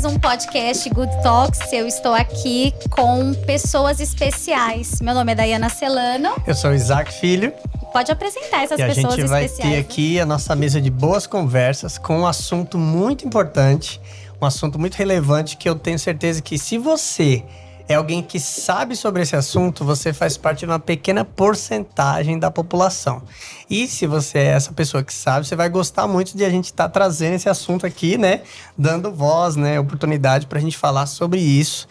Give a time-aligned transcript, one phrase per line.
[0.00, 1.72] mais um podcast Good Talks.
[1.72, 5.00] Eu estou aqui com pessoas especiais.
[5.00, 6.40] Meu nome é Dayana Celano.
[6.46, 7.52] Eu sou o Isaac Filho.
[7.92, 9.74] Pode apresentar essas e a pessoas gente vai especiais.
[9.74, 14.00] ter aqui a nossa mesa de boas conversas com um assunto muito importante,
[14.40, 17.42] um assunto muito relevante que eu tenho certeza que se você
[17.88, 22.50] é alguém que sabe sobre esse assunto, você faz parte de uma pequena porcentagem da
[22.50, 23.22] população.
[23.70, 26.66] E se você é essa pessoa que sabe, você vai gostar muito de a gente
[26.66, 28.42] estar trazendo esse assunto aqui, né?
[28.76, 29.80] Dando voz, né?
[29.80, 31.88] Oportunidade para a gente falar sobre isso.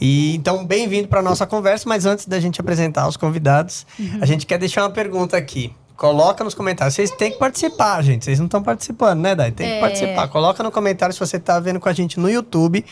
[0.00, 3.84] E então, bem-vindo para nossa conversa, mas antes da gente apresentar os convidados,
[4.20, 5.74] a gente quer deixar uma pergunta aqui.
[5.96, 6.94] Coloca nos comentários.
[6.94, 8.24] Vocês têm que participar, gente.
[8.24, 9.52] Vocês não estão participando, né, Dai?
[9.52, 9.80] Tem que É.
[9.80, 10.26] participar.
[10.28, 12.84] Coloca no comentário se você está vendo com a gente no YouTube.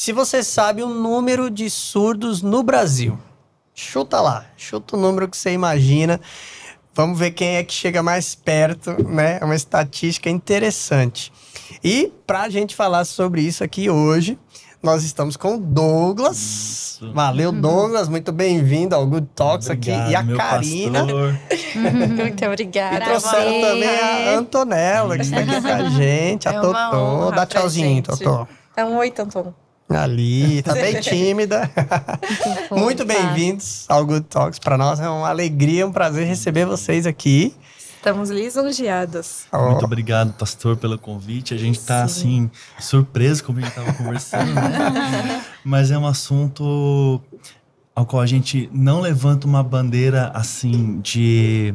[0.00, 3.18] Se você sabe o número de surdos no Brasil.
[3.74, 4.46] Chuta lá.
[4.56, 6.20] Chuta o número que você imagina.
[6.94, 9.38] Vamos ver quem é que chega mais perto, né?
[9.40, 11.32] É uma estatística interessante.
[11.82, 14.38] E para a gente falar sobre isso aqui hoje,
[14.80, 17.00] nós estamos com o Douglas.
[17.12, 18.08] Valeu, Douglas.
[18.08, 19.90] Muito bem-vindo ao Good Talks aqui.
[19.90, 21.00] E a meu Karina.
[21.00, 21.40] pastor.
[21.74, 23.04] Muito E obrigada.
[23.04, 26.48] trouxeram também a Antonella, que está aqui com a gente.
[26.48, 27.32] A É Totô.
[27.32, 28.00] Dá tchauzinho.
[28.00, 28.46] Totô.
[28.76, 29.52] Tá um oi, Tanton.
[29.88, 31.70] Ali, tá bem tímida.
[32.70, 34.58] Muito bem-vindos ao Good Talks.
[34.58, 37.54] Para nós é uma alegria, um prazer receber vocês aqui.
[37.96, 39.46] Estamos lisonjeados.
[39.50, 41.54] Ó, Muito obrigado, pastor, pelo convite.
[41.54, 45.42] A gente tá, assim, surpreso como a gente tava conversando, né?
[45.64, 47.20] Mas é um assunto
[47.94, 51.74] ao qual a gente não levanta uma bandeira, assim, de...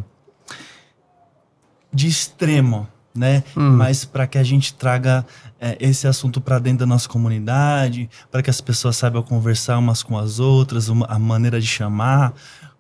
[1.92, 3.44] de extremo, né?
[3.56, 3.72] Hum.
[3.78, 5.26] Mas para que a gente traga
[5.62, 10.02] é, esse assunto para dentro da nossa comunidade, para que as pessoas saibam conversar umas
[10.04, 12.34] com as outras, uma- a maneira de chamar,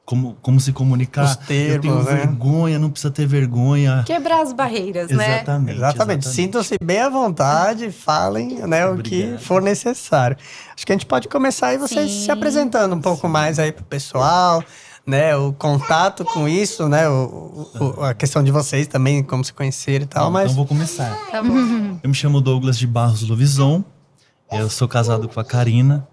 [0.05, 1.23] como, como se comunicar.
[1.23, 2.11] Os termos, Eu tenho né?
[2.25, 4.03] vergonha, não precisa ter vergonha.
[4.05, 5.35] Quebrar as barreiras, né?
[5.37, 5.77] Exatamente.
[5.77, 6.27] Exatamente.
[6.27, 10.35] Sintam-se bem à vontade, falem né, o que for necessário.
[10.75, 12.23] Acho que a gente pode começar aí vocês Sim.
[12.25, 14.61] se apresentando um pouco mais aí pro pessoal,
[15.05, 15.35] né?
[15.35, 17.07] O contato com isso, né?
[17.09, 20.45] O, o- a questão de vocês também, como se conheceram e tal, mas.
[20.45, 21.13] Então vou começar.
[21.31, 21.99] Tá bom.
[22.01, 23.83] Eu me chamo Douglas de Barros Lovison.
[24.51, 26.07] Eu sou casado com a Karina.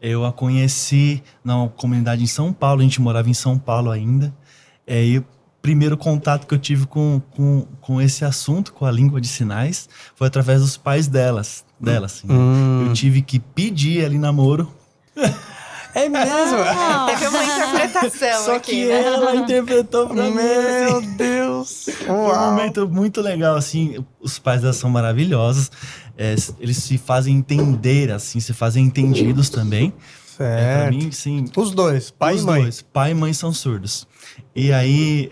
[0.00, 2.80] Eu a conheci na comunidade em São Paulo.
[2.80, 4.34] A gente morava em São Paulo ainda.
[4.86, 5.24] É, e o
[5.60, 9.88] primeiro contato que eu tive com, com, com esse assunto, com a língua de sinais,
[10.16, 11.64] foi através dos pais delas.
[11.78, 12.34] Dela, assim, né?
[12.34, 12.86] Hum.
[12.88, 14.68] Eu tive que pedir ali namoro.
[15.94, 16.26] É mesmo?
[17.06, 19.02] Teve uma interpretação Só aqui, que né?
[19.04, 20.30] ela interpretou pra mim.
[20.34, 21.00] Meu.
[21.16, 21.86] Deus!
[22.06, 24.04] Foi um momento muito legal, assim.
[24.20, 25.70] Os pais dela são maravilhosos.
[26.16, 29.92] É, eles se fazem entender, assim, se fazem entendidos também.
[30.38, 30.56] É, pra
[30.90, 30.94] Certo.
[30.94, 31.44] mim, sim.
[31.54, 32.62] Os dois, pai os e mãe.
[32.62, 34.06] dois, pai e mãe são surdos.
[34.56, 35.30] E aí,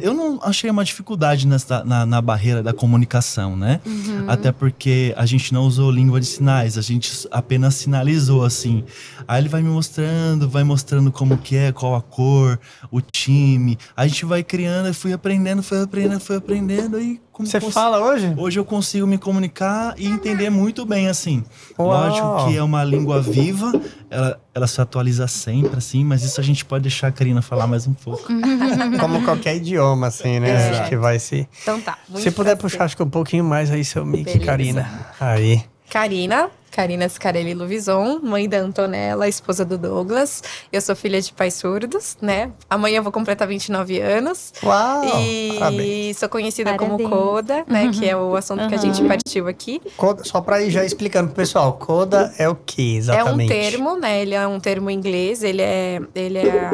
[0.00, 3.80] eu não achei uma dificuldade nessa, na, na barreira da comunicação, né?
[3.84, 4.24] Uhum.
[4.28, 8.84] Até porque a gente não usou língua de sinais, a gente apenas sinalizou, assim.
[9.26, 13.76] Aí ele vai me mostrando, vai mostrando como que é, qual a cor, o time.
[13.96, 17.20] A gente vai criando, eu fui aprendendo, fui aprendendo, fui aprendendo e...
[17.34, 18.32] como Você cons- fala hoje?
[18.38, 21.44] Hoje eu consigo me comunicar e entender muito bem, assim.
[21.78, 21.88] Uau.
[21.90, 23.72] Lógico que é uma língua viva,
[24.08, 27.66] ela, ela se atualiza sempre, assim, mas isso a gente pode deixar a Karina falar
[27.66, 28.22] mais um pouco.
[29.00, 30.50] Como qualquer idioma, assim, né?
[30.50, 30.68] É.
[30.80, 31.48] Acho que vai se.
[31.62, 31.98] Então tá.
[32.14, 34.44] Se puder puxar, acho que um pouquinho mais aí, seu mic, Beleza.
[34.46, 34.88] Karina.
[35.20, 35.62] Aí.
[35.90, 40.42] Karina, Karina Scarelli Luvison, mãe da Antonella, esposa do Douglas.
[40.72, 42.50] Eu sou filha de pais surdos, né?
[42.68, 44.52] Amanhã eu vou completar 29 anos.
[44.60, 45.04] Uau!
[45.20, 46.18] e Parabéns.
[46.18, 46.98] sou conhecida Parabéns.
[46.98, 47.92] como Coda, né?
[47.94, 49.06] Que é o assunto que a gente Uhum.
[49.08, 49.80] partiu aqui.
[49.96, 53.52] Coda- só pra ir já explicando pro pessoal, coda é o que exatamente?
[53.52, 54.20] É um termo, né?
[54.20, 55.44] Ele é um termo em inglês.
[55.44, 56.70] Ele é, ele é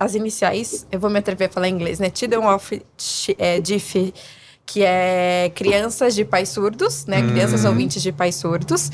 [0.00, 0.84] as iniciais.
[0.90, 2.10] Eu vou me atrever a falar em inglês, né?
[2.12, 2.82] Children of
[3.38, 4.12] é, Diff,
[4.66, 7.20] que é crianças de pais surdos, né?
[7.20, 7.68] Crianças Hum.
[7.68, 8.90] ouvintes de pais surdos.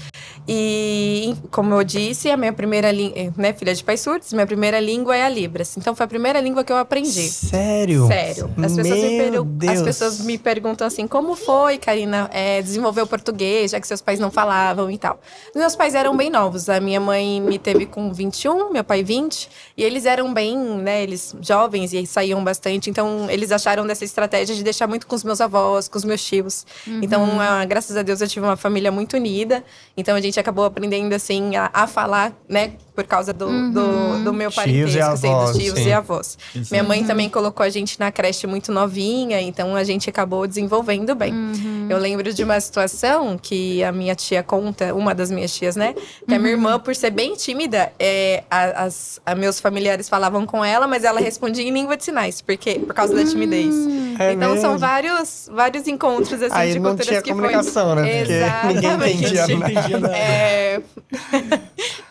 [0.48, 3.52] E, como eu disse, a minha primeira língua, né?
[3.52, 5.76] Filha de pais surdos, minha primeira língua é a Libras.
[5.76, 7.28] Então foi a primeira língua que eu aprendi.
[7.28, 8.06] Sério?
[8.08, 8.50] Sério.
[8.58, 9.72] As pessoas, me Meu pergun- Deus.
[9.78, 14.00] as pessoas me perguntam assim: como foi, Karina, é, desenvolver o português, já que seus
[14.00, 15.20] pais não falavam e tal?
[15.54, 16.68] Meus pais eram bem novos.
[16.68, 19.48] A minha mãe me teve com 21, meu pai 20.
[19.76, 21.02] E eles eram bem, né?
[21.02, 22.90] Eles jovens e saíam bastante.
[22.90, 26.24] Então, eles acharam dessa estratégia de deixar muito com os meus avós, com os meus
[26.24, 26.66] tios.
[26.86, 29.62] Então, ah, graças a Deus, eu tive uma família muito unida.
[29.96, 32.74] Então, a gente acabou aprendendo, assim, a, a falar, né?
[33.00, 33.70] Por causa do, Uhum.
[33.72, 35.88] do, do meu Tios parentesco, e assim, avós, dos tios sim.
[35.88, 36.38] e avós.
[36.54, 36.68] Exato.
[36.70, 37.06] Minha mãe Uhum.
[37.06, 41.32] também colocou a gente na creche muito novinha, então a gente acabou desenvolvendo bem.
[41.32, 41.86] Uhum.
[41.88, 45.94] Eu lembro de uma situação que a minha tia conta, uma das minhas tias, né?
[46.28, 46.58] Que a minha Uhum.
[46.58, 51.02] irmã, por ser bem tímida, é, a- as, a meus familiares falavam com ela, mas
[51.04, 53.74] ela respondia em língua de sinais, porque, por causa da timidez.
[54.18, 54.78] É então são mesmo?
[54.78, 58.02] vários, vários encontros assim, Aí de não culturas tinha que comunicação, foi...
[58.02, 58.24] né?
[58.24, 58.32] Porque
[58.74, 59.34] ninguém Exatamente.
[59.34, 59.52] nada.
[59.72, 60.16] entendia nada.
[60.16, 60.80] É...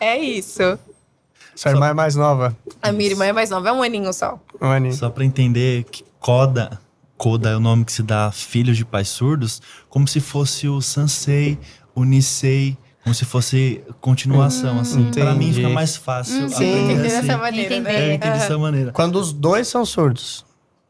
[0.00, 0.78] é isso.
[1.60, 2.56] Sua irmã é mais nova.
[2.80, 4.38] A minha irmã é mais nova, é um aninho só.
[4.58, 4.94] Mani.
[4.94, 6.80] Só para entender que Coda,
[7.18, 9.60] Coda é o nome que se dá a filhos de pais surdos,
[9.90, 11.58] como se fosse o Sansei,
[11.94, 15.10] o Nisei, como se fosse continuação, assim.
[15.10, 15.54] Para mim entendi.
[15.56, 16.64] fica mais fácil Hum, sim.
[16.84, 17.26] Entender assim.
[17.26, 17.90] dessa maneira, Entender.
[17.90, 18.14] É, eu né?
[18.14, 18.92] entendi dessa maneira.
[18.92, 20.46] Quando os dois são surdos.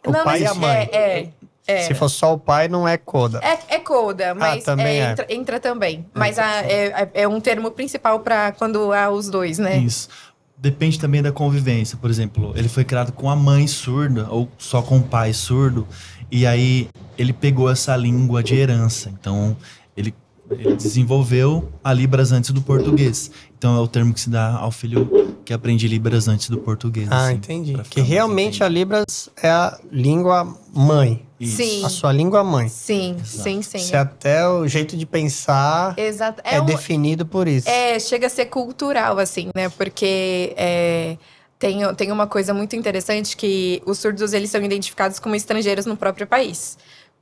[0.07, 0.89] O Não, pai e a mãe.
[0.93, 1.31] É, é.
[1.67, 1.83] é.
[1.83, 3.41] Se for só o pai, não é coda.
[3.43, 5.11] É, é coda, mas também é, é.
[5.11, 6.07] Entra, entra também.
[6.15, 9.77] Mas a- é, é um termo principal para quando há os dois, né?
[9.79, 10.09] Isso.
[10.61, 11.97] Depende também da convivência.
[11.97, 15.87] Por exemplo, ele foi criado com a mãe surda ou só com o pai surdo.
[16.31, 19.11] E aí ele pegou essa língua de herança.
[19.19, 19.57] Então
[19.97, 20.15] ele,
[20.51, 23.31] ele desenvolveu a Libras antes do português.
[23.57, 25.11] Então é o termo que se dá ao filho
[25.47, 27.09] que aprende Libras antes do português.
[27.11, 27.77] Ah, assim, entendi.
[27.89, 31.27] Que realmente a Libras é a língua mãe.
[31.41, 31.57] Isso.
[31.57, 31.85] Sim.
[31.87, 32.69] A sua língua mãe.
[32.69, 33.43] Sim, Exato.
[33.43, 33.79] sim, sim.
[33.79, 36.43] Se até o jeito de pensar Exato.
[36.45, 37.67] é, um- definido por isso.
[37.69, 39.71] É, chega a ser cultural, assim, né?
[39.71, 41.17] Porque é,
[41.59, 45.97] tem, tem uma coisa muito interessante que os surdos, eles são identificados como estrangeiros no
[45.97, 46.77] próprio país.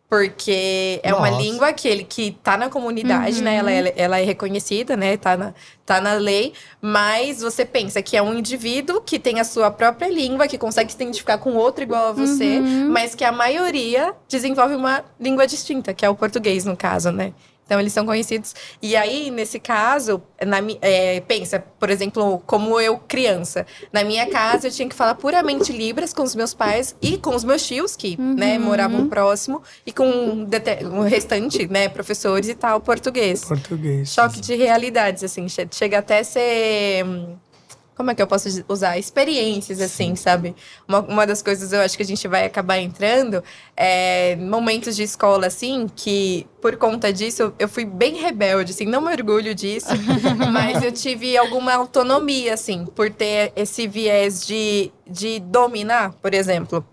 [0.09, 1.43] Porque é uma Nossa.
[1.43, 3.57] língua que, ele, que tá na comunidade, né?
[3.57, 5.19] Ela, é- ela é reconhecida, né?
[5.19, 5.53] Tá na,
[5.85, 6.55] tá na lei.
[6.81, 10.91] Mas você pensa que é um indivíduo que tem a sua própria língua, que consegue
[10.91, 12.59] se identificar com outro igual a você.
[12.59, 12.89] Uhum.
[12.91, 17.35] Mas que a maioria desenvolve uma língua distinta, que é o português, no caso, né?
[17.69, 18.55] Então, eles são conhecidos.
[18.81, 23.67] E aí, nesse caso, na, é, pensa, por exemplo, como eu, criança.
[23.93, 27.35] Na minha casa, eu tinha que falar puramente Libras com os meus pais e com
[27.37, 28.65] os meus tios, que né, Uhum.
[28.65, 33.45] moravam próximo, e com o restante, né, professores e tal, português.
[33.45, 34.15] Português.
[34.15, 35.47] Choque de realidades, assim.
[35.47, 37.05] che- Chega até a ser.
[37.99, 38.97] Como é que eu posso usar?
[38.97, 40.55] Experiências, assim, sabe?
[40.87, 43.43] Uma, uma das coisas eu acho que a gente vai acabar entrando
[43.77, 49.01] é momentos de escola, assim, que por conta disso eu fui bem rebelde, assim, não
[49.01, 49.89] me orgulho disso,
[50.53, 56.87] mas eu tive alguma autonomia, assim, por ter esse viés de, de dominar, por exemplo.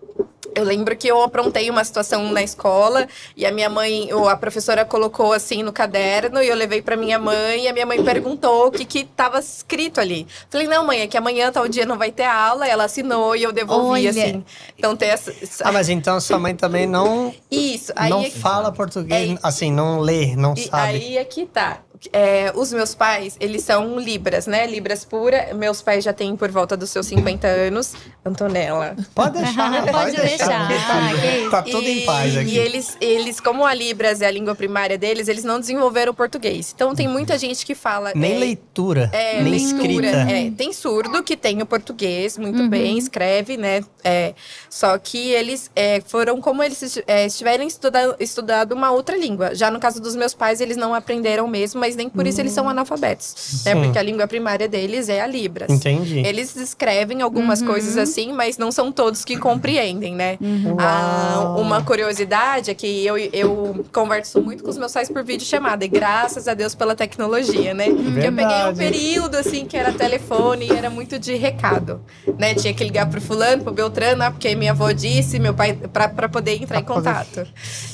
[0.55, 4.37] Eu lembro que eu aprontei uma situação na escola e a minha mãe, ou a
[4.37, 8.01] professora colocou assim no caderno e eu levei pra minha mãe e a minha mãe
[8.03, 10.25] perguntou o que que tava escrito ali.
[10.49, 12.65] Falei: "Não, mãe, é que amanhã tal dia não vai ter aula".
[12.67, 14.09] Ela assinou e eu devolvi Olha.
[14.09, 14.45] assim.
[14.77, 18.29] Então tem essa, essa- Ah, mas então sua mãe também não, isso, aí não é
[18.29, 20.83] que- fala português, É- assim, não lê, não E sabe.
[20.93, 21.79] aí é que tá.
[22.13, 24.67] É, os meus pais, eles são Libras, né?
[24.67, 25.53] Libras pura.
[25.55, 27.93] Meus pais já têm por volta dos seus 50 anos.
[28.23, 28.95] Antonella.
[29.15, 30.44] Pode deixar, Pode deixar.
[30.47, 31.49] Que isso.
[31.49, 32.51] Tá tudo em paz aqui.
[32.51, 36.15] E eles, eles, como a Libras é a língua primária deles, eles não desenvolveram o
[36.15, 36.71] português.
[36.75, 38.11] Então tem muita gente que fala.
[38.15, 40.31] Nem é, leitura, é, nem leitura, escrita.
[40.31, 40.51] é.
[40.51, 42.69] tem surdo que tem o português muito Uhum.
[42.69, 43.81] bem, escreve, né?
[44.03, 44.33] É,
[44.69, 49.53] só que eles é, foram como eles é, estiverem estuda, estudado uma outra língua.
[49.55, 52.51] Já no caso dos meus pais, eles não aprenderam mesmo, mas nem por isso eles
[52.53, 53.63] são analfabetos.
[53.65, 53.75] Né?
[53.75, 55.69] Porque a língua primária deles é a Libras.
[55.69, 56.19] Entendi.
[56.19, 57.67] Eles escrevem algumas Uhum.
[57.67, 60.34] coisas assim, mas não são todos que compreendem, né?
[60.77, 61.61] Ah, Uau.
[61.61, 65.87] uma curiosidade é que eu, eu converso muito com os meus pais por videochamada, e
[65.87, 67.85] graças a Deus pela tecnologia, né?
[67.85, 72.01] Porque eu peguei um período, assim, que era telefone e era muito de recado,
[72.37, 72.53] né?
[72.53, 76.07] Tinha que ligar pro fulano, pro Beltrano, ah, porque minha avó disse, meu pai, pra,
[76.09, 77.47] pra poder entrar em Pra poder- contato.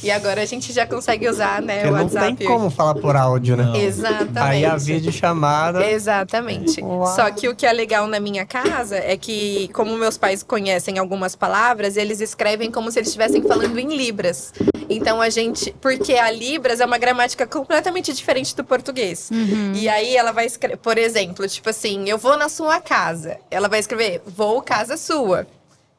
[0.04, 2.36] E agora a gente já consegue usar, né, o não WhatsApp.
[2.36, 3.64] tem como falar por áudio, né?
[3.64, 3.76] Não.
[3.76, 4.38] Exatamente.
[4.40, 5.86] Aí a videochamada.
[5.86, 6.82] Exatamente.
[6.82, 7.08] Uau.
[7.16, 10.98] Só que o que é legal na minha casa é que, como meus pais conhecem
[10.98, 14.54] algumas palavras, eles escrevem como se eles estivessem falando em Libras.
[14.90, 15.74] Então a gente.
[15.80, 19.30] Porque a Libras é uma gramática completamente diferente do português.
[19.32, 19.74] Uhum.
[19.76, 23.38] E aí ela vai escrever, por exemplo, tipo assim, eu vou na sua casa.
[23.50, 25.48] Ela vai escrever, vou casa sua.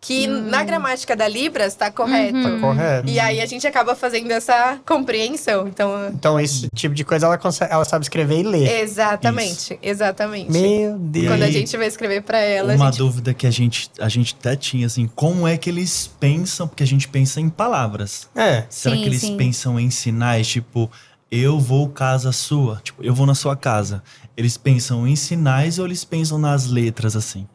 [0.04, 2.36] Que na gramática da Libras tá correto.
[2.36, 2.60] Uhum.
[2.60, 3.08] Correto.
[3.08, 5.68] E aí a gente acaba fazendo essa compreensão.
[5.68, 6.08] Então.
[6.08, 8.80] Então, esse tipo de coisa ela, consegue, ela sabe escrever e ler.
[8.80, 10.50] Exatamente, exatamente.
[10.50, 11.28] Meu Deus.
[11.28, 14.08] Quando a gente vai escrever pra ela, a Uma gente dúvida que a gente, a
[14.08, 16.66] gente até tinha, assim, como é que eles pensam?
[16.66, 18.28] Porque a gente pensa em palavras.
[18.34, 18.64] É.
[18.68, 19.36] Será Sim, que eles sim.
[19.36, 20.90] pensam em sinais, tipo,
[21.30, 22.80] eu vou casa sua?
[22.82, 24.02] Tipo, eu vou na sua casa.
[24.36, 27.46] Eles pensam em sinais ou eles pensam nas letras, assim?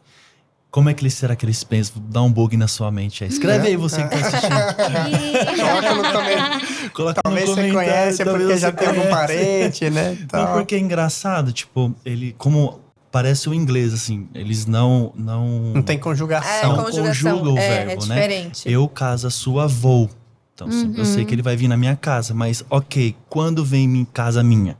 [0.78, 2.00] Como é que eles, será que eles pensam?
[2.08, 3.30] Dá um bug na sua mente aí.
[3.32, 4.54] Escreve aí você que tá assistindo.
[5.58, 6.92] Coloca no comentário.
[6.94, 10.16] Coloca Talvez no você conhece, é talvez porque já você tem algum parente, né?
[10.20, 10.54] Não, Tal.
[10.54, 12.80] porque é engraçado, tipo, ele, como
[13.12, 14.30] parece o inglês, assim.
[14.36, 15.12] Eles não.
[15.16, 16.78] Não, Não tem É, conjugação.
[16.78, 17.40] Não conjugação.
[17.40, 18.16] conjuga o é, verbo, é né?
[18.16, 18.72] diferente.
[18.72, 20.08] Eu casa sua vou.
[20.54, 23.86] Então, assim, eu sei que ele vai vir na minha casa, mas ok, quando vem
[23.98, 24.78] em casa minha?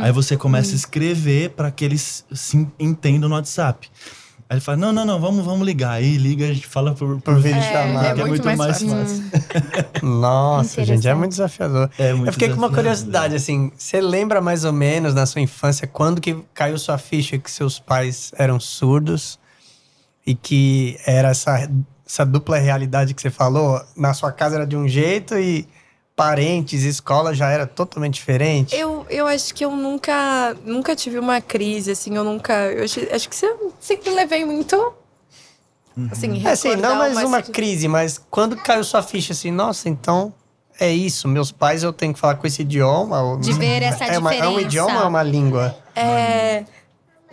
[0.00, 3.90] Aí você começa a escrever para que eles se entendam no WhatsApp.
[4.50, 5.92] Aí ele fala: não, não, não, vamos, vamos ligar.
[5.92, 8.08] Aí liga, a gente fala por, Por vídeo É, chamada.
[8.08, 9.30] é que é muito muito mais mais fácil.
[9.30, 10.02] fácil.
[10.02, 11.88] Nossa, gente, é muito desafiador.
[11.96, 13.70] É muito Eu fiquei com uma curiosidade, assim.
[13.78, 17.78] Você lembra mais ou menos na sua infância quando que caiu sua ficha que seus
[17.78, 19.38] pais eram surdos
[20.26, 21.70] e que era essa,
[22.04, 23.80] essa dupla realidade que você falou?
[23.96, 25.64] Na sua casa era de um jeito e
[26.24, 28.74] parentes, escola já era totalmente diferente?
[28.76, 32.52] Eu, eu acho que eu nunca, nunca tive uma crise, assim, eu nunca.
[32.72, 34.76] Eu acho, acho que eu sempre levei muito.
[36.10, 39.88] Assim, É assim, não recordar mais uma crise, mas quando caiu sua ficha assim, nossa,
[39.88, 40.32] então
[40.78, 43.20] é isso, meus pais eu tenho que falar com esse idioma?
[43.22, 44.60] ou- De ver essa é, uma- é um diferença.
[44.66, 45.76] idioma ou é uma língua?
[45.94, 46.64] É.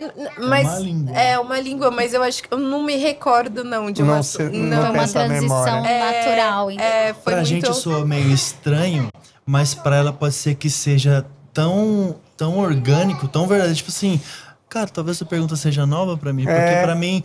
[0.00, 1.16] n- Mas uma língua.
[1.18, 4.22] é uma língua, mas eu acho que eu não me recordo não de uma Não
[4.22, 5.84] se- não Foi tem uma essa transição.
[5.86, 6.70] É, natural.
[6.70, 6.84] então.
[6.86, 9.08] É, foi pra muito gente soa meio estranho,
[9.44, 13.76] mas pra ela pode ser que seja tão, tão orgânico, tão verdadeiro.
[13.76, 14.20] Tipo assim,
[14.68, 16.82] cara, talvez a pergunta seja nova pra mim, porque É.
[16.82, 17.22] pra mim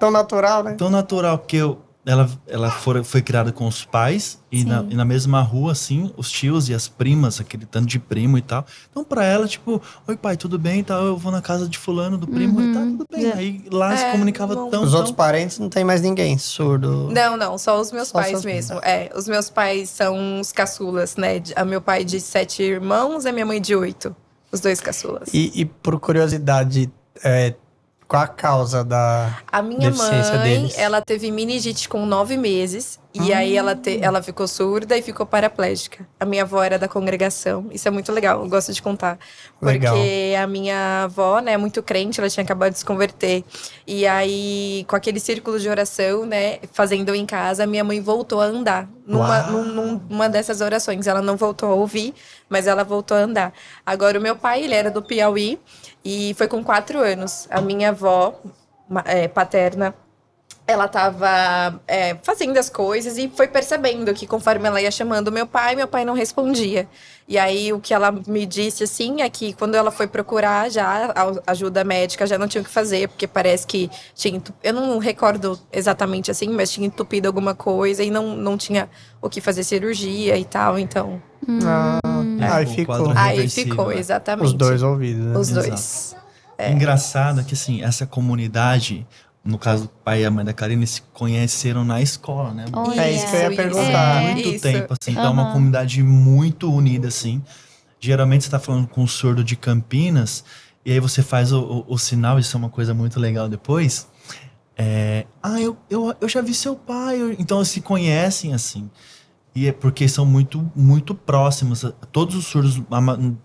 [0.00, 0.74] Tão natural, né?
[0.78, 4.94] tão natural, porque eu, ela, ela for, foi criada com os pais e na, e
[4.94, 8.64] na mesma rua, assim, os tios e as primas, aquele tanto de primo e tal.
[8.90, 11.76] Então, pra ela, tipo, oi pai, tudo bem e tal, eu vou na casa de
[11.76, 13.32] fulano, do primo e tal, tudo bem.
[13.32, 14.98] Aí lá se É, comunicava não- tão, Os tão...
[15.00, 17.10] outros parentes não tem mais ninguém surdo.
[17.12, 18.78] Não, não, só os meus Só pais mesmo.
[18.82, 21.42] É, os meus pais são os caçulas, né?
[21.56, 24.16] A meu pai de sete irmãos e a minha mãe de oito.
[24.50, 25.28] Os dois caçulas.
[25.34, 26.90] E, e por curiosidade,
[27.22, 27.54] é,
[28.08, 29.38] qual a causa da.
[29.52, 30.78] A minha mãe, deles.
[30.78, 32.98] ela teve meningite com nove meses.
[33.20, 36.06] E aí ela, te- ela ficou surda e ficou paraplégica.
[36.20, 37.66] A minha avó era da congregação.
[37.72, 39.18] Isso é muito legal, eu gosto de contar.
[39.58, 39.96] Porque Legal.
[40.40, 43.42] a minha avó, né, é muito crente, ela tinha acabado de se converter.
[43.86, 48.40] E aí, com aquele círculo de oração, né, fazendo em casa, a minha mãe voltou
[48.40, 48.88] a andar.
[49.04, 51.06] Numa, num- numa dessas orações.
[51.06, 52.14] Ela não voltou a ouvir,
[52.48, 53.52] mas ela voltou a andar.
[53.84, 55.58] Agora, o meu pai, ele era do Piauí
[56.04, 57.46] e foi com quatro anos.
[57.50, 58.40] A minha avó
[59.04, 59.94] é, paterna,
[60.66, 61.80] ela estava
[62.22, 66.04] fazendo as coisas e foi percebendo que conforme ela ia chamando meu pai, meu pai
[66.04, 66.88] não respondia.
[67.28, 71.12] E aí o que ela me disse assim é que quando ela foi procurar já
[71.14, 74.98] a ajuda médica já não tinha o que fazer, porque parece que tinha eu não
[74.98, 78.88] recordo exatamente assim, mas tinha entupido alguma coisa e não, não tinha
[79.20, 81.20] o que fazer cirurgia e tal, então.
[81.64, 82.00] Ah,
[82.40, 83.12] É, aí o ficou.
[83.14, 83.98] Aí ficou, né?
[83.98, 84.46] exatamente.
[84.46, 85.38] Os dois ouvidos, né?
[85.38, 86.16] Os dois.
[86.56, 86.72] É.
[86.72, 89.06] Engraçado que, assim, essa comunidade,
[89.44, 92.64] no caso do pai e a mãe da Karine, se conheceram na escola, né?
[92.72, 93.00] Olha.
[93.00, 94.22] É isso que eu ia perguntar.
[94.22, 94.32] é.
[94.34, 94.62] muito Isso.
[94.62, 95.12] tempo, assim.
[95.12, 97.42] Então é uma comunidade muito unida, assim.
[98.00, 100.44] Geralmente você tá falando com um surdo de Campinas,
[100.84, 104.06] e aí você faz o, o- o sinal, isso é uma coisa muito legal depois.
[104.76, 107.20] É, ah, eu, eu, eu já vi seu pai.
[107.20, 108.88] eu- Então eles se conhecem, assim.
[109.54, 111.84] E é porque são muito, muito próximos.
[112.12, 112.80] Todos os surdos,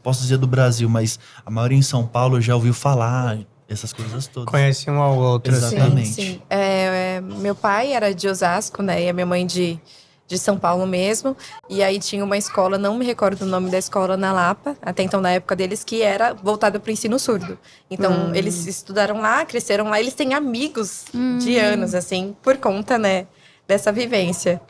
[0.03, 3.39] posso dizer do Brasil, mas a maioria em São Paulo já ouviu falar,
[3.73, 4.49] essas coisas todas.
[4.49, 5.53] Conhece um ao outro.
[5.53, 5.75] Assim.
[5.75, 6.07] Exatamente.
[6.07, 6.41] Sim, sim.
[6.49, 9.03] É, é, meu pai era de Osasco, né?
[9.03, 9.79] E a minha mãe de,
[10.27, 11.35] de São Paulo mesmo.
[11.69, 15.03] E aí tinha uma escola, não me recordo o nome da escola na Lapa, até
[15.03, 17.57] então na época deles, que era voltada para o ensino surdo.
[17.89, 21.05] Então eles estudaram lá, cresceram lá, eles têm amigos
[21.39, 23.27] de anos, assim, por conta, né?
[23.67, 24.61] Dessa vivência.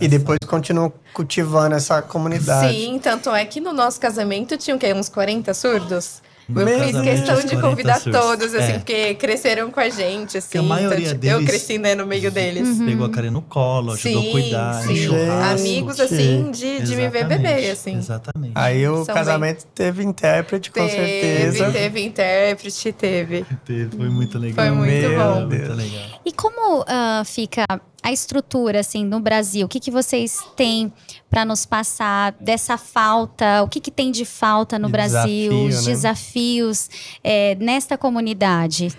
[0.00, 2.72] E depois continuam cultivando essa comunidade.
[2.72, 4.92] Sim, tanto é que no nosso casamento tinham o quê?
[4.94, 6.22] Uns 40 surdos?
[6.48, 8.20] No Eu fiz questão de 40 convidar surdos.
[8.20, 8.78] todos, assim, É.
[8.78, 10.58] porque cresceram com a gente, assim.
[10.58, 12.78] a maioria então, deles- Eu cresci, né, no meio deles.
[12.78, 14.96] Pegou a Karen no colo, ajudou a cuidar, sim.
[14.96, 15.60] churrasco.
[15.60, 17.96] Amigos, assim, de, de me ver beber, assim.
[17.96, 18.52] Exatamente.
[18.54, 21.70] Aí o São casamento teve intérprete, com Teve, certeza.
[21.72, 23.46] teve intérprete, teve.
[23.64, 24.66] Teve, foi muito legal.
[24.66, 25.46] Foi muito Meu bom.
[25.46, 26.20] Muito legal.
[26.26, 27.64] E como ah, fica
[28.02, 29.64] a estrutura assim no Brasil?
[29.64, 30.92] O que, que vocês têm
[31.34, 33.64] para nos passar dessa falta?
[33.64, 35.64] O que, que tem de falta no Brasil?
[35.64, 35.92] Os né?
[35.92, 36.88] desafios
[37.24, 38.96] eh, nesta comunidade?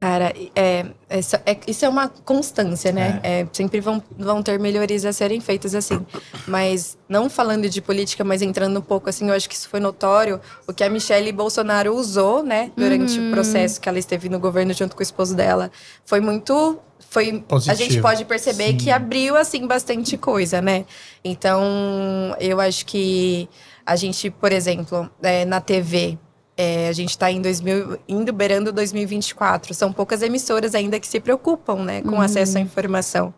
[0.00, 3.18] Cara, é, essa- é- isso é uma constância, né?
[3.22, 6.04] É, sempre vão, vão ter melhorias a serem feitas assim.
[6.46, 9.80] Mas não falando de política, mas entrando um pouco assim, eu acho que isso foi
[9.80, 10.38] notório.
[10.66, 14.74] O que a Michelle Bolsonaro usou, né, durante o processo que ela esteve no governo
[14.74, 15.70] junto com o esposo dela,
[16.04, 16.78] foi muito.
[17.08, 17.76] Foi, a Positivo.
[17.78, 18.76] gente pode perceber Sim.
[18.76, 20.84] que abriu, assim, bastante coisa, né?
[21.24, 23.48] Então, eu acho que
[23.84, 26.18] a gente, por exemplo, é, na TV,
[26.56, 29.74] é, a gente está em 2000, indo beirando 2024.
[29.74, 33.34] São poucas emissoras ainda que se preocupam, né, com acesso à informação.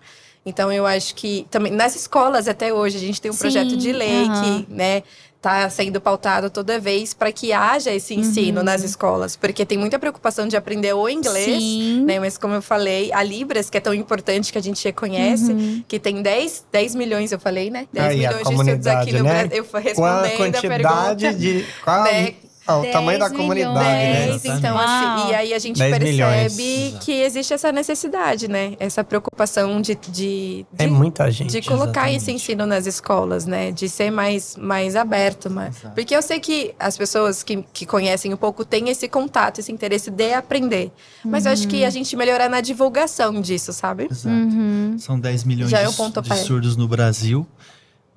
[0.47, 3.77] Então eu acho que também nas escolas até hoje a gente tem um Sim, projeto
[3.77, 4.65] de lei aham.
[4.65, 5.03] que, né,
[5.43, 9.97] tá sendo pautado toda vez para que haja esse ensino nas escolas, porque tem muita
[9.99, 12.05] preocupação de aprender o inglês, Sim.
[12.05, 12.19] né?
[12.19, 15.85] Mas como eu falei, a Libras, que é tão importante que a gente reconhece, Uhum.
[15.87, 17.87] que tem 10, 10 milhões, eu falei, né?
[17.93, 19.47] 10 Aí, a milhões de estudos aqui no comunidade, né?
[19.47, 19.57] Brasil.
[19.59, 21.35] Eu Qual a respondendo a quantidade pergunta.
[21.35, 21.67] de.
[21.85, 22.35] Qual né?
[22.69, 24.27] Ah, o tamanho da 10 comunidade, né?
[24.29, 24.85] Dez, então, Uau.
[24.85, 26.99] assim, e aí a gente 10 percebe milhões.
[27.05, 28.75] que existe essa necessidade, né?
[28.79, 31.51] Essa preocupação de, de, É de- muita gente.
[31.51, 32.31] de colocar esse exatamente.
[32.43, 33.73] ensino nas escolas, né?
[33.73, 35.51] De ser mais, mais aberto.
[35.51, 35.77] Mas...
[35.95, 39.73] Porque eu sei que as pessoas que, que conhecem um pouco têm esse contato, esse
[39.73, 40.93] interesse de aprender.
[41.25, 44.09] Mas eu acho que a gente melhorar na divulgação disso, sabe?
[44.11, 44.29] Exato.
[44.29, 44.97] Uhum.
[44.99, 46.35] São 10 milhões Já de, é um pontapé.
[46.35, 47.47] de surdos no Brasil,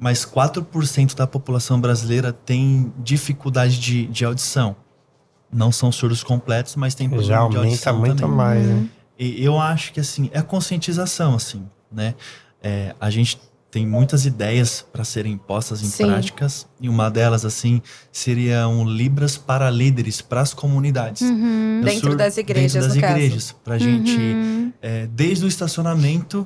[0.02, 4.76] mas 4% da população brasileira tem dificuldade de, de audição.
[5.54, 8.36] Não são surdos completos, mas tem problema Já de aumenta audição muito também.
[8.36, 8.88] mais, né?
[9.20, 12.16] E eu acho que assim, é conscientização, assim, né?
[12.64, 13.40] É, a gente
[13.70, 16.06] tem muitas ideias para serem postas em Sim.
[16.08, 17.82] práticas, e uma delas, assim,
[18.12, 21.22] seria um Libras para líderes, para as comunidades.
[21.22, 21.80] Uhum.
[21.84, 24.74] Dentro sou- das igrejas, Dentro das igrejas, pra gente, Uhum.
[24.82, 26.46] é, desde o estacionamento,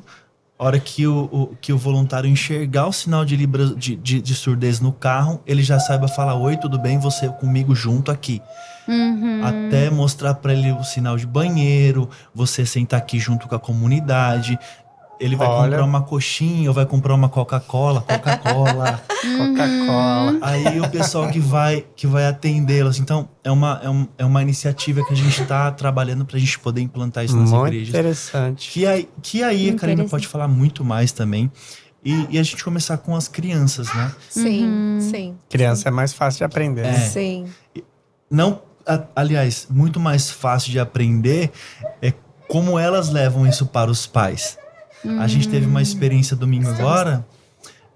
[0.58, 4.22] a hora que o, o- que o voluntário enxergar o sinal de, libra, de, de,
[4.22, 8.42] de surdez no carro, ele já saiba falar, oi, tudo bem, você comigo junto aqui.
[8.88, 9.42] Uhum.
[9.44, 14.58] Até mostrar para ele o sinal de banheiro, você sentar aqui junto com a comunidade.
[15.20, 15.64] Ele vai Olha.
[15.70, 19.02] comprar uma coxinha ou vai comprar uma Coca-Cola, Coca-Cola.
[19.38, 20.38] Coca-Cola.
[20.42, 23.00] Aí o pessoal que vai que vai atendê-los.
[23.00, 26.40] Então, é uma, é, um- é uma iniciativa que a gente está trabalhando para a
[26.40, 27.90] gente poder implantar isso nas Muito igrejas.
[27.90, 28.70] interessante.
[28.72, 31.52] Que aí, que aí a Karina pode falar muito mais também.
[32.04, 34.12] E, e a gente começar com as crianças, né?
[34.30, 35.00] Sim, Uhum.
[35.02, 35.36] sim.
[35.50, 36.82] Criança é mais fácil de aprender.
[36.86, 36.92] É.
[36.92, 37.00] né?
[37.00, 37.46] Sim.
[38.30, 41.52] Não, a- aliás, muito mais fácil de aprender
[42.02, 42.14] é
[42.48, 44.58] como elas levam isso para os pais.
[45.20, 47.26] A gente teve uma experiência domingo agora.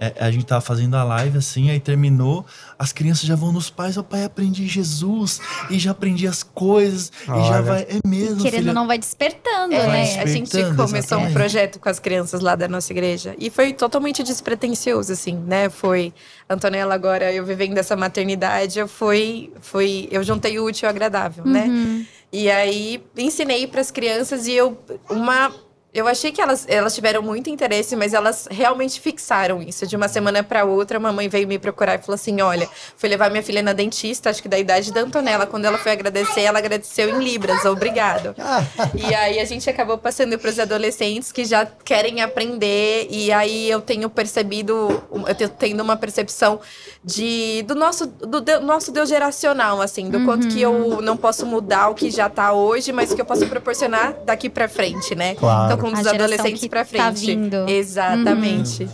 [0.01, 2.46] é, a gente tava fazendo a live assim, aí terminou,
[2.77, 7.12] as crianças já vão nos pais, o pai aprendi Jesus e já aprendi as coisas
[7.24, 7.62] e já Olha.
[7.63, 8.74] vai, é mesmo, Querendo filha.
[8.74, 10.22] não, vai despertando, É, né?
[10.22, 11.34] a gente despertando, começou um exatamente.
[11.34, 15.68] projeto com as crianças lá da nossa igreja e foi totalmente despretensioso, assim, né?
[15.70, 16.13] Foi
[16.50, 21.44] Antonella agora eu vivendo essa maternidade, eu foi, foi, eu juntei o útil ao agradável,
[21.44, 21.66] né?
[21.66, 22.05] Uhum.
[22.31, 24.77] E aí ensinei para as crianças e eu
[25.09, 25.51] uma
[25.91, 29.87] eu achei que elas, elas tiveram muito interesse, mas elas realmente fixaram isso.
[29.87, 33.09] De uma semana para outra, a mamãe veio me procurar e falou assim: Olha, fui
[33.09, 35.47] levar minha filha na dentista, acho que da idade da Antonella.
[35.47, 38.35] Quando ela foi agradecer, ela agradeceu em Libras, obrigado.
[38.93, 43.07] e aí a gente acabou passando para os adolescentes que já querem aprender.
[43.09, 46.59] E aí eu tenho percebido, eu tenho tendo uma percepção
[47.03, 51.45] de, do, nosso, do, de- nosso Deus geracional, assim, do quanto que eu não posso
[51.45, 55.15] mudar o que já tá hoje, mas o que eu posso proporcionar daqui para frente,
[55.15, 55.33] né?
[55.35, 55.65] Claro.
[55.65, 57.25] Então, com os adolescentes pra tá frente.
[57.25, 57.68] vindo.
[57.70, 58.87] Exatamente.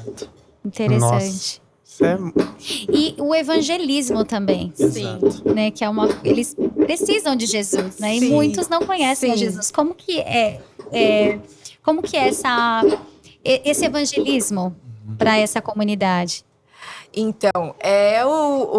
[0.63, 1.61] Interessante.
[1.83, 2.17] Isso é
[2.89, 5.19] E o evangelismo também, Sim.
[5.45, 5.71] né?
[5.71, 6.09] Que é uma.
[6.23, 8.15] Eles precisam de Jesus, né?
[8.15, 8.29] E Sim.
[8.31, 9.37] muitos não conhecem Sim.
[9.37, 9.71] Jesus.
[9.71, 10.59] Como que é,
[10.91, 11.39] é-
[11.83, 12.81] como que é essa,
[13.43, 14.75] e- esse evangelismo
[15.17, 16.43] para essa comunidade?
[17.17, 18.29] Então, é o,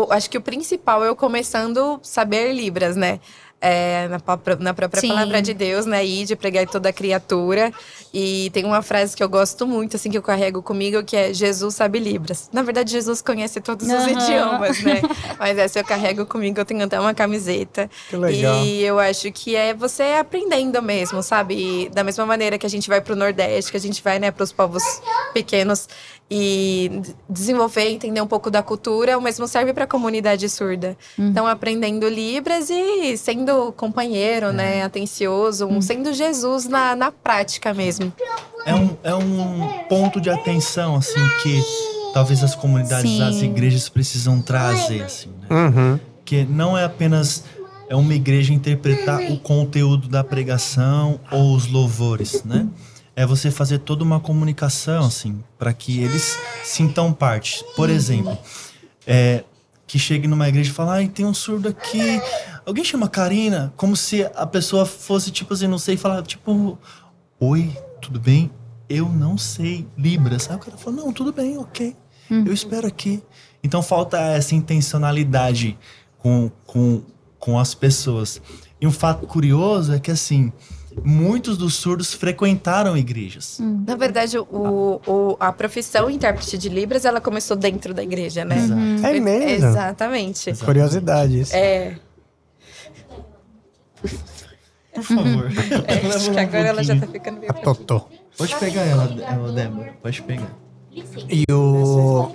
[0.08, 3.18] o- Acho que o principal é eu começando a saber Libras, né?
[3.58, 5.08] É, na, própria- na própria Sim.
[5.08, 6.04] palavra de Deus, né?
[6.04, 7.72] Ir de pregar toda criatura.
[8.12, 11.32] E tem uma frase que eu gosto muito, assim, que eu carrego comigo, que é
[11.32, 12.50] Jesus sabe Libras.
[12.52, 14.10] Na verdade, Jesus conhece todos os Aham.
[14.10, 15.00] idiomas, né?
[15.40, 17.90] Mas essa eu carrego comigo, eu tenho até uma camiseta.
[18.10, 18.62] que legal.
[18.62, 21.54] E eu acho que é você aprendendo mesmo, sabe?
[21.56, 24.30] E da mesma maneira que a gente vai pro Nordeste, que a gente vai, né,
[24.30, 24.82] pros povos
[25.32, 25.88] pequenos
[26.30, 30.96] e desenvolver, entender um pouco da cultura, o mesmo serve para a comunidade surda.
[31.16, 38.12] Então, aprendendo Libras e sendo companheiro, né, atencioso, um, sendo Jesus na, na prática mesmo.
[38.64, 41.62] É um, é um ponto de atenção, assim, que
[42.12, 43.22] talvez as comunidades, Sim.
[43.22, 45.46] as igrejas precisam trazer, assim, né?
[45.48, 46.00] Uhum.
[46.24, 47.44] Que não é apenas
[47.88, 52.66] é uma igreja interpretar o conteúdo da pregação ou os louvores, né?
[53.16, 57.64] É você fazer toda uma comunicação, assim, para que eles sintam parte.
[57.74, 58.36] Por exemplo,
[59.06, 59.42] é,
[59.86, 62.20] que chegue numa igreja e fale, ai, tem um surdo aqui.
[62.66, 63.72] Alguém chama Karina?
[63.76, 66.78] Como se a pessoa fosse, tipo assim, não sei, falar, tipo,
[67.40, 68.50] oi, tudo bem?
[68.88, 70.50] Eu não sei Libras.
[70.50, 71.96] Aí o cara fala, não, tudo bem, ok.
[72.28, 73.22] Eu espero aqui.
[73.62, 75.78] Então falta essa intencionalidade
[76.18, 77.02] com, com,
[77.38, 78.42] com as pessoas.
[78.80, 80.52] E um fato curioso é que, assim,
[81.04, 83.58] muitos dos surdos frequentaram igrejas.
[83.60, 88.56] Na verdade, o, o- a profissão intérprete de Libras, ela começou dentro da igreja, né?
[88.56, 89.06] Exato.
[89.06, 89.66] É mesmo?
[89.66, 90.54] Exatamente.
[90.64, 91.54] Curiosidade isso.
[91.54, 91.96] É,
[94.94, 95.50] Por favor.
[95.86, 97.52] é, acho que agora ela já tá ficando meio...
[97.54, 98.06] Totô.
[98.38, 99.94] Pode pegar ela, ela, Débora.
[100.02, 100.50] Pode pegar.
[101.28, 102.30] E o.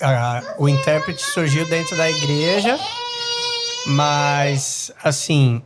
[0.00, 2.78] a- a- o intérprete surgiu dentro da igreja,
[3.86, 5.62] mas assim,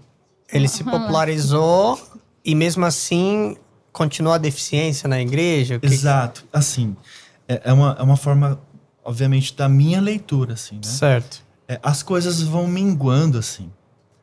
[0.52, 1.98] ele se popularizou
[2.44, 3.56] e mesmo assim
[3.92, 5.78] continua a deficiência na igreja.
[5.78, 6.44] Que- Exato.
[6.52, 6.96] Assim,
[7.48, 8.60] é, é uma, é uma forma,
[9.04, 10.82] obviamente, da minha leitura, assim, né?
[10.84, 11.42] Certo.
[11.66, 13.70] É, as coisas vão minguando, assim,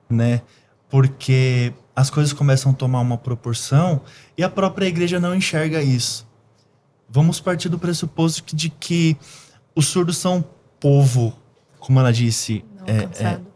[0.09, 0.41] né?
[0.89, 4.01] Porque as coisas começam a tomar uma proporção
[4.37, 6.27] e a própria igreja não enxerga isso.
[7.09, 9.15] Vamos partir do pressuposto de que
[9.75, 10.43] os surdos são
[10.79, 11.33] povo,
[11.79, 13.09] como ela disse, Não é,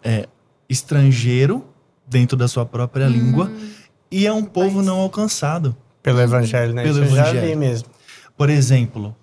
[0.03, 0.29] é- é
[0.67, 1.65] estrangeiro
[2.09, 3.51] dentro da sua própria língua
[4.11, 4.85] e é um povo país.
[4.87, 5.75] não alcançado.
[6.01, 6.83] Pelo evangelho, né?
[6.83, 7.47] Pelo Isso eu já evangelho.
[7.49, 7.89] li mesmo.
[8.37, 9.15] Por exemplo,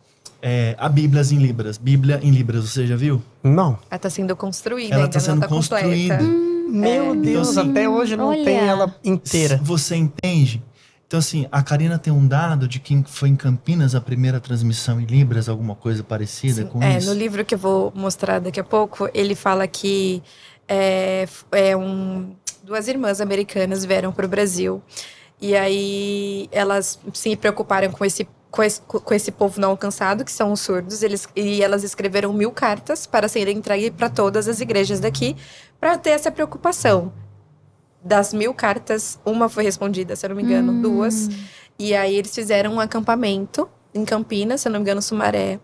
[0.43, 1.79] é, a Bíblia em Libras.
[1.79, 3.23] Bíblia em Libras, você já viu?
[3.43, 3.79] Não.
[3.91, 6.19] Ela tá sendo construída, Ela ainda tá sendo tá construída.
[6.19, 6.47] completa.
[6.69, 8.45] Meu Deus, Então, assim, até hoje não olha.
[8.45, 9.59] tem ela inteira.
[9.63, 10.63] Você entende?
[11.07, 15.01] Então, assim, a Karina tem um dado de que foi em Campinas a primeira transmissão
[15.01, 17.09] em Libras, alguma coisa parecida Sim, com é, isso?
[17.09, 20.21] no livro que eu vou mostrar daqui a pouco, ele fala que
[20.69, 22.33] é, é um,
[22.67, 24.83] duas irmãs americanas vieram para o Brasil
[25.41, 30.33] e aí elas se preocuparam com esse, com esse com esse povo não alcançado, que
[30.33, 34.61] são os surdos, eles, e elas escreveram mil cartas para serem entregues para todas as
[34.61, 35.37] igrejas daqui,
[35.79, 37.13] para ter essa preocupação.
[38.03, 40.83] Das mil cartas, uma foi respondida, se eu não me engano, Hum.
[40.83, 41.29] duas.
[41.79, 45.61] E aí eles fizeram um acampamento em Campinas, se eu não me engano, Sumaré.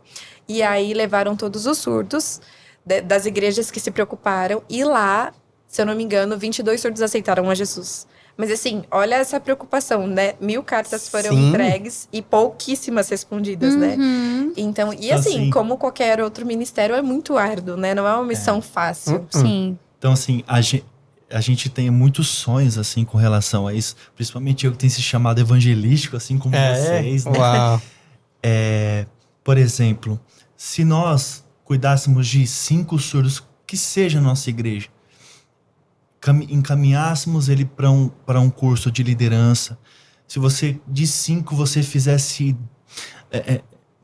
[0.47, 2.41] E aí levaram todos os surdos
[2.87, 4.63] de- das igrejas que se preocuparam.
[4.69, 5.33] E lá,
[5.73, 8.07] se eu não me engano, 22 surdos aceitaram a Jesus.
[8.37, 10.35] Mas assim, olha essa preocupação, né?
[10.39, 11.49] Mil cartas foram Sim.
[11.49, 13.97] entregues e pouquíssimas respondidas, né?
[13.99, 14.53] Uhum.
[14.55, 17.95] Então, e Então, assim, assim- como qualquer outro ministério, é muito árduo, né?
[17.95, 19.21] Não é uma missão fácil.
[19.35, 19.41] Hum.
[19.41, 19.79] Sim.
[19.99, 20.85] Então, assim, a gente,
[21.31, 23.97] a gente tem muitos sonhos, assim, com relação a isso.
[24.15, 27.39] Principalmente eu que tenho esse chamado evangelístico, assim como vocês, né?
[27.39, 27.81] Uau.
[28.45, 29.07] É,
[29.45, 30.19] por exemplo,
[30.57, 34.89] se nós cuidássemos de cinco surdos, que seja a nossa igreja,
[36.49, 39.79] encaminhássemos ele para um, para um curso de liderança,
[40.27, 42.57] se você, de cinco, você fizesse.
[43.31, 43.61] É, é,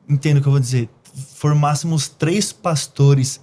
[0.08, 0.88] entendo o que eu vou dizer.
[1.34, 3.40] Formássemos três pastores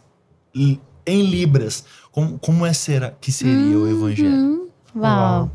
[0.54, 4.30] em Libras, como, como é será que seria o evangelho?
[4.30, 4.70] Uhum.
[4.96, 5.52] Uau.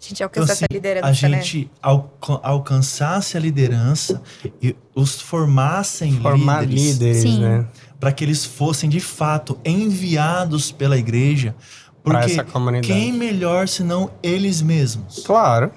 [0.00, 1.42] A gente alcança assim, essa liderança, a né?
[1.42, 4.22] gente alca- alcançasse a liderança
[4.62, 7.68] e os formassem Formar líderes, líderes, né?
[7.98, 11.54] para que eles fossem de fato enviados pela igreja,
[12.02, 12.86] Porque essa comunidade.
[12.86, 15.22] quem melhor senão eles mesmos?
[15.24, 15.70] Claro.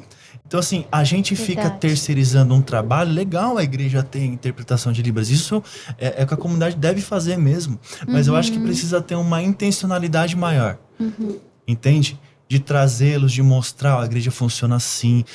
[0.46, 1.82] Então assim, a gente fica Verdade.
[1.82, 5.64] terceirizando um trabalho legal, a igreja tem interpretação de libras, isso
[5.98, 9.16] é, é o que a comunidade deve fazer mesmo, mas eu acho que precisa ter
[9.16, 10.78] uma intencionalidade maior,
[11.68, 12.20] entende?
[12.48, 15.26] De trazê-los, de mostrar, ó, a igreja funciona assim,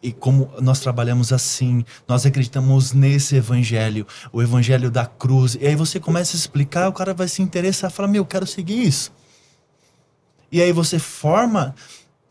[0.00, 5.56] e como nós trabalhamos assim, nós acreditamos nesse evangelho, o evangelho da cruz.
[5.60, 8.46] E aí você começa a explicar, o cara vai se interessar, fala: "Meu, eu quero
[8.46, 9.12] seguir isso".
[10.50, 11.74] E aí você forma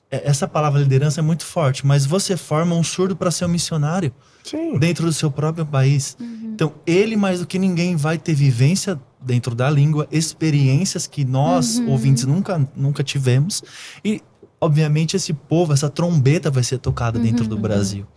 [0.10, 3.50] é, essa palavra liderança é muito forte, mas você forma um surdo para ser um
[3.50, 4.78] missionário Sim.
[4.80, 6.18] dentro do seu próprio país.
[6.20, 11.80] Então, ele mais do que ninguém vai ter vivência dentro da língua, experiências que nós
[11.88, 13.64] ouvintes nunca nunca tivemos
[14.04, 14.22] e
[14.60, 18.08] obviamente esse povo, essa trombeta vai ser tocada dentro do Brasil.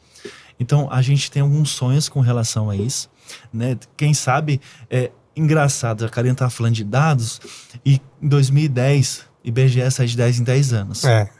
[0.59, 3.11] Então, a gente tem alguns sonhos com relação a isso,
[3.53, 3.77] né?
[3.97, 7.41] Quem sabe é engraçado, a Karina tá falando de dados
[7.85, 11.05] e em 2010 IBGE sai de 10 em 10 anos.
[11.05, 11.31] É.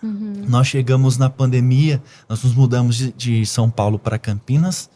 [0.49, 4.91] Nós chegamos na pandemia, nós nos mudamos de, de São Paulo para Campinas.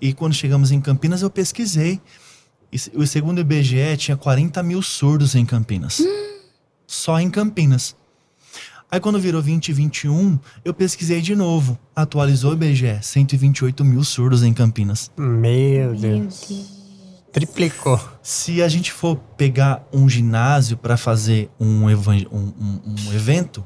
[0.00, 2.00] E quando chegamos em Campinas, eu pesquisei.
[2.72, 6.02] E o segundo IBGE tinha 40 mil surdos em Campinas.
[6.86, 7.96] Só em Campinas.
[8.90, 11.78] Aí quando virou 2021, eu pesquisei de novo.
[11.96, 15.10] Atualizou o IBGE, 128 mil surdos em Campinas.
[15.16, 16.73] Meu Meu Deus.
[17.34, 18.00] Triplicou.
[18.22, 21.92] Se a gente for pegar um ginásio para fazer um, um-
[22.32, 23.64] um- um evento,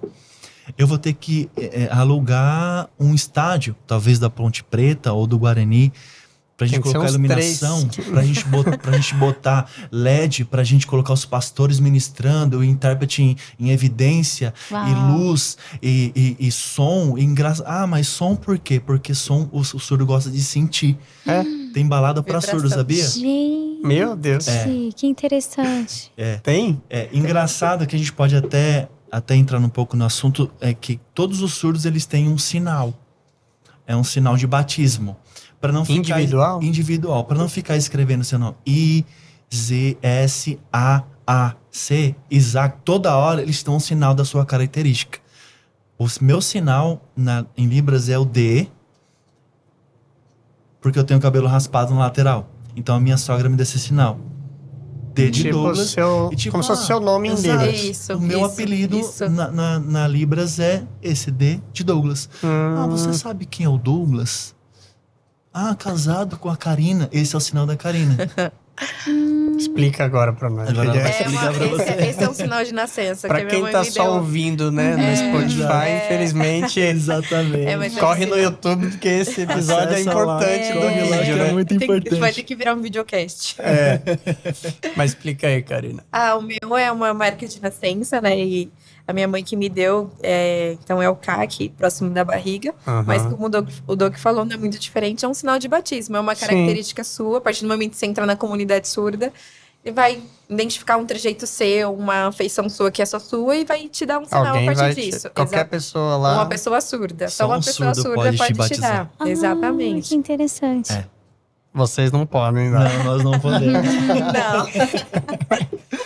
[0.76, 5.38] eu vou ter que é, é, alugar um estádio, talvez da Ponte Preta ou do
[5.38, 5.92] Guarani,
[6.58, 11.24] pra gente colocar iluminação, pra gente, botar, pra gente botar LED, pra gente colocar os
[11.24, 15.12] pastores ministrando, o intérprete em, em evidência, e Uau.
[15.16, 17.16] luz, e, e- e som.
[17.16, 17.54] E engra...
[17.64, 18.80] Ah, mas som por quê?
[18.80, 20.98] Porque som o, o surdo gosta de sentir.
[21.24, 21.44] É.
[21.72, 22.58] Tem balada pra Vibração.
[22.58, 23.06] surdo, sabia?
[23.08, 24.48] Gente, Meu Deus.
[24.48, 24.66] É.
[24.96, 26.10] que interessante.
[26.42, 26.82] Tem?
[26.90, 30.98] É engraçado que a gente pode até, até entrar um pouco no assunto, é que
[31.14, 32.92] todos os surdos eles têm um sinal.
[33.86, 35.16] É um sinal de batismo.
[35.60, 36.62] Para não ficar Individual?
[36.62, 39.04] individual, para não ficar escrevendo seu nome I
[39.52, 45.18] Z S A A C, Isaac, toda hora eles dão um sinal da sua característica.
[45.98, 48.68] O meu sinal na, em Libras é o D,
[50.80, 52.48] porque eu tenho cabelo raspado no lateral.
[52.76, 54.18] Então a minha sogra me dá esse sinal.
[55.12, 55.90] D de tipo, Douglas.
[55.90, 57.34] seu, E tipo, como se fosse ah, seu nome em.
[57.34, 57.80] Libras.
[57.82, 59.28] Isso, o meu isso, apelido isso.
[59.28, 62.28] Na, na, na Libras é esse D de Douglas.
[62.44, 64.54] Ah, Hum, você sabe quem é o Douglas?
[65.60, 67.08] Ah, casado com a Karina.
[67.10, 68.16] Esse é o sinal da Karina.
[69.58, 70.68] Explica agora pra nós.
[70.68, 71.92] Agora é- É pra esse, você.
[72.04, 74.12] esse é um sinal de nascença Pra que quem mãe tá me só deu.
[74.12, 76.04] ouvindo, né, no É, Spotify, é.
[76.04, 77.66] infelizmente, Exatamente.
[77.98, 81.68] É, corre no YouTube, porque esse episódio é lá, importante do lá, vídeo, é muito
[81.68, 82.20] Tem importante.
[82.20, 83.56] vai ter que virar um videocast.
[83.58, 84.00] É.
[84.94, 86.04] Mas explica aí, Karina.
[86.12, 88.38] Ah, o meu é uma marca de nascença, né?
[88.38, 88.70] E
[89.08, 92.74] a minha mãe que me deu, é, então é o CAC, próximo da barriga.
[93.06, 93.30] Mas Aham.
[93.32, 96.14] como o Doug, o Doug falou, não é muito diferente, é um sinal de batismo.
[96.16, 96.42] É uma Sim.
[96.46, 97.38] característica sua.
[97.38, 99.32] A partir do momento que você entra na comunidade surda,
[99.82, 103.88] ele vai identificar um trejeito seu, uma feição sua que é só sua e vai
[103.88, 105.30] te dar um sinal Alguém a vai partir te- disso.
[105.30, 105.70] Qualquer Exato.
[105.70, 106.34] pessoa lá.
[106.34, 107.28] Uma pessoa surda.
[107.28, 109.10] Só Só uma um pessoa surdo surda pode pode, te te, batizar.
[109.18, 109.26] dar.
[109.28, 110.08] Exatamente.
[110.10, 110.92] Que interessante.
[110.92, 111.06] É.
[111.72, 112.80] Vocês não podem, não.
[112.80, 113.86] Não, nós não podemos.
[114.34, 114.66] Não.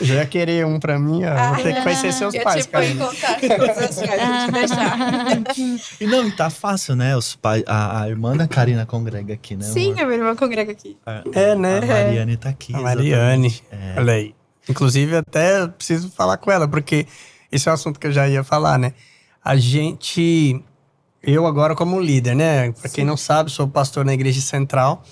[0.01, 1.55] Já ia querer um pra mim, ó.
[1.55, 4.23] Vou ter que conhecer seus eu pais, te ponho em contato com os seus pais,
[4.23, 4.99] vou te deixar.
[6.01, 7.17] E não, e tá fácil, né?
[7.17, 9.65] Os pais, a, a irmã da Karina congrega aqui, né?
[9.65, 10.03] Sim, amor?
[10.03, 10.97] a minha irmã congrega aqui.
[11.07, 11.79] A, É, né?
[11.79, 12.75] a Mariane tá aqui.
[12.75, 13.63] A Mariane.
[13.71, 13.95] É.
[13.99, 14.35] Olha aí.
[14.69, 17.07] Inclusive, até preciso falar com ela, porque
[17.51, 18.93] esse é um assunto que eu já ia falar, né?
[19.45, 20.63] A gente.
[21.23, 22.73] Eu agora, como líder, né?
[22.73, 25.05] Pra quem não sabe, sou pastor na Igreja Central.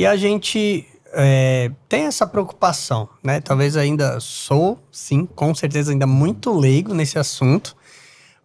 [0.00, 3.38] E a gente é, tem essa preocupação, né?
[3.38, 7.76] Talvez ainda sou, sim, com certeza ainda muito leigo nesse assunto.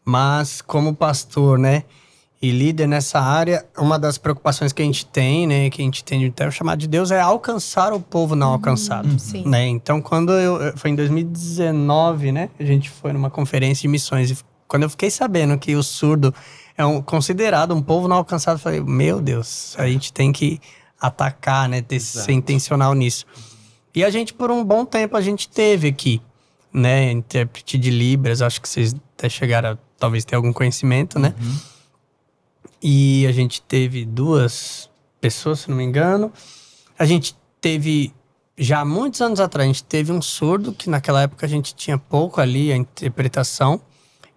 [0.03, 1.83] Mas como pastor, né?
[2.41, 5.69] E líder nessa área, uma das preocupações que a gente tem, né?
[5.69, 9.17] Que a gente tem de ter chamado de Deus é alcançar o povo não alcançado
[9.17, 9.47] Sim.
[9.47, 9.65] né?
[9.65, 10.61] Então, quando eu.
[10.61, 12.49] eu- Foi em 2019, né?
[12.59, 14.29] A gente foi numa conferência de missões.
[14.29, 14.37] E
[14.67, 16.35] quando eu fiquei sabendo que o surdo
[16.77, 20.59] é um, considerado um povo não alcançado, eu falei, meu Deus, a gente tem que
[21.07, 21.81] atacar, né?
[21.81, 23.25] Ter, ser intencional nisso.
[23.93, 26.21] E a gente, por um bom tempo, a gente teve aqui,
[26.73, 27.11] né?
[27.11, 31.33] Intérprete de Libras, acho que vocês até chegaram a talvez ter algum conhecimento, né?
[31.39, 31.57] Uhum.
[32.81, 34.89] E a gente teve duas
[35.19, 36.31] pessoas, se não me engano.
[36.99, 38.13] A gente teve,
[38.57, 41.73] já há muitos anos atrás, a gente teve um surdo, que naquela época a gente
[41.73, 43.81] tinha pouco ali a interpretação.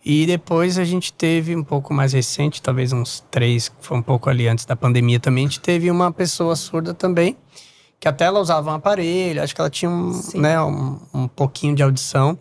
[0.09, 4.03] E depois a gente teve um pouco mais recente, talvez uns três, que foi um
[4.03, 7.37] pouco ali antes da pandemia também, a gente teve uma pessoa surda também,
[8.01, 10.41] que até ela usava um aparelho, acho que ela tinha um, Sim.
[10.41, 12.39] né, um, um pouquinho de audição.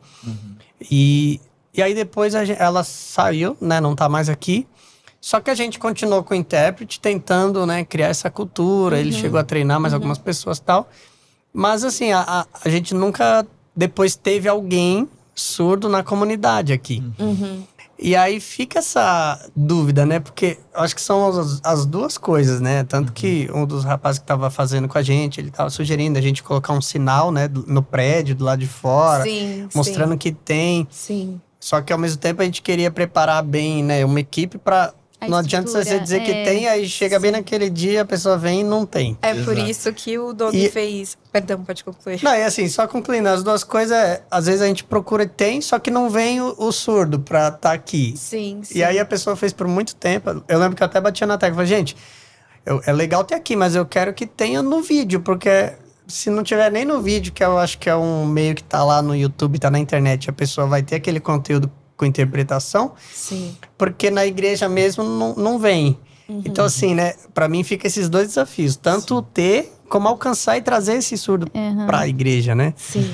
[0.90, 1.42] E,
[1.74, 4.66] e aí depois ela saiu, né, não tá mais aqui.
[5.20, 8.98] Só que a gente continuou com o intérprete, tentando, né, criar essa cultura.
[8.98, 10.88] Ele chegou a treinar mais algumas pessoas e tal.
[11.52, 17.04] Mas, assim, a, a gente nunca depois teve alguém surdo na comunidade aqui.
[17.20, 17.64] Uhum.
[18.00, 20.20] E aí fica essa dúvida, né?
[20.20, 22.84] Porque eu acho que são as, as duas coisas, né?
[22.84, 26.22] Tanto que um dos rapazes que tava fazendo com a gente, ele tava sugerindo a
[26.22, 30.88] gente colocar um sinal, né, no prédio, do lado de fora, Sim, mostrando que tem.
[30.92, 31.42] Sim.
[31.60, 35.28] Só que ao mesmo tempo a gente queria preparar bem, né, uma equipe para A
[35.28, 36.44] não adianta você dizer que é.
[36.44, 39.18] tem, aí chega bem naquele dia, a pessoa vem e não tem.
[39.22, 39.70] É por Exato.
[39.72, 41.18] isso que o Doug E- fez.
[41.32, 42.20] Perdão, pode concluir.
[42.24, 45.28] Não, é assim, só concluindo, as duas coisas, é, às vezes a gente procura e
[45.28, 48.14] tem, só que não vem o, o surdo pra estar aqui.
[48.16, 48.78] Sim, sim.
[48.78, 50.44] E aí a pessoa fez por muito tempo.
[50.48, 51.56] Eu lembro que eu até batia na tecla.
[51.56, 51.98] Falei, gente,
[52.64, 55.74] eu- é legal ter aqui, mas eu quero que tenha no vídeo, porque
[56.08, 58.84] se não tiver nem no vídeo, que eu acho que é um meio que tá
[58.84, 63.58] lá no YouTube, tá na internet, a pessoa vai ter aquele conteúdo com interpretação, Sim.
[63.78, 65.98] porque na igreja mesmo não, não vem.
[66.30, 70.96] Então, assim, né, pra mim fica esses dois desafios: tanto ter, como alcançar e trazer
[70.96, 71.86] esse surdo Uhum.
[71.86, 72.74] pra igreja, né?
[72.78, 73.10] Sim.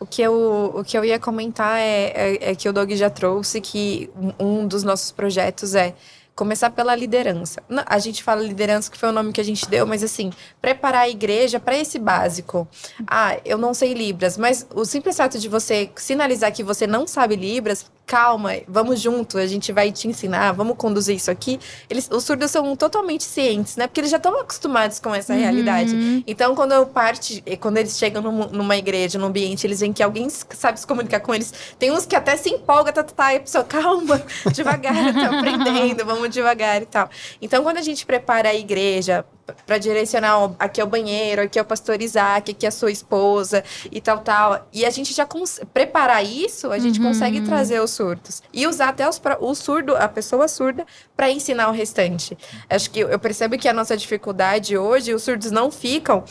[0.00, 3.08] O que eu, o que eu ia comentar é, é, é que o Doug já
[3.08, 5.94] trouxe que um, dos nossos projetos é
[6.34, 7.62] começar pela liderança.
[7.86, 11.02] A gente fala liderança que foi o nome que a gente deu, mas assim, preparar
[11.02, 12.66] a igreja para esse básico.
[13.06, 17.06] Ah, eu não sei Libras, mas o simples fato de você sinalizar que você não
[17.06, 21.58] sabe Libras, calma, vamos junto, a gente vai te ensinar, vamos conduzir isso aqui.
[21.88, 23.86] Eles, os surdos são totalmente cientes, né?
[23.86, 25.94] Porque eles já estão acostumados com essa realidade.
[25.94, 26.22] Uhum.
[26.26, 30.02] Então, quando eu parte, quando eles chegam num- numa igreja, num ambiente, eles veem que
[30.02, 31.52] alguém sabe se comunicar com eles.
[31.78, 35.38] Tem uns que até se empolga, tá, tá, tá, e a pessoa, calma, devagar, tá
[35.38, 37.08] aprendendo, vamos devagar e tal.
[37.40, 39.24] Então, quando a gente prepara a igreja
[39.66, 42.90] para direcionar, aqui é o banheiro, aqui é o pastor Isaac, aqui é a sua
[42.90, 44.66] esposa e tal, tal.
[44.72, 45.26] E a gente já
[45.72, 47.08] preparar isso, a gente Uhum.
[47.08, 51.68] consegue trazer os surdos e usar até os, o surdo, a pessoa surda, para ensinar
[51.68, 52.36] o restante.
[52.68, 56.24] Acho que eu percebo que a nossa dificuldade hoje, os surdos não ficam.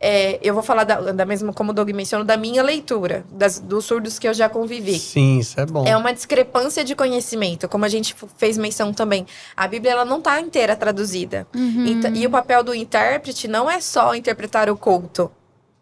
[0.00, 3.58] É, eu vou falar da, da mesma, como o Doug mencionou, da minha leitura, das,
[3.58, 4.98] dos surdos que eu já convivi.
[4.98, 5.84] Sim, isso é bom.
[5.86, 9.26] É uma discrepância de conhecimento, como a gente fez menção também.
[9.56, 11.46] A Bíblia ela não está inteira traduzida.
[11.54, 11.86] Uhum.
[11.86, 15.30] Então- e o papel do intérprete não é só interpretar o culto.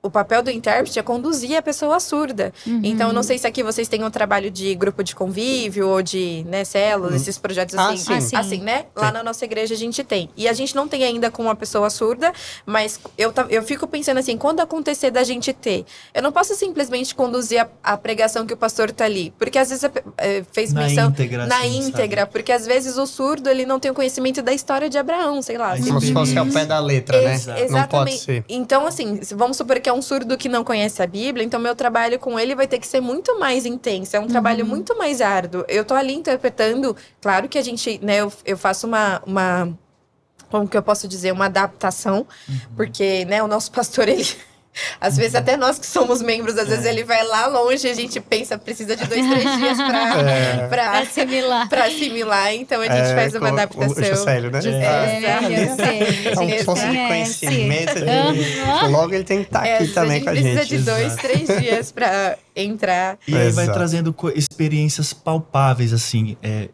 [0.07, 2.53] O papel do intérprete é conduzir a pessoa surda.
[2.67, 2.81] Uhum.
[2.85, 6.45] Então, não sei se aqui vocês têm um trabalho de grupo de convívio ou de
[6.49, 7.17] né, células, Hum.
[7.17, 7.97] esses projetos Ah, assim.
[7.99, 8.13] sim.
[8.15, 8.37] Ah, sim.
[8.37, 8.87] Assim, né?
[8.95, 10.31] Lá na nossa igreja a gente tem.
[10.37, 12.33] E a gente não tem ainda com uma pessoa surda,
[12.65, 17.15] mas eu, eu fico pensando assim, quando acontecer da gente ter, eu não posso simplesmente
[17.15, 19.33] conduzir a, a pregação que o pastor tá ali.
[19.39, 22.97] Porque às vezes a eh, fez Na menção íntegra, na assim, íntegra, porque às vezes
[22.97, 25.77] o surdo ele não tem o conhecimento da história de Abraão, sei lá.
[25.77, 27.33] Como se fosse ao pé da letra, né?
[27.35, 27.91] Ex- Não Exatamente.
[27.91, 28.45] pode ser.
[28.49, 31.75] Então, assim, vamos supor que é um surdo que não conhece a Bíblia, então meu
[31.75, 35.21] trabalho com ele vai ter que ser muito mais intenso, é um trabalho muito mais
[35.21, 35.65] árduo.
[35.69, 39.79] Eu tô ali interpretando, claro que a gente, né, eu, eu faço uma, uma.
[40.51, 41.33] Como que eu posso dizer?
[41.33, 42.27] Uma adaptação,
[42.77, 44.27] porque, né, o nosso pastor, ele.
[45.01, 47.95] Às vezes, até nós que somos membros, às vezes ele vai lá longe e a
[47.95, 50.69] gente pensa, precisa de dois, três dias pra, É.
[50.69, 51.69] Pra assimilar.
[51.69, 52.53] pra assimilar.
[52.55, 54.03] Então, a gente É, faz uma com o- adaptação.
[54.03, 54.61] O Juscelio, né?
[54.65, 56.27] É, eu sei.
[56.53, 57.95] É um poço de conhecimento.
[57.95, 58.89] de- Aham.
[58.89, 60.69] Logo ele tem que estar É, aqui também com a precisa gente.
[60.79, 61.23] de dois, Exato.
[61.23, 63.19] três dias pra entrar.
[63.27, 66.69] E aí vai trazendo experiências palpáveis, assim, é,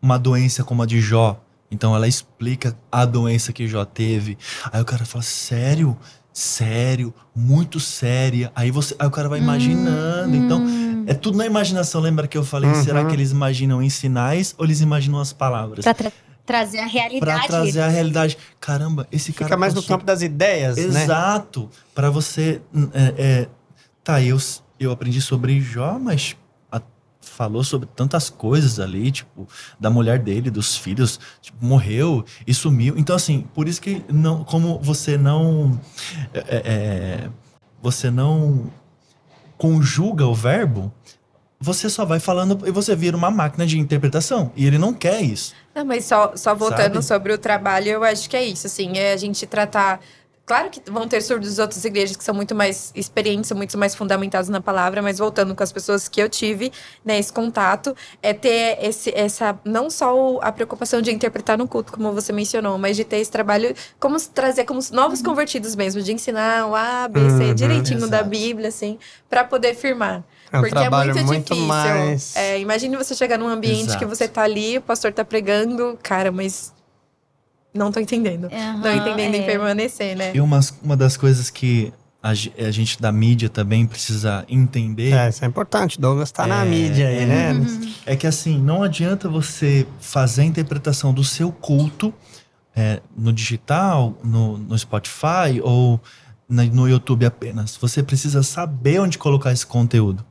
[0.00, 1.40] uma doença como a de Jó.
[1.70, 4.38] Então ela explica a doença que Jó teve.
[4.72, 5.96] Aí o cara fala, sério?
[6.42, 7.12] Sério?
[7.34, 8.52] Muito séria.
[8.54, 10.36] Aí, você, aí o cara vai imaginando.
[10.36, 11.04] Então, Hum.
[11.08, 12.00] é tudo na imaginação.
[12.00, 12.84] Lembra que eu falei, Uhum.
[12.84, 15.82] será que eles imaginam em sinais ou eles imaginam as palavras?
[15.82, 16.12] Pra tra-
[16.46, 17.46] trazer a Pra realidade.
[17.48, 18.38] trazer a realidade.
[18.60, 21.02] Caramba, esse cara Fica mais no passou campo das ideias, né?
[21.02, 21.68] Exato.
[21.92, 22.62] Pra você.
[22.94, 23.48] É, é,
[24.04, 24.38] tá, eu,
[24.78, 26.36] eu aprendi sobre Jó, mas
[27.20, 29.46] falou sobre tantas coisas ali, tipo,
[29.78, 32.94] da mulher dele, dos filhos, tipo, morreu e sumiu.
[32.96, 35.78] Então, assim, por isso que não, como você não.
[36.32, 37.30] é, é,
[37.80, 38.70] você não
[39.56, 40.92] conjuga o verbo.
[41.60, 44.52] Você só vai falando e você vira uma máquina de interpretação.
[44.54, 45.54] E ele não quer isso.
[45.74, 47.04] Não, mas só, só voltando Sabe?
[47.04, 50.00] sobre o trabalho, eu acho que é isso, assim, é a gente tratar.
[50.48, 53.76] Claro que vão ter surdos de outras igrejas que são muito mais experientes, são muito
[53.76, 56.72] mais fundamentados na palavra, mas voltando com as pessoas que eu tive,
[57.04, 61.92] né, esse contato, é ter esse, essa, não só a preocupação de interpretar no culto,
[61.92, 65.76] como você mencionou, mas de ter esse trabalho, como se trazer como os novos convertidos
[65.76, 68.30] mesmo, de ensinar o A, B, C, Uhum, direitinho da exato.
[68.30, 70.24] Bíblia, assim, para poder firmar.
[70.50, 71.66] É um Porque é muito, muito difícil.
[71.66, 74.08] mais- É, imagine você chegar num ambiente que Exato.
[74.08, 76.72] você tá ali, o pastor tá pregando, cara, mas
[77.74, 78.46] não tô entendendo.
[78.52, 79.46] Aham, não entendendo em é.
[79.46, 80.32] permanecer, né?
[80.34, 85.28] E uma, uma das coisas que a, a gente da mídia também precisa entender É,
[85.28, 86.00] isso é importante.
[86.00, 87.26] Douglas tá na É, mídia aí, é.
[87.26, 87.52] né?
[87.52, 87.92] Uhum.
[88.06, 92.12] é que assim, não adianta você fazer a interpretação do seu culto
[92.74, 96.00] é, no digital, no, no Spotify ou
[96.48, 97.76] na- no YouTube apenas.
[97.76, 100.24] Você precisa saber onde colocar esse conteúdo.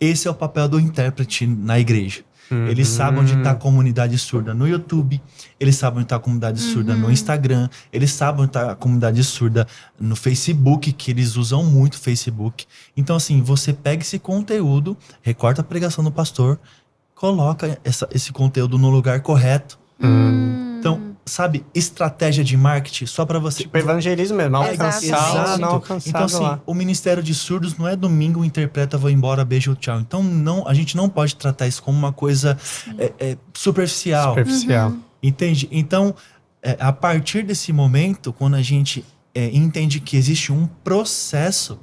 [0.00, 2.22] Esse é o papel do intérprete na igreja.
[2.68, 2.86] Ele Uhum.
[2.86, 5.20] sabe onde está a comunidade surda no YouTube,
[5.58, 9.22] ele sabe onde está a comunidade surda no Instagram, ele sabe onde está a comunidade
[9.24, 9.66] surda
[10.00, 12.66] no Facebook, que eles usam muito o Facebook.
[12.96, 16.58] Então, assim, você pega esse conteúdo, recorta a pregação do pastor,
[17.14, 19.78] coloca essa- esse conteúdo no lugar correto.
[20.02, 20.76] Hum.
[20.78, 23.62] Então, sabe, estratégia de marketing só para você.
[23.62, 24.82] Tipo evangelismo mesmo, não Exato.
[24.82, 25.60] alcançar, Exato.
[25.60, 26.60] não alcançar Então, assim, lá.
[26.66, 30.00] o Ministério de Surdos não é domingo, interpreta, vou embora, beijo, tchau.
[30.00, 32.58] Então, não, a gente não pode tratar isso como uma coisa
[32.98, 34.30] é, é, superficial.
[34.30, 34.92] Superficial.
[35.22, 35.68] Entende?
[35.70, 36.14] Então,
[36.62, 41.78] é, a partir desse momento, quando a gente é, entende que existe um processo,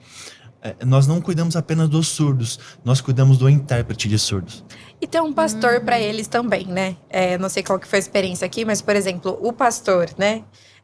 [0.62, 4.63] é, nós não cuidamos apenas dos surdos, nós cuidamos do intérprete de surdos.
[5.01, 5.85] E ter um pastor Hum.
[5.85, 6.95] pra eles também, né?
[7.09, 10.43] É, não sei qual que foi a experiência aqui, mas, por exemplo, o pastor, né?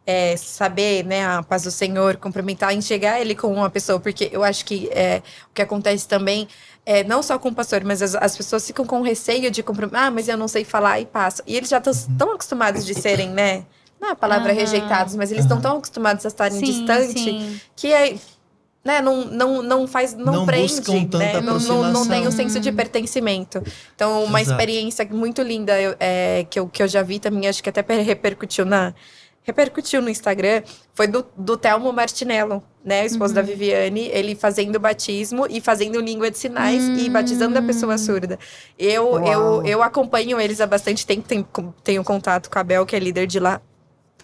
[0.10, 4.42] É, saber, né, a paz do Senhor, cumprimentar, enxergar ele como uma pessoa, porque eu
[4.42, 6.48] acho que é, o que acontece também,
[6.86, 10.06] é, não só com o pastor, mas as, as pessoas ficam com receio de cumprimentar,
[10.08, 11.44] ah, mas eu não sei falar e passa.
[11.46, 13.66] E eles já estão tão acostumados de serem, né?
[14.00, 14.60] Não é a palavra Aham.
[14.62, 15.64] rejeitados, mas eles estão Aham.
[15.64, 17.60] tão acostumados a estarem Sim, distantes sim.
[17.76, 18.20] que aí,
[18.88, 21.34] né, não, não, não faz, não, Não prende, buscam tanta né?
[21.42, 22.32] Não, não, não tem o aproximação.
[22.32, 23.62] senso de pertencimento.
[23.94, 24.54] Então, uma Exato.
[24.60, 27.84] experiência muito linda eu- é, que, eu, que eu já vi também, acho que até
[27.84, 28.94] per- repercutiu na
[29.44, 30.62] repercutiu no Instagram,
[30.94, 36.02] foi do, do Telmo Martinello, né, o esposo da Viviane, ele fazendo batismo e fazendo
[36.02, 38.38] língua de sinais e batizando a pessoa surda.
[38.78, 41.48] Eu, eu, eu acompanho eles há bastante tempo, tenho,
[41.82, 43.62] tenho contato com a Bel, que é líder de lá.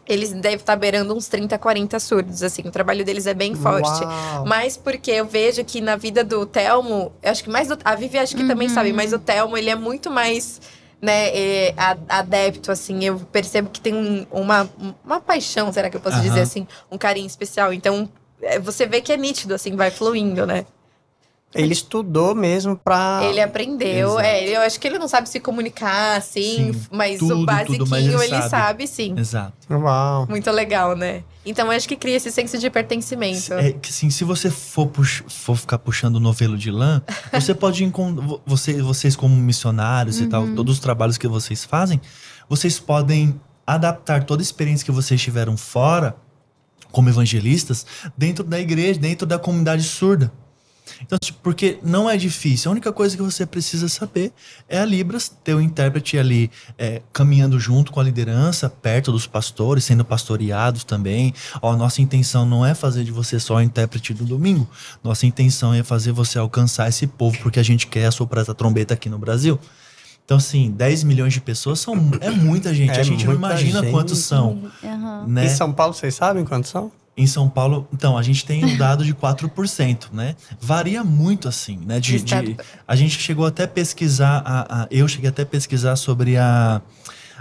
[0.08, 2.62] Eles devem estar beirando uns 30, 40 surdos, assim.
[2.66, 4.04] O trabalho deles é bem forte.
[4.04, 4.46] Uau.
[4.46, 7.96] Mas porque eu vejo que na vida do Telmo, eu acho que mais do, a
[7.96, 10.60] Vivi acho que também sabe, mas o Telmo, ele é muito mais
[11.02, 14.70] né, é, a- adepto, assim, eu percebo que tem um- uma,
[15.04, 16.26] uma paixão, será que eu posso Aham.
[16.26, 17.74] dizer assim, um carinho especial.
[17.74, 18.08] Então,
[18.42, 20.66] é, você vê que é nítido, assim, vai fluindo, né?
[21.56, 23.22] Ele estudou mesmo pra.
[23.24, 24.10] Ele aprendeu.
[24.20, 24.20] Exato.
[24.26, 27.46] É, eu acho que ele não sabe se comunicar, assim, Sim, mas tudo, o tudo,
[27.46, 28.50] basiquinho mas ele ele, sabe.
[28.50, 28.88] sabe.
[28.88, 29.14] sim.
[29.18, 29.54] Exato.
[29.70, 30.26] Uau.
[30.28, 31.24] Muito legal, né?
[31.46, 33.54] Então eu acho que cria esse senso de pertencimento.
[33.54, 37.02] É que assim, se você for, pux- for ficar puxando o novelo de lã,
[37.32, 38.26] você pode encontrar.
[38.46, 42.00] Você, vocês, como missionários e tal, todos os trabalhos que vocês fazem,
[42.50, 46.16] vocês podem adaptar toda a experiência que vocês tiveram fora,
[46.92, 47.86] como evangelistas,
[48.18, 50.32] dentro da igreja, dentro da comunidade surda.
[51.02, 52.70] Então, tipo, porque não é difícil.
[52.70, 54.32] A única coisa que você precisa saber
[54.68, 59.28] é a Libras, ter o intérprete ali é, caminhando junto com a liderança, perto dos
[59.28, 61.34] pastores, sendo pastoreados também.
[61.62, 64.68] Ó, nossa intenção não é fazer de você só o intérprete do domingo.
[65.04, 68.94] Nossa intenção é fazer você alcançar esse povo, porque a gente quer soprar essa trombeta
[68.94, 69.60] aqui no Brasil.
[70.26, 72.98] Então, assim, 10 milhões de pessoas são, é muita gente.
[72.98, 73.92] É a gente não imagina gente.
[73.92, 74.72] quantos são.
[74.84, 75.26] Aham.
[75.28, 75.46] Né?
[75.46, 76.92] Em São Paulo, vocês sabem quantos são?
[77.16, 80.36] Em São Paulo, então, a gente tem um dado de 4%, né?
[80.60, 82.00] Varia muito, assim, né?
[82.00, 82.58] De, de-
[82.88, 86.82] a gente chegou até pesquisar, a, a- eu cheguei até a pesquisar sobre a,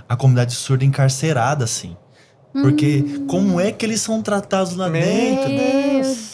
[0.06, 1.96] a comunidade surda encarcerada, assim.
[2.52, 5.48] Porque como é que eles são tratados lá Meu dentro?
[5.48, 6.28] Meu Deus.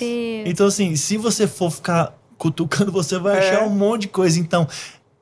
[0.47, 3.39] Então, assim, se você for ficar cutucando, você vai É.
[3.39, 4.41] achar um monte de coisa.
[4.41, 4.67] Então,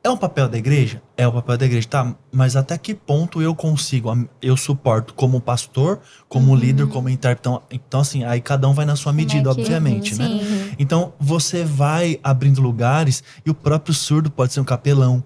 [0.02, 1.02] é um papel da igreja?
[1.18, 2.14] É o papel da igreja, tá?
[2.30, 5.98] Mas até que ponto eu consigo, eu suporto como pastor,
[6.28, 7.40] como líder, como intérprete?
[7.48, 9.54] Então, então, assim, aí cada um vai na sua medida, Uhum.
[9.54, 10.28] Como é que- obviamente, né?
[10.28, 10.74] Sim.
[10.78, 15.24] Então, você vai abrindo lugares e o próprio surdo pode ser um capelão.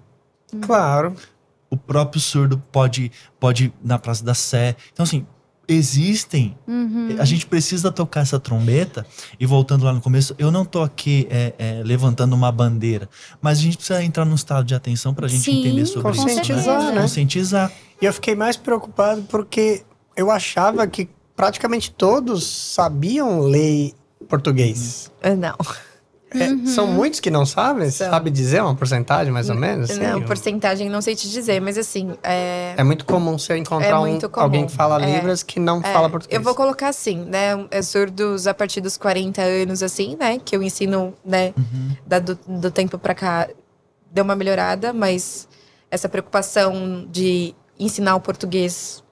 [0.61, 1.13] Claro.
[1.69, 4.75] O próprio surdo pode, pode ir na Praça da Sé.
[4.93, 5.25] Então, assim,
[5.71, 7.15] existem Uhum.
[7.19, 9.05] a gente precisa tocar essa trombeta.
[9.39, 13.09] E voltando lá no começo, eu não tô aqui é, é, levantando uma bandeira,
[13.41, 16.11] mas a gente precisa entrar num estado de atenção para a gente Sim, entender sobre
[16.11, 16.21] isso.
[16.21, 16.91] Conscientizar, né?
[16.91, 17.01] né?
[17.01, 17.71] Conscientizar.
[18.01, 19.83] E eu fiquei mais preocupado porque
[20.15, 23.93] eu achava que praticamente todos sabiam ler
[24.27, 25.11] português.
[25.37, 25.55] Não.
[26.33, 27.89] É, são muitos que não sabem?
[27.91, 28.09] São.
[28.09, 29.89] Sabe dizer uma porcentagem, mais ou menos?
[29.91, 29.99] assim?
[29.99, 33.95] não, porcentagem não sei te dizer, mas assim, é, É muito comum você encontrar É
[33.99, 34.29] um- comum.
[34.43, 35.15] alguém que fala É.
[35.15, 36.37] Libras que não É, fala português.
[36.39, 37.65] Eu vou colocar assim, né?
[37.69, 40.39] É surdos a partir dos 40 anos, assim, né?
[40.39, 41.53] Que eu ensino, né?
[41.57, 41.95] Uhum.
[42.07, 43.47] Da- do, do tempo pra cá
[44.09, 45.47] deu uma melhorada, mas
[45.89, 49.03] essa preocupação de ensinar o português,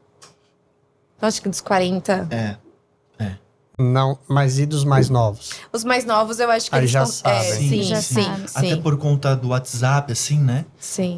[1.21, 2.27] acho que dos 40.
[2.31, 2.55] É.
[3.79, 5.51] Não, mas e dos mais novos?
[5.71, 7.31] Os mais novos, eu acho que Aí eles já estão.
[7.31, 7.69] É, sabem.
[7.69, 8.47] sim, Já sim, sabem.
[8.47, 10.65] sim, Até por conta do WhatsApp, assim, né?
[10.77, 11.17] sim.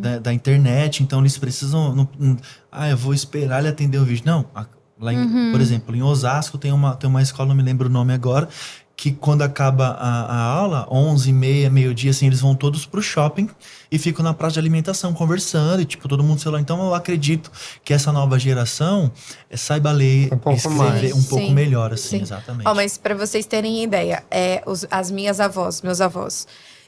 [0.00, 1.02] Da, da internet.
[1.02, 1.94] Então eles precisam.
[1.94, 2.36] não- não-
[2.70, 4.24] ah, eu vou esperar ele atender o vídeo.
[4.26, 4.44] Não.
[4.54, 4.66] a-
[5.00, 7.90] Lá em- Por exemplo, em Osasco tem uma, tem uma escola, não me lembro o
[7.92, 8.48] nome agora,
[8.96, 13.02] que quando acaba a, a aula, 11 e meia, meio-dia, assim, eles vão todos pro
[13.02, 13.48] shopping
[13.90, 16.60] e ficam na praça de alimentação conversando e, tipo, todo mundo celular.
[16.60, 17.50] Então, eu acredito
[17.84, 19.10] que essa nova geração
[19.50, 21.12] eh, saiba ler, Um pouco escrever mais.
[21.12, 22.22] um pouco Sim, melhor, assim, sim.
[22.22, 22.66] exatamente.
[22.68, 26.46] Ó, mas para vocês terem ideia, é, os- as minhas avós, meus avós,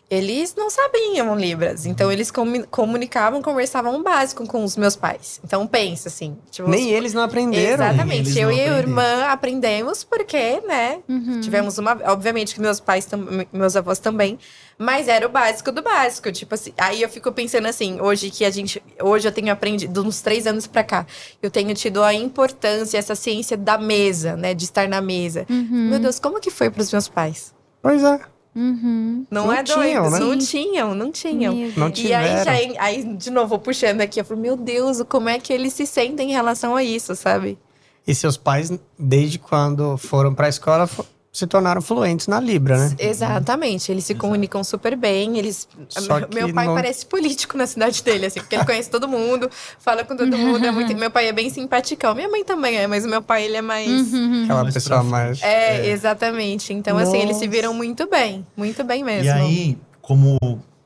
[0.09, 1.85] eles não sabiam Libras.
[1.87, 5.41] Então, eles comu- comunicavam, conversavam o básico com os meus pais.
[5.45, 6.37] Então, pensa assim.
[6.51, 7.85] Tipo, Nem eles não aprenderam.
[7.85, 8.39] Exatamente.
[8.39, 11.01] Eu e a irmã aprendemos porque, né?
[11.09, 11.41] Uhum.
[11.41, 11.99] Tivemos uma.
[12.07, 14.39] Obviamente que meus pais, tam- meus avós também.
[14.79, 16.31] Mas era o básico do básico.
[16.31, 16.73] Tipo assim.
[16.79, 18.81] Aí eu fico pensando assim, hoje que a gente.
[19.03, 21.05] Hoje eu tenho aprendido, uns três anos pra cá,
[21.43, 24.55] eu tenho tido a importância, essa ciência da mesa, né?
[24.55, 25.47] De estar na mesa.
[25.51, 25.89] Uhum.
[25.91, 27.53] Meu Deus, como que foi pros meus pais?
[27.83, 28.21] Pois é.
[28.57, 29.27] Uhum.
[29.31, 29.83] Não, Não é doido?
[29.83, 30.19] tinham, né?
[30.19, 31.55] Não tinham, não tinham.
[31.77, 31.93] Não.
[31.95, 35.53] E aí, já, aí, de novo, puxando aqui, eu falo, meu Deus, como é que
[35.53, 37.59] eles se sentem em relação a isso, sabe?
[38.07, 41.05] E seus pais, desde quando foram pra escola, fo-
[41.37, 42.97] se tornaram fluentes na Libra, né?
[42.99, 45.37] Exatamente, eles se comunicam super bem.
[45.37, 48.65] Eles, Só meu, que meu pai não- parece político na cidade dele, assim, porque ele
[48.65, 50.65] conhece todo mundo, fala com todo mundo.
[50.65, 52.15] É muito, meu pai é bem simpaticão.
[52.15, 54.15] Minha mãe também é, mas o meu pai ele é mais.
[54.45, 55.43] Aquela Mais pessoa mais.
[55.43, 56.73] É, exatamente.
[56.73, 57.55] Então, assim, eles se Nossa.
[57.55, 59.27] viram muito bem, muito bem mesmo.
[59.27, 60.39] E aí, como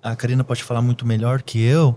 [0.02, 1.96] a Karina pode falar muito melhor que eu,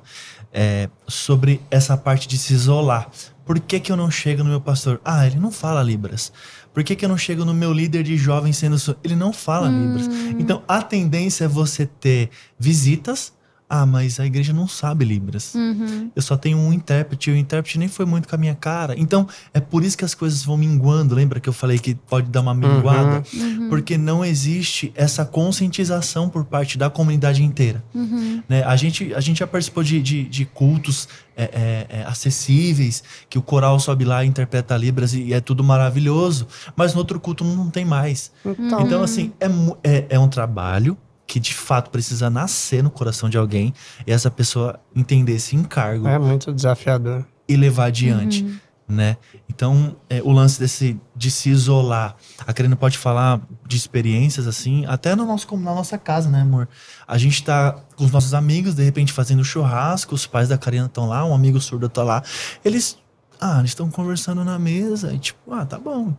[0.53, 3.09] é, sobre essa parte de se isolar.
[3.45, 5.01] Por que, que eu não chego no meu pastor?
[5.03, 6.31] Ah, ele não fala Libras.
[6.73, 8.77] Por que, que eu não chego no meu líder de jovens sendo.
[9.03, 10.07] Ele não fala Libras.
[10.39, 13.33] Então, a tendência é você ter visitas.
[13.69, 15.55] Ah, mas a igreja não sabe Libras.
[15.55, 16.11] Uhum.
[16.15, 18.93] Eu só tenho um intérprete, e o intérprete nem foi muito com a minha cara.
[18.97, 21.15] Então, é por isso que as coisas vão minguando.
[21.15, 23.23] Lembra que eu falei que pode dar uma minguada?
[23.33, 23.69] Uhum.
[23.69, 27.83] Porque não existe essa conscientização por parte da comunidade inteira.
[27.93, 28.43] Uhum.
[28.47, 28.63] né?
[28.63, 33.39] A, gente, a gente já participou de, de, de cultos é, é, é, acessíveis, que
[33.39, 37.43] o coral sobe lá e interpreta Libras e é tudo maravilhoso, mas no outro culto
[37.43, 38.31] não tem mais.
[38.45, 39.47] Então, Então, assim, é,
[39.83, 40.97] é, é um trabalho
[41.33, 43.73] que de fato precisa nascer no coração de alguém
[44.05, 47.25] e essa pessoa entender esse encargo é muito desafiador.
[47.49, 48.43] e levar adiante.
[48.43, 48.59] Uhum.
[48.87, 49.17] né?
[49.49, 52.15] Então, é, o lance desse de se isolar.
[52.45, 56.69] A Karina pode falar de experiências assim, até no nosso, na nossa casa, né, amor?
[57.07, 60.85] A gente tá com os nossos amigos, de repente fazendo churrasco, os pais da Karina
[60.85, 62.21] estão lá, um amigo surdo tá lá.
[62.63, 62.99] Eles,
[63.41, 66.13] ah, eles estão conversando na mesa e tipo, ah, tá bom.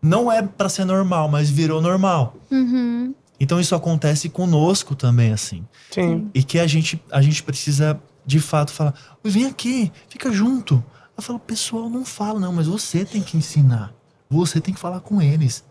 [0.00, 2.36] Não é para ser normal, mas virou normal.
[2.48, 3.12] Uhum.
[3.38, 5.64] Então isso acontece conosco também, assim.
[5.90, 6.30] Sim.
[6.34, 10.82] E que a gente, a gente precisa, de fato, falar: "Oi, vem aqui, fica junto.
[11.16, 13.92] Eu falo, pessoal, não fala, não, mas você tem que ensinar.
[14.28, 15.64] Você tem que falar com eles.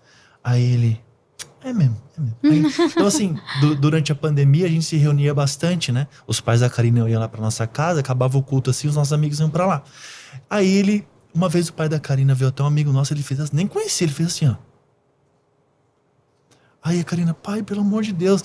[0.44, 1.02] Aí ele.
[1.64, 2.38] É mesmo, é mesmo.
[2.44, 6.08] Aí, então, assim, du- durante a pandemia, a gente se reunia bastante, né?
[6.28, 9.12] Os pais da Karina iam lá pra nossa casa, acabava o culto assim, os nossos
[9.14, 9.84] amigos iam pra lá.
[10.50, 13.40] Aí ele, uma vez o pai da Karina veio até um amigo nosso, ele fez
[13.40, 14.56] assim, nem conhecia, ele fez assim, ó.
[16.86, 18.44] Aí a Karina, pai, pelo amor de Deus,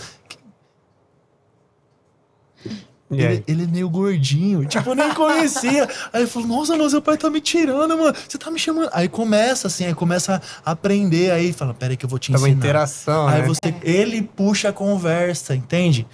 [3.10, 4.64] ele, ele é meio gordinho.
[4.64, 5.84] Tipo, eu nem conhecia.
[6.10, 8.16] aí ele falou, nossa, mas seu pai tá me tirando, mano.
[8.26, 8.88] Você tá me chamando.
[8.94, 11.32] Aí começa assim, aí começa a aprender.
[11.32, 12.64] Aí fala, pera aí que eu vou te É uma ensinar.
[12.64, 13.46] interação, Aí né?
[13.48, 16.06] você, ele puxa a conversa, entende?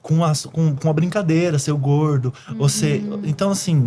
[0.00, 2.32] Com a, com, com a brincadeira, seu gordo.
[2.56, 3.86] Você, então, assim,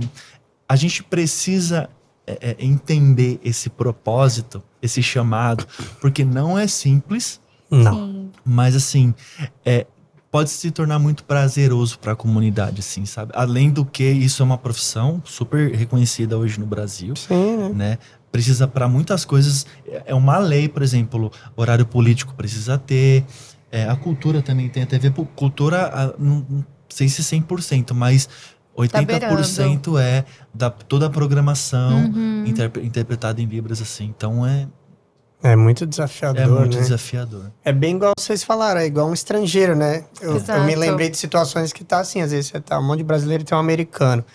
[0.69, 1.89] a gente precisa
[2.27, 5.65] é, é, entender esse propósito, esse chamado,
[5.99, 7.39] porque não é simples,
[7.83, 7.95] Não.
[7.95, 8.29] Sim.
[8.43, 9.13] mas assim,
[9.65, 9.85] é,
[10.31, 13.31] pode se tornar muito prazeroso para a comunidade, assim, sabe?
[13.35, 17.69] Além do que isso é uma profissão super reconhecida hoje no Brasil, Sim, né?
[17.73, 17.97] né?
[18.31, 19.65] Precisa para muitas coisas,
[20.05, 23.23] é uma lei, por exemplo, horário político precisa ter,
[23.71, 28.27] é, a cultura também tem, a TV cultura, a- não, não sei se 100%, mas
[28.77, 32.43] 80% é da toda a programação Uhum.
[32.45, 34.13] interpre- interpretada em libras assim.
[34.15, 34.67] Então é,
[35.45, 36.81] É muito desafiador, é muito né?
[36.81, 37.51] desafiador.
[37.63, 40.03] É bem igual vocês falaram, é igual um estrangeiro, né?
[40.19, 42.97] Eu, eu me lembrei de situações que tá assim, às vezes você tá um monte
[42.97, 44.25] de brasileiro e tem um americano.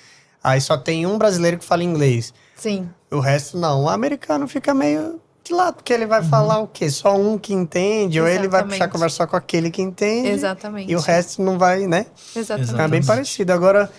[0.43, 2.33] Aí só tem um brasileiro que fala inglês.
[2.55, 2.89] Sim.
[3.11, 3.83] O resto não.
[3.83, 6.89] O americano fica meio de lado, porque ele vai falar o quê?
[6.89, 8.93] Só um que entende, ou ele vai puxar Exatamente.
[8.93, 10.29] conversa só com aquele que entende.
[10.29, 10.93] Exatamente.
[10.93, 12.07] E o resto não vai, né?
[12.37, 12.71] Exatamente.
[12.71, 13.07] É bem Exatamente.
[13.09, 13.53] parecido.
[13.53, 13.91] Agora,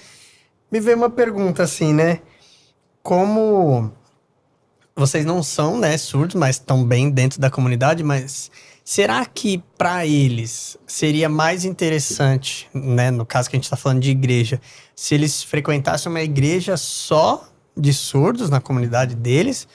[0.72, 2.22] me veio uma pergunta assim, né?
[3.04, 3.92] Como
[4.96, 8.52] vocês não são, né, surdos, mas estão bem dentro da comunidade, mas
[8.84, 14.02] será que para eles seria mais interessante, né, no caso que a gente está falando
[14.02, 14.60] de igreja,
[14.96, 19.68] se eles frequentassem uma igreja só de surdos na comunidade deles?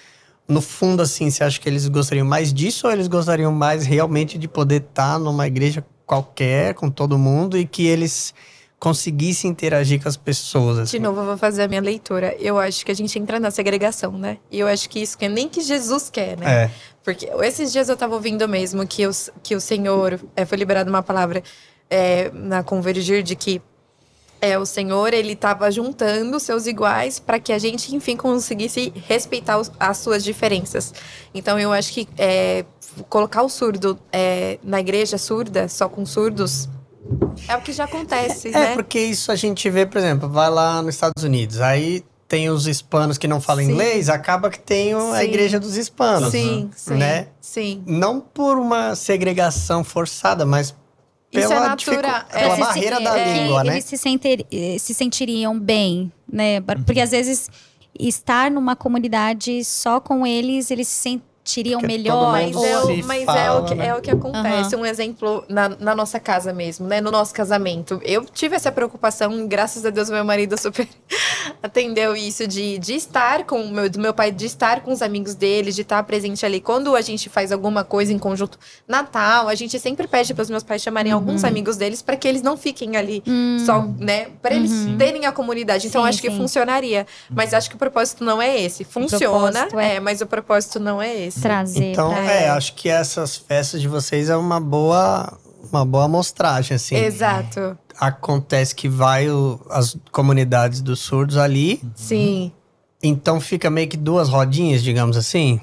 [0.49, 4.39] No fundo, assim, você acha que eles gostariam mais disso ou eles gostariam mais realmente
[4.39, 8.33] de poder estar numa igreja qualquer, com todo mundo, e que eles
[8.79, 10.79] conseguissem interagir com as pessoas?
[10.79, 10.99] Assim?
[10.99, 12.37] De novo, eu vou fazer a minha leitura.
[12.39, 14.39] Eu acho que a gente entra na segregação, né?
[14.51, 16.65] E eu acho que isso que é nem que Jesus quer, né?
[16.65, 16.71] É.
[17.03, 20.91] Porque esses dias eu tava ouvindo mesmo que, os, que o Senhor é, foi liberado
[20.91, 21.43] uma palavra
[21.89, 23.63] é, na Convergir de que
[24.41, 29.57] é, o Senhor ele estava juntando seus iguais para que a gente, enfim, conseguisse respeitar
[29.59, 30.93] os- as suas diferenças.
[31.33, 32.65] Então eu acho que é,
[33.09, 36.69] colocar o surdo é, na igreja surda, só com surdos,
[37.49, 38.75] é o que já acontece, É, né?
[38.75, 42.67] porque isso a gente vê, por exemplo, vai lá nos Estados Unidos, aí tem os
[42.67, 43.71] hispanos que não falam Sim.
[43.73, 46.31] inglês, acaba que tem o- a igreja dos hispanos.
[46.33, 47.29] Sim, sim, Né?
[47.41, 47.83] sim.
[47.87, 50.75] Não por uma segregação forçada, mas
[51.33, 53.73] Isso pela, é dificu- pela É, barreira se- da é, língua, né?
[53.75, 56.61] Eles se, senter- eh, se sentiriam bem, né?
[56.85, 57.49] Porque às vezes
[57.99, 62.33] estar numa comunidade só com eles, eles se sentiriam Porque melhor.
[62.33, 63.87] Mas, é, o, mas é, fala, o que, né?
[63.87, 64.75] é o que acontece.
[64.75, 67.01] Um exemplo na, na nossa casa mesmo, né?
[67.01, 68.01] No nosso casamento.
[68.05, 70.87] Eu tive essa preocupação, graças a Deus, meu marido super
[71.63, 75.01] atendeu isso de, de estar com o meu, do meu pai, de estar com os
[75.03, 76.61] amigos dele, de estar presente ali.
[76.61, 80.51] Quando a gente faz alguma coisa em conjunto, Natal, a gente sempre pede para os
[80.51, 84.29] meus pais chamarem alguns amigos deles para que eles não fiquem ali Hum, só, né?
[84.43, 84.97] Para eles Uhum.
[84.99, 85.87] terem a comunidade.
[85.87, 86.37] Então, Sim, acho que sim.
[86.37, 87.07] funcionaria.
[87.31, 88.85] Mas acho que o propósito não é esse.
[88.85, 91.36] Funciona, é- é, mas o propósito não é esse.
[91.41, 91.93] Trazer.
[91.93, 95.33] Então, pra- é, acho que essas festas de vocês é uma boa,
[95.73, 96.95] uma boa amostragem, assim.
[96.97, 97.77] Exato.
[97.99, 102.53] Acontece que vai o- as comunidades dos surdos ali, Sim.
[103.03, 105.61] então fica meio que duas rodinhas, digamos assim.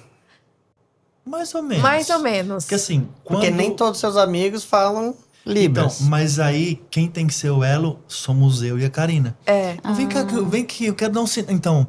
[1.25, 1.83] Mais ou menos.
[1.83, 2.63] Mais ou menos.
[2.65, 3.39] Porque assim, quando...
[3.39, 5.15] Porque nem todos seus amigos falam
[5.45, 6.01] Então, Libras.
[6.01, 9.37] mas aí, quem tem que ser o elo somos eu e a Karina.
[9.45, 9.73] É.
[9.73, 11.51] Então, Vem cá, que eu- vem que eu quero dar um sinal.
[11.53, 11.87] Então,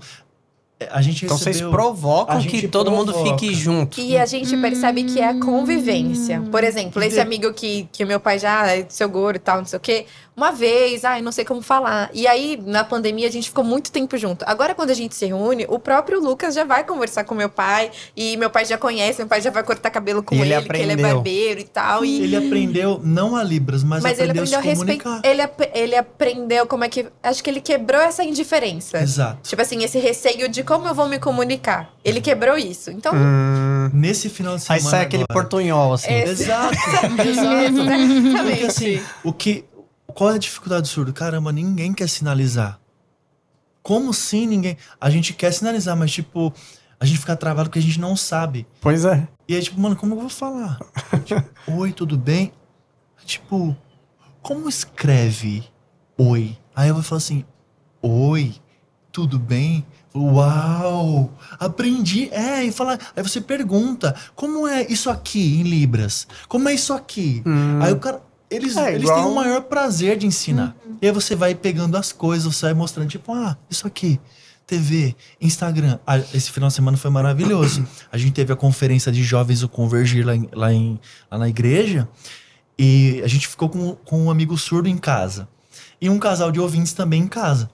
[0.91, 1.71] a gente então vocês recebeu...
[1.71, 3.39] provocam a que todo mundo provoca.
[3.39, 4.01] fique junto.
[4.01, 6.43] E a gente percebe que é a convivência.
[6.51, 9.59] Por exemplo, esse amigo que, que o meu pai já é seu gordo e tal,
[9.59, 10.07] não sei o quê.
[10.37, 12.11] Uma vez, ai, não sei como falar.
[12.13, 14.45] E aí, na pandemia, a gente ficou muito tempo junto.
[14.49, 17.91] Agora, quando a gente se reúne, o próprio Lucas já vai conversar com meu pai.
[18.17, 20.67] E meu pai já conhece, meu pai já vai cortar cabelo com E ele, ele
[20.67, 21.15] porque ele é aprendeu.
[21.15, 22.05] barbeiro e tal.
[22.05, 22.23] E...
[22.23, 25.03] Ele aprendeu não a Libras, mas, Mas ele aprendeu, aprendeu a se respeitar.
[25.05, 25.29] comunicar.
[25.31, 27.07] Ele, ap- ele aprendeu como é que.
[27.23, 28.99] Acho que ele quebrou essa indiferença.
[28.99, 29.39] Exato.
[29.49, 31.91] Tipo assim, esse receio de como eu vou me comunicar.
[32.05, 32.91] Ele quebrou isso.
[32.91, 36.09] Então, Hum, Nesse final de aí semana sai aquele agora- portunhol, assim.
[36.11, 36.25] É.
[36.25, 37.09] Exato, exato.
[37.15, 38.65] Porque exatamente.
[38.67, 39.65] assim, o que.
[40.15, 41.13] Qual é a dificuldade do surdo?
[41.13, 42.81] Caramba, ninguém quer sinalizar.
[43.83, 44.79] Como assim ninguém?
[45.01, 46.53] A gente quer sinalizar, mas tipo,
[46.99, 48.67] a gente fica travado porque a gente não sabe.
[48.81, 49.29] Pois é.
[49.49, 50.79] E aí, tipo, mano, como eu vou falar?
[51.25, 51.45] Tipo,
[51.77, 52.53] oi, tudo bem?
[53.27, 53.77] Tipo,
[54.41, 55.65] como escreve
[56.17, 56.57] oi?
[56.75, 57.45] Aí eu vou falar assim,
[58.01, 58.55] oi,
[59.11, 59.85] tudo bem?
[60.15, 62.29] Uau, aprendi.
[62.33, 66.27] É, e fala, aí você pergunta, como é isso aqui em Libras?
[66.49, 67.43] Como é isso aqui?
[67.45, 67.83] Hum.
[67.83, 70.77] Aí o cara, eles, É, eles igual- têm o maior prazer de ensinar.
[71.03, 74.21] E aí você vai pegando as coisas, você vai mostrando, tipo, ah, isso aqui.
[74.67, 75.99] TV, Instagram.
[76.07, 77.87] Ah, esse final de semana foi maravilhoso.
[78.11, 80.99] A gente teve a conferência de jovens do Convergir lá, em- lá, em-
[81.31, 82.09] lá na igreja.
[82.79, 85.47] E a gente ficou com, com um amigo surdo em casa.
[86.01, 87.71] E um casal de ouvintes também em casa.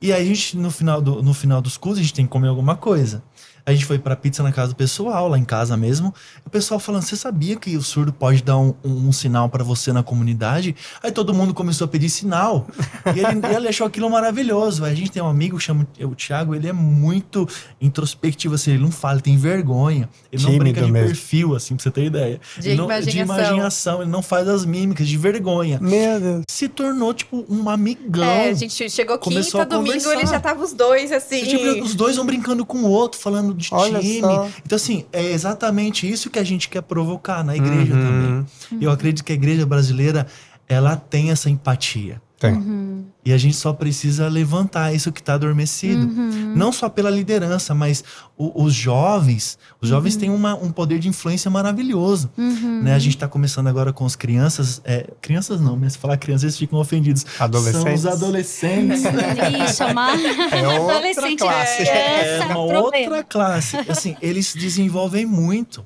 [0.00, 2.30] E aí a gente, no final, do, no final dos cursos, a gente tem que
[2.30, 3.22] comer alguma coisa.
[3.68, 6.14] A gente foi pra pizza na casa do pessoal, lá em casa mesmo.
[6.46, 9.62] O pessoal falando, você sabia que o surdo pode dar um, um- um sinal pra
[9.62, 10.74] você na comunidade?
[11.02, 12.66] Aí todo mundo começou a pedir sinal.
[13.14, 14.84] E ele, ele achou aquilo maravilhoso.
[14.86, 17.46] Aí a gente tem um amigo que chama o Thiago, ele é muito
[17.80, 20.08] introspectivo, assim, ele não fala, ele tem vergonha.
[20.32, 21.06] Ele não Tímido brinca de mesmo.
[21.08, 22.40] perfil, assim, pra você ter ideia.
[22.58, 23.12] De Ele não- imaginação.
[23.12, 25.78] de imaginação, ele não faz as mímicas, de vergonha.
[25.80, 26.44] Meu Deus.
[26.48, 28.24] Se tornou, tipo, um amigão.
[28.24, 30.14] É, a gente chegou Começou quinta, a domingo, conversar.
[30.20, 31.42] ele já tava os dois, assim.
[31.42, 34.20] E, tipo, os dois vão brincando com o outro, falando de Olha time.
[34.20, 34.48] só.
[34.64, 38.46] Então, assim, é exatamente isso que a gente quer provocar na igreja Uhum.
[38.70, 38.80] também.
[38.80, 40.26] Eu acredito que a igreja brasileira,
[40.68, 42.22] ela tem essa empatia.
[42.38, 42.52] Tem.
[42.54, 43.04] Uhum.
[43.24, 46.06] E a gente só precisa levantar isso que está adormecido.
[46.06, 46.54] Uhum.
[46.54, 48.04] Não só pela liderança, mas
[48.36, 49.58] o- os jovens.
[49.80, 52.30] Os jovens têm uma- um poder de influência maravilhoso.
[52.38, 52.82] Uhum.
[52.84, 52.94] Né?
[52.94, 54.80] A gente está começando agora com as crianças.
[54.84, 57.26] é, crianças não, mas se falar crianças, eles ficam ofendidos.
[57.40, 57.82] Adolescentes.
[57.82, 59.02] São os adolescentes.
[59.04, 60.16] Ih, chamar
[60.52, 61.76] É outra adolescente classe.
[61.82, 62.80] criança, É uma problema.
[62.82, 63.76] outra classe.
[63.88, 65.84] Assim, eles se desenvolvem muito.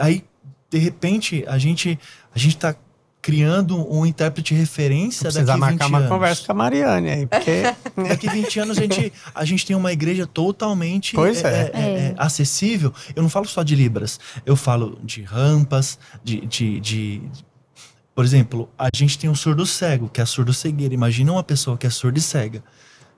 [0.00, 0.24] Aí,
[0.70, 1.98] de repente, a gente,
[2.34, 2.74] a gente tá
[3.24, 7.26] criando um intérprete de referência Precisa daqui 20 marcar uma conversa com a Mariane aí,
[7.26, 7.62] porque
[8.06, 11.52] Daqui 20 anos a gente, a gente tem uma igreja totalmente Pois é, é.
[11.52, 12.92] é, é, é, acessível.
[13.16, 17.22] Eu não falo só de Libras, eu falo de rampas, de, de, de-
[18.14, 20.92] Por exemplo, a gente tem um surdo cego, que é a surdo cegueira.
[20.92, 22.62] Imagina uma pessoa que é surda e cega.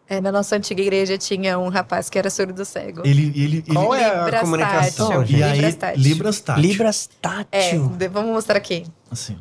[0.09, 3.02] É, na nossa antiga igreja tinha um rapaz que era surdo cego.
[3.04, 5.24] Ele, ele, ele, qual é a Libras comunicação, tátil.
[5.26, 5.40] gente?
[5.40, 6.00] e aí, Libras tátil.
[6.00, 6.62] Libras tátil.
[6.62, 7.88] Libras É, tátil.
[7.88, 8.84] de- vamos mostrar aqui.
[9.11, 9.36] Assim.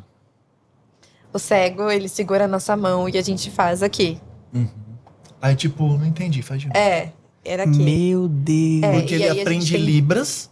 [1.36, 4.18] O cego, ele segura a nossa mão e a gente faz aqui.
[4.54, 4.66] Uhum.
[5.40, 6.78] Aí, tipo, não entendi, faz de novo.
[6.78, 7.12] É,
[7.44, 7.78] era aqui.
[7.78, 8.82] Meu Deus.
[8.82, 10.50] É, Porque ele aprende tem- Libras.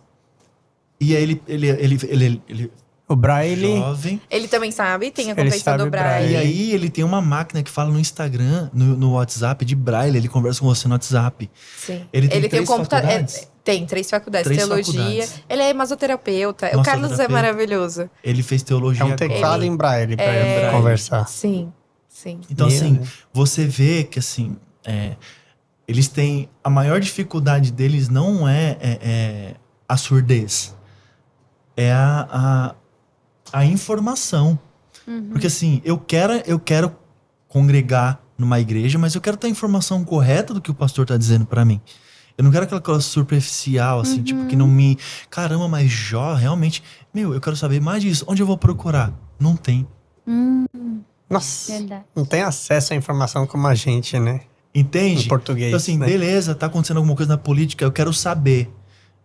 [1.01, 2.73] E aí ele, ele, ele, ele, ele,
[3.09, 3.77] O Braille.
[3.79, 4.21] jovem.
[4.31, 6.33] Ele também sabe, tem a Ele compreensão sabe do braille.
[6.33, 10.17] E aí ele tem uma máquina que fala no Instagram, no, no WhatsApp, de braille.
[10.19, 11.51] Ele conversa com você no WhatsApp.
[11.79, 12.05] Sim.
[12.13, 13.09] Ele tem o três computador.
[13.09, 13.49] faculdades?
[13.65, 14.45] Tem três faculdades.
[14.45, 14.93] Três teologia.
[14.93, 15.43] faculdades.
[15.49, 16.79] Ele é masoterapeuta.
[16.79, 18.09] o Carlos é maravilhoso.
[18.23, 19.03] Ele fez teologia.
[19.03, 20.71] É um teclado em Braille pra É.
[20.71, 21.27] conversar.
[21.27, 21.73] Sim,
[22.09, 22.41] sim.
[22.51, 23.09] Então, Meu assim, Deus.
[23.33, 25.17] você vê que, assim, é,
[25.89, 26.49] eles têm...
[26.63, 29.55] A maior dificuldade deles não é, é- é
[29.89, 30.75] a surdez.
[31.77, 32.75] É a,
[33.53, 34.59] a, a informação.
[35.31, 36.95] Porque, assim, eu quero, eu quero
[37.49, 41.17] congregar numa igreja, mas eu quero ter a informação correta do que o pastor tá
[41.17, 41.81] dizendo pra mim.
[42.37, 44.99] Eu não quero aquela coisa superficial, assim, tipo, que não me...
[45.31, 46.83] Caramba, mas Jó, realmente...
[47.13, 48.25] Meu, eu quero saber mais disso.
[48.27, 49.13] Onde eu vou procurar?
[49.39, 49.87] Não tem.
[50.27, 50.65] Hum,
[51.31, 51.73] Nossa.
[51.73, 52.05] verdade.
[52.15, 54.41] Não tem acesso à informação como a gente, né?
[54.75, 55.27] Entende?
[55.27, 55.69] Em português.
[55.69, 56.07] Então, assim, né?
[56.07, 58.69] beleza, tá acontecendo alguma coisa na política, eu quero saber.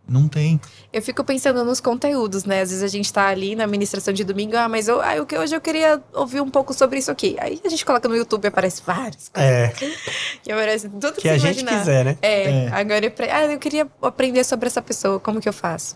[0.10, 0.60] Não tem.
[0.92, 2.62] Eu fico pensando nos conteúdos, né?
[2.62, 5.26] Às vezes a gente tá ali na administração de domingo, ah, mas eu, ah, eu,
[5.26, 7.36] que- hoje eu queria ouvir um pouco sobre isso aqui.
[7.40, 9.30] Aí a gente coloca no YouTube e aparece vários.
[9.36, 9.72] É,
[10.48, 11.80] E aparece tudo que, que a você gente imaginar.
[11.80, 12.18] quiser, né?
[12.22, 12.68] É, É.
[12.72, 15.96] agora ah, eu queria aprender sobre essa pessoa, como que eu faço?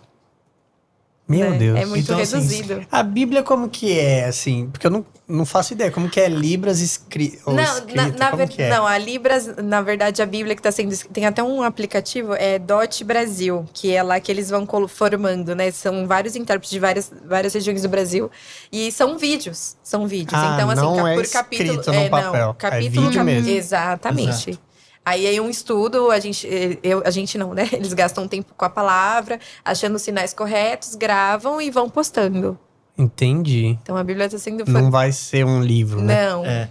[1.40, 1.58] Meu né?
[1.58, 1.80] Deus.
[1.80, 2.86] É muito Então, assim, reduzido.
[2.92, 4.70] A Bíblia como que é, assim?
[4.72, 5.92] Porque eu não, não faço ideia.
[5.92, 7.96] Como que é Libras escri Não, escrito?
[7.96, 8.70] na, na ver- é?
[8.70, 10.96] não, a Libras, na verdade, a Bíblia que está sendo.
[11.12, 15.72] Tem até um aplicativo, é Dot Brasil, que é lá que eles vão formando, né?
[15.72, 18.30] São vários intérpretes de várias, várias regiões do Brasil.
[18.72, 19.76] E são vídeos.
[19.84, 20.40] São vídeos.
[20.42, 21.70] Ah, então, assim, não ca- é por capítulo.
[21.70, 23.50] escrito no é, papel, Não, é capítulo, vídeo cap- mesmo.
[23.50, 24.50] Exatamente.
[24.52, 24.73] Exato.
[25.06, 27.68] Aí aí um estudo, a gente, eh, eu, a gente não, né?
[27.74, 32.58] Eles gastam tempo com a palavra, achando os sinais corretos, gravam e vão postando.
[32.98, 33.78] Entendi.
[33.82, 34.64] Então a Bíblia está sendo.
[34.70, 36.30] Não vai ser um livro, né?
[36.30, 36.46] Não.
[36.46, 36.70] É.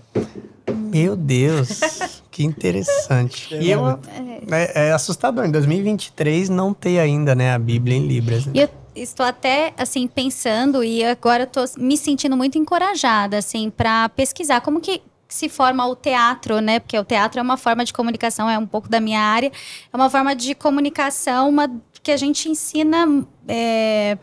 [0.72, 1.80] Meu Deus,
[2.30, 3.54] que interessante.
[3.54, 3.86] E eu,
[4.50, 8.46] é, é assustador, em 2023 não ter ainda, né, a Bíblia em Libras.
[8.46, 8.52] né?
[8.54, 13.70] E eu estou até, assim, pensando e agora eu tô me sentindo muito encorajada, assim,
[13.70, 15.02] para pesquisar como que
[15.32, 16.80] se forma o teatro, né?
[16.80, 19.50] Porque o teatro é uma forma de comunicação, é um pouco da minha área.
[19.92, 21.70] É uma forma de comunicação uma,
[22.02, 23.06] que a gente ensina...
[23.48, 24.18] é,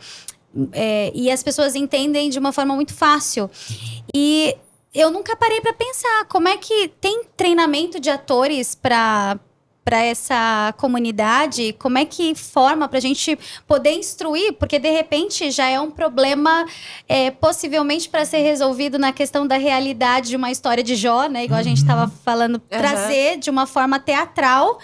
[0.71, 3.49] é, e as pessoas entendem de uma forma muito fácil.
[4.13, 4.55] E
[4.93, 9.39] eu nunca parei para pensar como é que tem treinamento de atores para
[9.89, 13.35] para essa comunidade, como é que forma para a gente
[13.65, 16.63] poder instruir, porque de repente já é um problema
[17.07, 21.45] é, possivelmente para ser resolvido na questão da realidade de uma história de Jó, né?
[21.45, 24.77] Igual a gente estava falando, trazer de uma forma teatral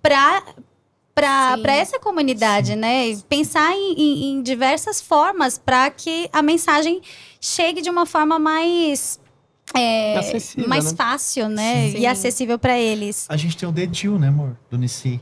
[0.00, 0.42] para
[1.14, 1.62] para Sim.
[1.62, 3.08] para essa comunidade, né?
[3.08, 7.02] E Pensar em, em- em diversas formas para que a mensagem
[7.40, 9.18] chegue de uma forma mais
[9.74, 10.96] é, Acessível, mais né?
[10.96, 11.90] fácil, né?
[11.90, 11.98] Sim.
[11.98, 13.26] E acessível para eles.
[13.28, 14.56] A gente tem o Dedil, né, amor?
[14.70, 15.20] Do Nissi.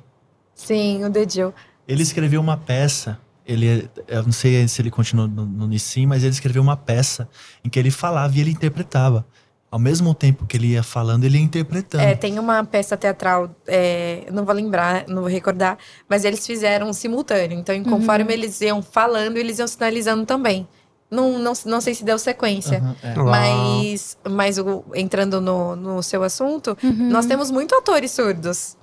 [0.54, 1.52] Sim, o Dedil.
[1.86, 3.18] Ele escreveu uma peça.
[3.46, 7.28] Ele, eu não sei se ele continuou no, no Nissim, mas ele escreveu uma peça
[7.62, 9.26] em que ele falava e ele interpretava.
[9.70, 12.00] Ao mesmo tempo que ele ia falando, ele ia interpretando.
[12.02, 15.76] É, tem uma peça teatral, é, não vou lembrar, não vou recordar,
[16.08, 17.58] mas eles fizeram simultâneo.
[17.58, 20.68] Então, conforme eles iam falando, eles iam sinalizando também.
[21.14, 22.78] Não, não, não sei se deu sequência.
[22.78, 23.14] Aham, é.
[23.14, 28.76] Mas, mas o- entrando no, no seu assunto, nós temos muito atores surdos.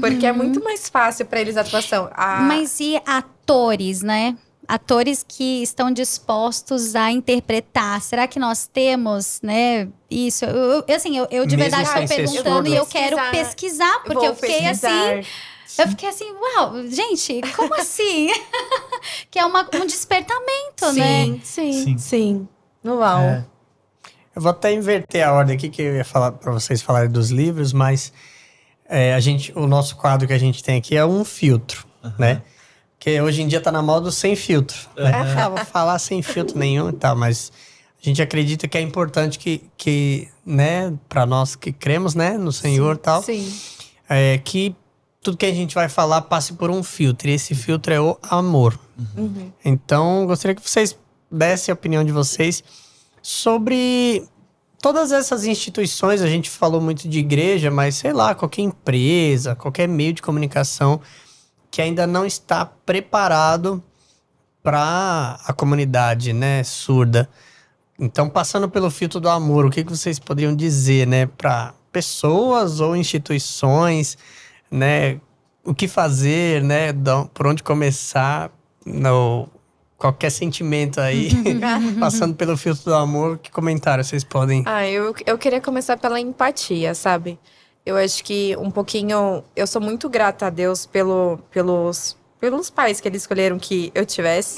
[0.00, 2.08] Porque é muito mais fácil para eles a atuação.
[2.12, 4.36] A- Mas e atores, né?
[4.66, 8.02] Atores que estão dispostos a interpretar.
[8.02, 9.88] Será que nós temos, né?
[10.10, 10.44] Isso.
[10.44, 13.30] Eu, eu- assim, eu, eu de Mesmo verdade estou perguntando e eu quero Pesquisar.
[13.30, 15.14] pesquisar, porque Vou eu fiquei pesquisar.
[15.18, 15.28] assim.
[15.78, 18.28] Eu fiquei assim, uau, gente, como assim?
[19.30, 21.24] que é uma- um despertamento, né?
[21.24, 21.98] Sim, sim, Sim.
[21.98, 22.48] sim.
[22.84, 23.20] Uau.
[23.22, 23.44] É.
[24.34, 27.30] Eu vou até inverter a ordem aqui, que eu ia falar para vocês falarem dos
[27.30, 28.12] livros, mas
[28.88, 31.84] é, a gente, o nosso quadro que a gente tem aqui é um filtro,
[32.18, 32.42] né?
[33.00, 34.76] Que hoje em dia tá na moda o sem filtro.
[34.96, 35.12] Né?
[35.14, 37.52] Ah, vou falar sem filtro nenhum e tal, mas
[38.00, 42.52] a gente acredita que é importante que, que né, para nós que cremos, né, no
[42.52, 43.52] Senhor e tal, Sim.
[44.08, 44.74] é, que
[45.22, 47.28] tudo que a gente vai falar passe por um filtro.
[47.28, 48.78] E esse filtro é o amor.
[49.16, 49.52] Uhum.
[49.64, 50.96] Então, gostaria que vocês
[51.30, 52.62] dessem a opinião de vocês
[53.22, 54.24] sobre
[54.80, 56.22] todas essas instituições.
[56.22, 61.00] A gente falou muito de igreja, mas sei lá, qualquer empresa, qualquer meio de comunicação
[61.70, 63.82] que ainda não está preparado
[64.62, 67.28] para a comunidade, né, surda.
[67.98, 72.80] Então, passando pelo filtro do amor, o que, que vocês poderiam dizer, né, para pessoas
[72.80, 74.16] ou instituições,
[74.70, 75.20] né,
[75.64, 76.92] o que fazer, né,
[77.34, 78.50] por onde começar,
[78.84, 79.48] no
[79.96, 81.30] qualquer sentimento aí,
[81.98, 84.62] passando pelo filtro do amor, que comentário vocês podem?
[84.64, 87.38] Ah, eu, eu queria começar pela empatia, sabe?
[87.84, 89.42] Eu acho que um pouquinho.
[89.56, 94.04] Eu sou muito grata a Deus pelo, pelos, pelos pais que eles escolheram que eu
[94.06, 94.56] tivesse.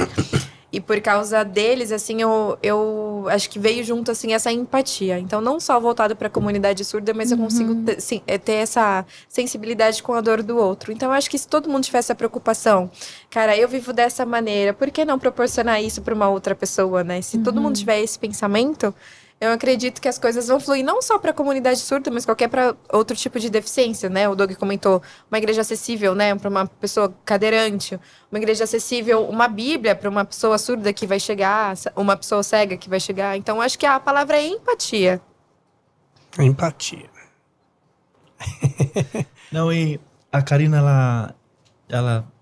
[0.73, 5.19] E por causa deles, assim, eu, eu acho que veio junto, assim, essa empatia.
[5.19, 8.55] Então, não só voltado para a comunidade surda, mas eu consigo ter, sim, é, ter
[8.55, 10.93] essa sensibilidade com a dor do outro.
[10.93, 12.91] Então, eu acho que se todo mundo tivesse essa preocupação,
[13.29, 17.21] cara, eu vivo dessa maneira, por que não proporcionar isso para uma outra pessoa, né?
[17.21, 18.95] Se todo mundo tiver esse pensamento,
[19.41, 22.49] eu acredito que as coisas vão fluir não só para a comunidade surda, mas qualquer
[22.49, 24.29] para outro tipo de deficiência, né?
[24.29, 27.99] O Doug comentou uma igreja acessível, né, para uma pessoa cadeirante,
[28.31, 32.77] uma igreja acessível, uma Bíblia para uma pessoa surda que vai chegar, uma pessoa cega
[32.77, 33.35] que vai chegar.
[33.37, 35.21] Então, acho que a palavra é empatia.
[36.39, 37.09] Empatia.
[39.51, 39.99] Não, e
[40.31, 41.35] a Karina, ela,
[41.89, 42.33] ela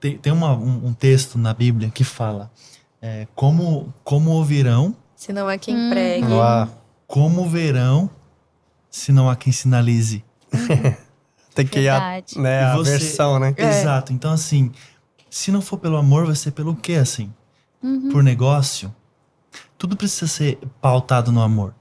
[0.00, 2.50] tem, uma- um, um texto na Bíblia que fala
[3.00, 6.26] é, como, como ouvirão, Se não há quem pregue.
[6.26, 6.68] Uau.
[7.06, 8.10] como verão,
[8.90, 10.24] se não há quem sinalize.
[11.54, 12.38] Tem que ir a, Verdade.
[12.40, 13.54] né, a você- versão, né?
[13.56, 13.68] É.
[13.80, 14.12] Exato.
[14.12, 14.72] Então, assim,
[15.30, 17.32] se não for pelo amor, vai ser pelo quê, assim?
[18.10, 18.92] Por negócio?
[19.76, 21.74] Tudo precisa ser pautado no amor.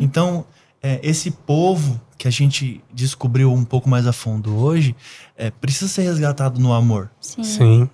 [0.00, 0.44] Então,
[0.82, 4.94] é, esse povo que a gente descobriu um pouco mais a fundo hoje,
[5.36, 7.10] é, precisa ser resgatado no amor.
[7.20, 7.42] Sim.
[7.44, 7.90] Sim.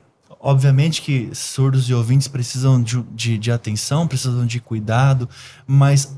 [0.49, 5.29] Obviamente que surdos e ouvintes precisam de, de, de atenção, precisam de cuidado,
[5.67, 6.17] mas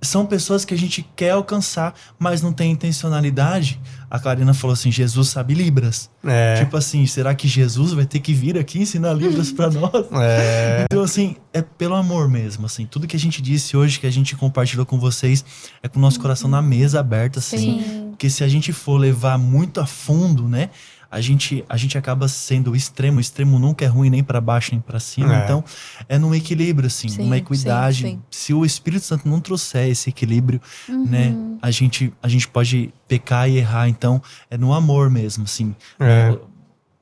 [0.00, 3.78] são pessoas que a gente quer alcançar, mas não tem intencionalidade.
[4.10, 6.08] A Clarina falou assim: Jesus sabe Libras.
[6.24, 6.56] É.
[6.56, 10.06] Tipo assim, será que Jesus vai ter que vir aqui ensinar Libras pra nós?
[10.12, 10.86] é.
[10.90, 12.86] Então, assim, é pelo amor mesmo, assim.
[12.86, 15.44] Tudo que a gente disse hoje, que a gente compartilhou com vocês,
[15.82, 17.82] é com o nosso coração na mesa aberta, assim.
[17.82, 18.06] Sim.
[18.10, 20.70] Porque se a gente for levar muito a fundo, né?
[21.12, 23.18] A gente, a gente acaba sendo o extremo.
[23.18, 25.36] O extremo nunca é ruim nem para baixo nem para cima.
[25.36, 25.44] É.
[25.44, 25.62] Então,
[26.08, 27.98] é num equilíbrio, assim, Sim, numa equidade.
[27.98, 28.22] sim, sim.
[28.30, 30.58] Se o Espírito Santo não trouxer esse equilíbrio,
[30.88, 31.04] Uhum.
[31.06, 33.88] né, a gente, a gente pode pecar e errar.
[33.88, 35.76] Então, é no amor mesmo, assim.
[36.00, 36.34] É.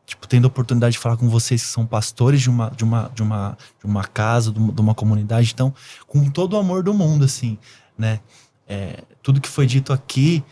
[0.05, 3.11] Tipo, tendo a oportunidade de falar com vocês que são pastores de uma, de uma,
[3.15, 5.53] de uma, de uma casa, de uma, de uma comunidade.
[5.55, 5.73] Então,
[6.09, 7.57] com todo o amor do mundo, assim,
[7.97, 8.19] né?
[8.69, 10.43] É, tudo que foi dito aqui,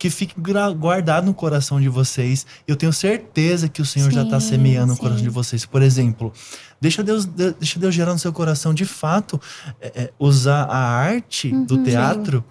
[0.00, 0.34] que fique
[0.78, 2.46] guardado no coração de vocês.
[2.66, 5.00] Eu tenho certeza que o Senhor já está Sim, semeando no sim.
[5.02, 5.66] coração de vocês.
[5.66, 6.32] Por exemplo,
[6.80, 9.38] deixa Deus, de- deixa Deus gerar no seu coração, de fato,
[9.78, 11.84] é, é, usar a arte do Uhum.
[11.84, 12.42] teatro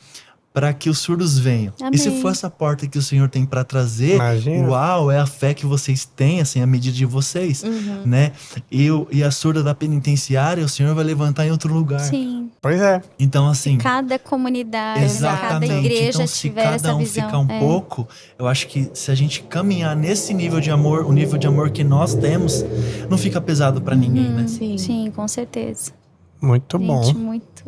[0.60, 1.72] para que os surdos venham.
[1.89, 2.22] E se Amém.
[2.22, 4.68] for essa porta que o Senhor tem para trazer, Imagina.
[4.68, 8.01] uau, é a fé que vocês têm, assim, a medida de vocês, Uhum.
[8.05, 8.34] né?
[8.70, 12.01] E, e a surda da penitenciária, o Senhor vai levantar em outro lugar.
[12.01, 12.49] Sim.
[12.62, 13.01] Pois é.
[13.18, 15.74] Então, assim, Cada comunidade, cada Exatamente.
[15.86, 17.24] igreja então, se tiver cada essa um visão.
[17.26, 17.60] ficar um é.
[17.60, 18.05] pouco,
[18.38, 21.70] eu acho que se a gente caminhar nesse nível de amor, o nível de amor
[21.70, 22.66] que nós temos,
[23.10, 24.45] não fica pesado pra ninguém, né?
[24.45, 24.78] Sim.
[24.78, 25.93] Sim, com certeza.
[26.41, 27.13] Muito gente, bom.
[27.13, 27.63] muito.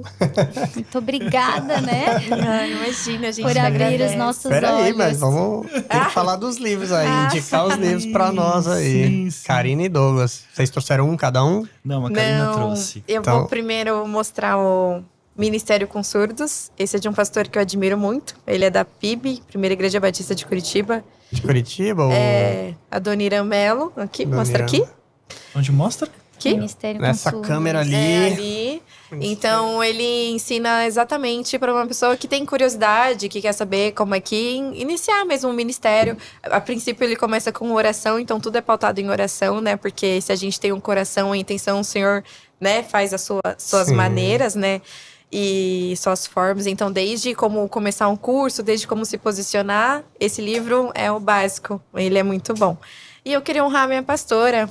[0.76, 2.06] Muito obrigada, né?
[2.32, 4.14] Ah, imagina, a gente Por abrir agradece.
[4.14, 4.98] os nossos Peraí, olhos.
[4.98, 9.06] mas vamos tem que falar dos livros aí, Ah, indicar os livros pra nós aí.
[9.08, 9.44] sim, sim.
[9.48, 10.44] Karina e Douglas.
[10.54, 11.66] Vocês trouxeram um cada um?
[11.84, 13.04] Não, a Karina Não, trouxe.
[13.08, 15.04] eu Então- vou primeiro mostrar o
[15.38, 16.72] Ministério com Surdos.
[16.78, 18.36] Esse é de um pastor que eu admiro muito.
[18.48, 21.04] Ele é da PIB, Primeira Igreja Batista de Curitiba.
[21.32, 22.06] De Curitiba?
[22.06, 23.92] ou É a Dona Irã Melo.
[23.98, 24.66] Aqui, Dona mostra Irã?
[24.66, 24.84] aqui.
[25.56, 26.10] Onde mostra?
[26.50, 26.56] Aqui.
[26.58, 27.48] Ministério Nessa Consul.
[27.48, 27.96] câmera ali.
[27.96, 28.84] É, ali.
[29.20, 34.20] Então, ele ensina exatamente para uma pessoa que tem curiosidade, que quer saber como é
[34.22, 36.18] que in- iniciar mesmo um ministério.
[36.44, 39.76] A princípio, ele começa com oração, então tudo é pautado em oração, né?
[39.76, 42.24] Porque se a gente tem um coração e intenção, o Senhor,
[42.60, 43.96] né, faz as sua, suas Sim.
[43.96, 44.82] maneiras, né?
[45.34, 46.68] E suas formas.
[46.68, 51.82] Então, desde como começar um curso, desde como se posicionar, esse livro é o básico.
[51.96, 52.78] Ele é muito bom.
[53.24, 54.70] E eu queria honrar a minha pastora,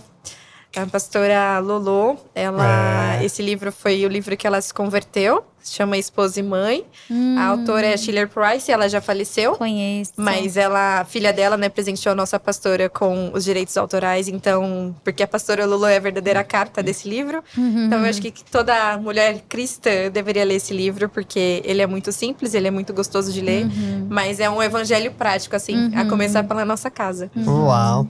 [0.77, 3.25] a pastora Lolo, ela, É.
[3.25, 6.85] esse livro foi o livro que ela se converteu, se chama Esposa e Mãe.
[7.11, 9.57] Hum, A autora é Schiller Price, ela já faleceu.
[9.57, 10.13] Conheço.
[10.17, 14.95] Mas ela, a filha dela, né, presenteou a nossa pastora com os direitos autorais, então,
[15.05, 17.43] porque a pastora Lulu é a verdadeira carta desse livro.
[17.59, 17.87] Uhum.
[17.87, 22.11] Então, eu acho que toda mulher cristã deveria ler esse livro, porque ele é muito
[22.13, 24.07] simples, ele é muito gostoso de ler, Uhum.
[24.09, 27.31] mas é um evangelho prático, assim, a começar pela nossa casa.
[27.45, 28.09] Uau.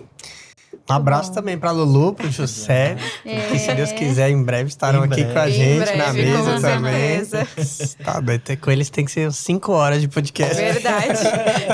[0.89, 5.07] Um abraço também pra Lulu, pro José, que se Deus quiser, em breve estarão Em
[5.07, 5.33] aqui breve.
[5.33, 7.25] com a gente na breve, mesa com também.
[7.25, 7.97] certeza.
[8.05, 10.55] Tá ter- com eles tem que ser 5 horas de podcast.
[10.57, 11.19] Verdade,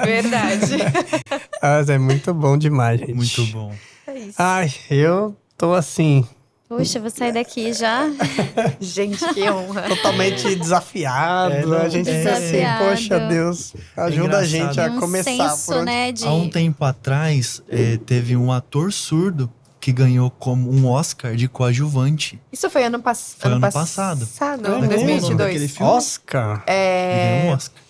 [0.05, 0.77] verdade.
[1.63, 3.15] Mas é muito bom demais, gente.
[3.15, 3.73] Muito bom.
[4.07, 4.35] É isso.
[4.39, 6.27] Ai, eu tô assim,
[6.69, 8.09] Puxa, vou sair daqui já.
[8.81, 9.83] Gente, que honra.
[9.83, 11.55] totalmente desafiado.
[11.55, 15.67] É, não, a gente fica assim, poxa, Deus, ajuda a gente a um começar senso,
[15.67, 15.85] por onde...
[15.85, 16.27] né, de...
[16.27, 19.49] Há um tempo atrás, eh, teve um ator surdo
[19.81, 22.41] que ganhou como um Oscar de coadjuvante.
[22.53, 24.21] Isso foi ano, pass Foi ano pass- passado.
[24.27, 24.71] Passado, É?
[24.77, 25.71] Aquele 2022.
[25.71, 25.93] filme?
[25.93, 26.65] Oscar?
[26.67, 27.83] Ele ganhou um Oscar.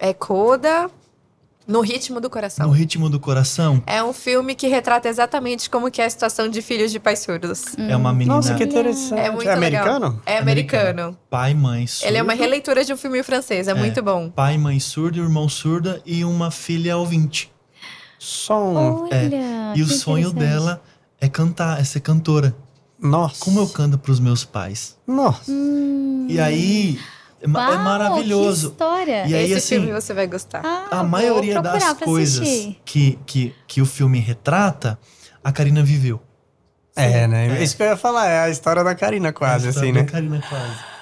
[0.00, 0.90] É Coda
[1.66, 2.66] no ritmo do coração.
[2.66, 6.48] No ritmo do coração, É um filme que retrata exatamente como que é a situação
[6.48, 7.62] de filhos de pais surdos.
[7.78, 9.20] é uma menina, Nossa, que interessante.
[9.20, 10.06] É muito americano?
[10.08, 10.22] legal.
[10.26, 11.16] É americano.
[11.30, 12.08] pai, mãe surdo.
[12.08, 14.28] Ele é uma releitura de um filme francês, é, muito bom.
[14.30, 17.50] Pai, mãe surdo, irmão surda e uma filha ouvinte.
[18.18, 19.06] Som.
[19.10, 19.72] Olha, É.
[19.76, 20.82] E o sonho dela
[21.20, 22.54] é cantar, é ser cantora.
[23.00, 23.44] Nossa.
[23.44, 24.96] Como eu canto pros meus pais.
[25.06, 25.50] Nossa.
[25.50, 26.98] Hum, E aí,
[27.42, 28.68] é, é uau, maravilhoso.
[28.68, 29.26] Que história.
[29.26, 30.62] E aí, Esse assim, filme você vai gostar.
[30.64, 32.48] Ah, a maioria das coisas
[32.84, 34.98] que, que, que o filme retrata,
[35.42, 36.20] a Karina viveu.
[36.94, 37.58] É, né?
[37.58, 37.62] É.
[37.62, 40.04] Isso que eu ia falar, é a história da Karina quase, A história assim, da
[40.04, 40.08] né?
[40.08, 40.92] Karina quase.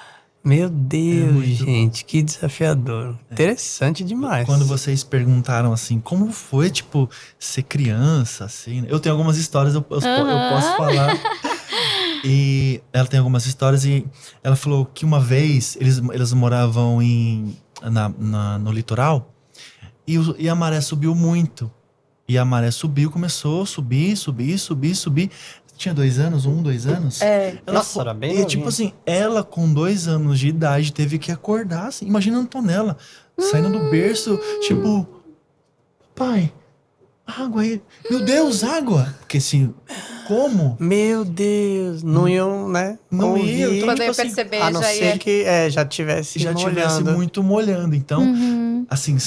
[0.43, 3.15] Meu Deus, É gente, que desafiador.
[3.31, 4.47] Interessante demais.
[4.47, 8.87] Quando vocês perguntaram assim, como foi, tipo, ser criança, assim, né?
[8.89, 10.49] Eu tenho algumas histórias, eu, eu Aham.
[10.49, 11.19] posso falar.
[12.23, 14.05] E ela tem algumas histórias e
[14.43, 19.33] ela falou que uma vez eles, eles moravam em, na, na- no litoral
[20.07, 21.71] e, o- e a maré subiu muito.
[22.27, 25.31] E a maré subiu, começou a subir, subir, subir, subir.
[25.75, 27.21] Tinha dois anos, um, dois anos.
[27.23, 27.57] É.
[27.65, 31.31] Ela Nossa, era bem E tipo assim, ela com dois anos de idade teve que
[31.31, 32.05] acordar, assim.
[32.05, 32.97] Imagina a Antonella
[33.39, 35.07] saindo do berço, tipo,
[36.15, 36.53] pai,
[37.25, 37.81] água aí.
[38.09, 39.15] Meu Deus, água!
[39.19, 39.73] Porque assim,
[40.27, 40.75] como?
[40.79, 42.97] Meu Deus, não iam, né?
[43.09, 45.17] Não ouvir, ia, então, Quando eu tipo assim, perceber, A não já ser ia.
[45.17, 47.11] que é, já tivesse Já tivesse molhando.
[47.13, 47.95] muito molhando.
[47.95, 48.60] Então, Uhum.
[48.89, 49.17] Assim,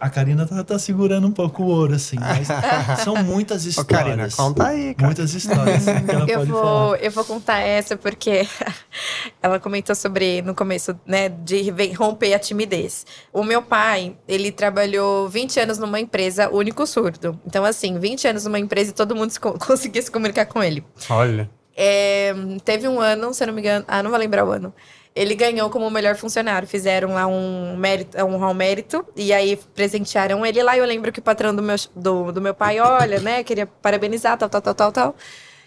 [0.00, 2.48] a Karina tá, tá segurando um pouco o ouro, assim, mas
[3.04, 3.88] são muitas Ô, histórias.
[4.04, 5.06] Karina, conta aí, cara.
[5.06, 6.96] Muitas histórias assim, que ela Eu pode vou, falar.
[6.98, 8.46] eu vou contar essa porque
[9.42, 13.06] ela comentou sobre, no começo, né, de romper a timidez.
[13.32, 17.38] O meu pai, ele trabalhou 20 anos numa empresa único surdo.
[17.46, 20.62] Então, assim, 20 anos numa empresa e todo mundo se co- conseguia se comunicar com
[20.62, 20.84] ele.
[21.10, 21.48] Olha.
[21.76, 22.32] É,
[22.64, 24.72] teve um ano, se eu não me engano, ah, não vou lembrar o ano.
[25.14, 26.66] Ele ganhou como melhor funcionário.
[26.66, 30.76] Fizeram lá um mérito, um ao mérito e aí presentearam ele lá.
[30.76, 34.36] Eu lembro que o patrão do meu, do, do meu pai, olha, né, queria parabenizar,
[34.36, 35.16] tal, tal, tal, tal, tal.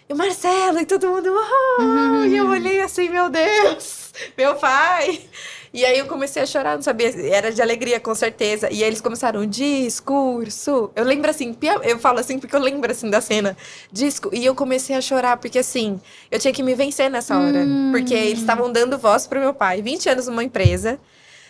[0.08, 5.20] E o Marcelo e todo mundo, "Uau!" e eu olhei assim, meu Deus, meu pai.
[5.72, 8.68] E aí eu comecei a chorar, não sabia, era de alegria, com certeza.
[8.70, 10.90] E aí eles começaram, discurso.
[10.94, 13.56] Eu lembro assim, eu falo assim porque eu lembro assim da cena.
[13.92, 14.30] Disco.
[14.32, 16.00] E eu comecei a chorar, porque assim,
[16.30, 17.66] eu tinha que me vencer nessa hora.
[17.90, 19.82] Porque eles estavam dando voz pro meu pai.
[19.82, 20.98] 20 anos numa empresa.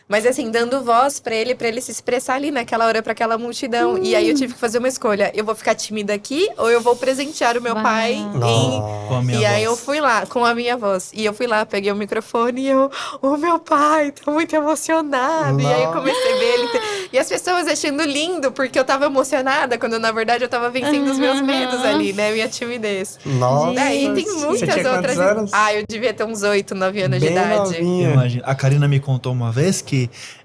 [0.08, 3.36] Mas assim, dando voz pra ele, pra ele se expressar ali naquela hora pra aquela
[3.36, 3.98] multidão.
[4.02, 5.30] E aí eu tive que fazer uma escolha.
[5.34, 7.82] Eu vou ficar tímida aqui ou eu vou presentear o meu Uau.
[7.82, 11.10] pai em Com a minha e aí eu fui lá com a minha voz.
[11.12, 12.90] E eu fui lá, peguei o microfone e eu,
[13.20, 15.60] o meu pai, tô muito emocionado.
[15.60, 16.68] E aí eu comecei a ver ele.
[16.68, 16.80] te-
[17.12, 21.10] E as pessoas achando lindo, porque eu tava emocionada, quando na verdade eu tava vencendo
[21.10, 21.46] os meus Uhum.
[21.46, 22.32] medos ali, né?
[22.32, 23.18] Minha timidez.
[23.26, 23.78] Nossa.
[23.80, 25.18] É, e tem muitas outras.
[25.18, 25.50] anos?
[25.52, 27.56] Ah, eu devia ter uns 8, 9 anos Bem de idade.
[27.58, 28.10] novinha.
[28.12, 28.44] Imagina.
[28.46, 29.97] A Karina me contou uma vez que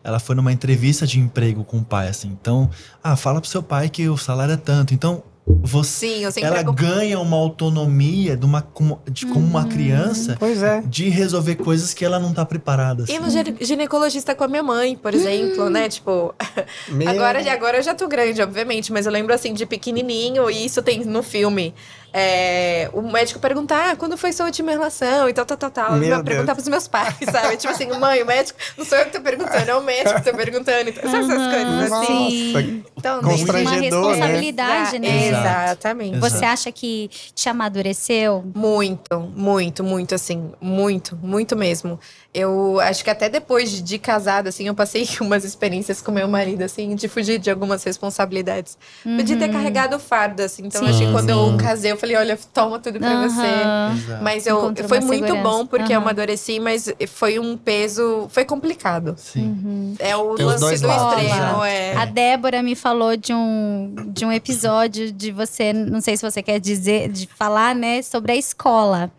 [0.03, 2.29] ela foi numa entrevista de emprego com o pai, assim.
[2.29, 2.69] Então,
[3.03, 4.93] ah, fala pro seu pai que o salário é tanto.
[4.93, 6.31] Então, você.
[6.31, 6.73] Sim, Ela acompanho.
[6.95, 10.81] ganha uma autonomia de uma, como, de, como uma criança Pois é.
[10.85, 13.03] de resolver coisas que ela não tá preparada.
[13.09, 13.19] E Assim.
[13.19, 15.89] no gine- ginecologista com a minha mãe, por exemplo, né?
[15.89, 16.33] Tipo,
[16.87, 20.65] Meu- Agora, agora eu já tô grande, obviamente, mas eu lembro assim de pequenininho, e
[20.65, 21.73] isso tem no filme.
[22.15, 25.91] É, o médico perguntar ah, quando foi sua última relação e tal, tal, tal, tal.
[25.93, 27.57] Meu Eu perguntar pros meus pais, sabe?
[27.57, 30.31] tipo assim, mãe, o médico, não sou eu que tô perguntando, é o médico que
[30.31, 30.89] tá perguntando.
[30.89, 32.83] Então, sabe essas coisas Nossa, assim?
[32.95, 33.79] Então, Uma né?
[33.79, 35.27] responsabilidade, né?
[35.27, 35.73] Exato.
[35.73, 36.19] Exatamente.
[36.19, 38.43] Você acha que te amadureceu?
[38.55, 41.99] Muito, muito, muito, assim, muito, muito mesmo.
[42.33, 46.63] Eu acho que até depois de, casada, assim, eu passei umas experiências com meu marido,
[46.63, 48.77] assim, de fugir de algumas responsabilidades.
[49.23, 50.65] De ter carregado o fardo, assim.
[50.65, 53.97] Então, Sim, acho que quando eu casei, eu falei, olha, toma tudo pra você.
[53.97, 54.23] Exato.
[54.23, 55.49] Mas eu, Encontrou foi muito segurança.
[55.49, 56.01] bom, porque eu Aham.
[56.03, 59.15] amadureci, mas foi um peso, foi complicado.
[59.17, 59.95] Sim.
[59.99, 61.95] É o Tem lance dois do lados, extremo, é.
[61.95, 66.43] A Débora me falou de um, de um episódio de você, não sei se você
[66.43, 69.09] quer dizer, de falar, né, sobre a escola.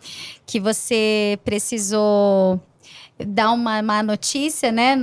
[0.47, 2.61] Que você precisou
[3.27, 4.97] dar uma má notícia, né?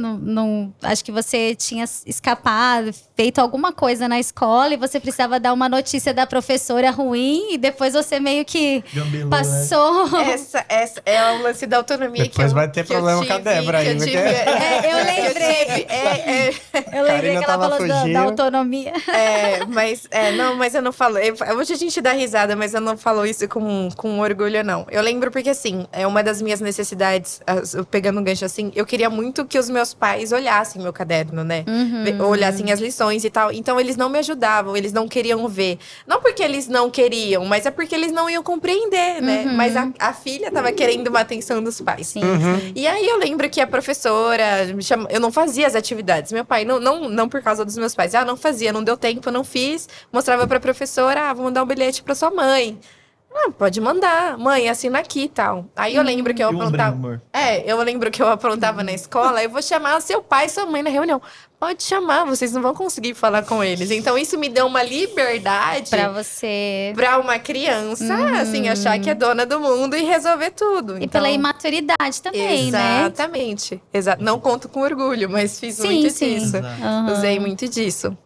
[0.81, 5.67] Acho que você tinha escapado, feito alguma coisa na escola e você precisava dar uma
[5.67, 9.37] notícia da professora ruim e depois você meio que Gambelou, né?
[9.37, 10.19] passou.
[10.21, 13.81] Essa, essa é o lance da autonomia que Depois vai ter problema com a Débora
[13.83, 15.85] que eu aí, tive- porque- É, eu lembrei.
[15.89, 18.13] É, é, Eu lembrei que ela falou da, fugindo.
[18.13, 18.93] da autonomia.
[19.13, 21.17] É, mas é, não, mas eu não falo.
[21.17, 24.85] eu- hoje a gente dá risada, mas eu não falo isso com, com orgulho, não.
[24.89, 28.71] Eu lembro porque, assim, é uma das minhas necessidades, as- eu pegando um gancho assim,
[28.75, 31.63] eu queria muito que os meus pais olhassem meu caderno, né?
[32.03, 33.51] Ve- Olhassem as lições e tal.
[33.51, 35.79] Então eles não me ajudavam, eles não queriam ver.
[36.05, 39.43] Não porque eles não queriam, mas é porque eles não iam compreender, né?
[39.55, 42.07] Mas a, a filha tava querendo uma atenção dos pais.
[42.07, 42.21] Sim.
[42.75, 46.31] E aí eu lembro que a professora me chama, eu não fazia as atividades.
[46.31, 48.13] Meu pai não, não, não por causa dos meus pais.
[48.13, 49.87] Ah, não fazia, não deu tempo, não fiz.
[50.11, 52.77] Mostrava pra professora, ah, vou mandar um bilhete pra sua mãe.
[53.33, 54.37] Ah, pode mandar.
[54.37, 55.65] Mãe, assina aqui e tal.
[55.75, 57.21] Aí eu lembro que eu aprontava.
[57.31, 60.65] É, eu lembro que eu aprontava na escola, eu vou chamar seu pai e sua
[60.65, 61.21] mãe na reunião.
[61.59, 63.89] Pode chamar, vocês não vão conseguir falar com eles.
[63.91, 66.91] Então isso me deu uma liberdade Pra você.
[66.95, 70.93] pra uma criança, assim, achar que é dona do mundo e resolver tudo.
[70.97, 73.01] E Então- pela imaturidade também, né?
[73.01, 73.81] Exatamente.
[73.93, 76.37] Exa não conto com orgulho, mas fiz Sim, muito sim.
[76.39, 76.57] disso.
[76.57, 77.13] Aham.
[77.13, 78.17] Usei muito disso.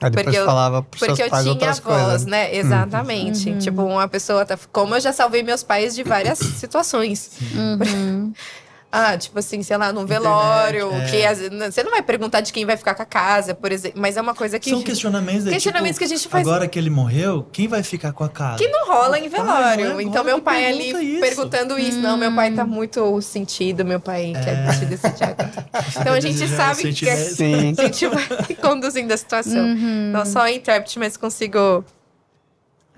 [0.00, 2.26] Aí depois Porque eu- falava pros Porque seus eu tinha outras voz, coisas.
[2.26, 2.54] né?
[2.54, 3.58] Exatamente.
[3.58, 4.46] Tipo, uma pessoa.
[4.46, 4.56] Tá...
[4.72, 7.30] Como eu já salvei meus pais de várias situações.
[7.54, 8.32] Uhum.
[8.90, 10.90] Ah, tipo assim, sei lá, num velório.
[10.94, 11.04] é.
[11.10, 13.70] Que às vezes- você não vai perguntar de quem vai ficar com a casa, por
[13.70, 14.00] exemplo.
[14.00, 14.70] Mas é uma coisa que.
[14.70, 17.82] São questionamentos, é, Questionamentos tipo, que a gente faz- Agora que ele morreu, quem vai
[17.82, 18.56] ficar com a casa?
[18.56, 19.88] Que não rola em Pai, velório.
[19.90, 21.20] não é então, meu pai ali isso.
[21.20, 21.98] perguntando isso.
[21.98, 22.68] Não, meu pai tá Hum.
[22.68, 24.72] muito sentido, meu pai quer É.
[24.72, 25.18] te decidir.
[25.18, 27.12] Você Então a quer gente sabe que é-.
[27.78, 28.24] A gente vai
[28.60, 29.66] conduzindo a situação.
[29.66, 30.10] Uhum.
[30.12, 31.84] Não só intérprete, mas consigo.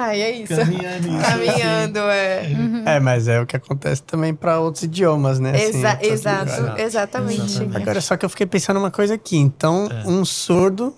[0.03, 0.57] Ai, é isso.
[0.57, 1.47] Caminhando isso, assim.
[1.47, 2.47] Caminhando, é.
[2.87, 5.51] É, mas é o que acontece também pra outros idiomas, né?
[5.51, 7.41] Assim, Exa- exato, exatamente.
[7.43, 7.77] Exatamente.
[7.77, 9.37] Agora, só que eu fiquei pensando uma coisa aqui.
[9.37, 10.09] Então, É.
[10.09, 10.95] um surdo.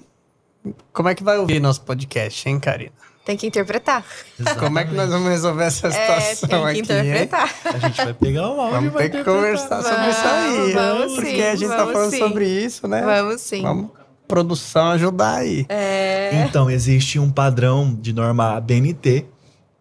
[0.93, 2.93] Como é que vai ouvir nosso podcast, hein, Karina?
[3.25, 4.05] Tem que interpretar.
[4.59, 6.93] Como é que nós vamos resolver essa É, situação tem que aqui?
[6.93, 7.01] hein?
[7.03, 7.55] interpretar.
[7.65, 10.73] A gente vai pegar o áudio Vamos ter que conversar sobre isso aí.
[10.73, 12.19] Vamos porque sim, a gente tá vamos falando sim.
[12.19, 13.03] sobre isso, né?
[13.03, 13.63] Vamos sim.
[13.63, 13.91] Vamos
[14.33, 15.67] produção ajudar aí.
[15.69, 16.43] É.
[16.47, 19.27] Então, existe um padrão de norma ABNT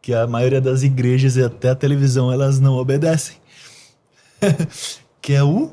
[0.01, 3.37] que a maioria das igrejas e até a televisão elas não obedecem.
[5.21, 5.71] que é o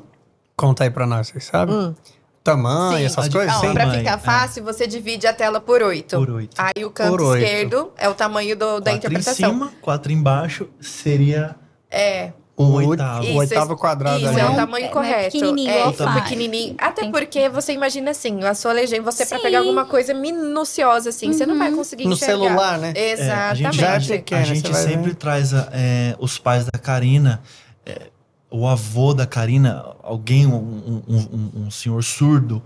[0.55, 1.73] Conta aí pra nós, vocês sabem?
[1.75, 1.95] Hum.
[2.43, 3.03] Tamanho, Sim.
[3.05, 3.73] essas coisas, Ó, sim.
[3.73, 4.17] pra ficar é.
[4.17, 6.15] fácil, você divide a tela por oito.
[6.17, 6.55] por 8.
[6.57, 7.43] Aí o canto Por oito.
[7.43, 9.49] esquerdo é o tamanho do- da quatro em interpretação.
[9.51, 11.55] cima, quatro embaixo seria
[11.91, 12.31] É.
[12.61, 13.21] O, oitavo.
[13.21, 14.39] o Isso, oitavo esse- quadrado Isso, ali.
[14.41, 15.31] é o tamanho é, não é correto.
[15.31, 15.91] pequenininho, é,
[16.21, 16.75] pequenininho.
[16.77, 19.43] Até Tem- porque você imagina assim, a sua legenda, você pra Sim.
[19.43, 22.33] pegar alguma coisa minuciosa assim, você não vai conseguir No enxergar.
[22.33, 22.91] celular, né?
[22.95, 23.57] É, a Exatamente.
[23.63, 24.89] gente, Já é a, pequeno, a gente vai ver.
[24.89, 27.41] sempre traz a- é, os pais da Karina,
[27.85, 28.07] é,
[28.51, 32.61] o avô da Karina, alguém, um, um- um- um senhor surdo,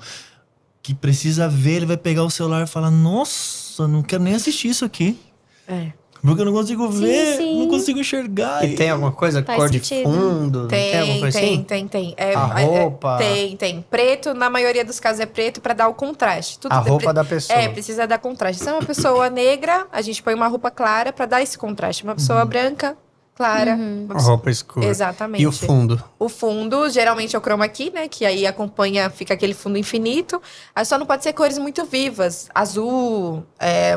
[0.81, 4.69] que precisa ver, ele vai pegar o celular e falar: Nossa, não quero nem assistir
[4.69, 5.19] isso aqui.
[5.67, 5.91] É.
[6.25, 7.59] Porque eu não consigo Sim, ver, sim.
[7.59, 8.63] não consigo enxergar.
[8.63, 10.09] E tem alguma coisa, Faz cor de sentido.
[10.09, 10.67] fundo?
[10.69, 11.63] Tem, tem alguma coisa tem, assim?
[11.63, 12.13] tem, tem.
[12.15, 13.17] É, A é, roupa?
[13.17, 13.85] tem, tem.
[13.89, 16.59] Preto, na maioria dos casos é preto pra dar o contraste.
[16.59, 17.59] Tudo A de- roupa da pessoa.
[17.59, 18.63] É, precisa dar contraste.
[18.63, 22.03] Se é uma pessoa negra, a gente põe uma roupa clara pra dar esse contraste.
[22.05, 22.95] Uma pessoa branca,
[23.35, 23.75] clara.
[23.75, 24.85] uma A pessoa- roupa escura.
[24.85, 25.41] Exatamente.
[25.43, 26.03] E o fundo?
[26.19, 28.07] O fundo, geralmente é o chroma key, né?
[28.07, 30.41] Que aí acompanha, fica aquele fundo infinito.
[30.75, 32.49] Aí só não pode ser cores muito vivas.
[32.53, 33.95] Azul, é,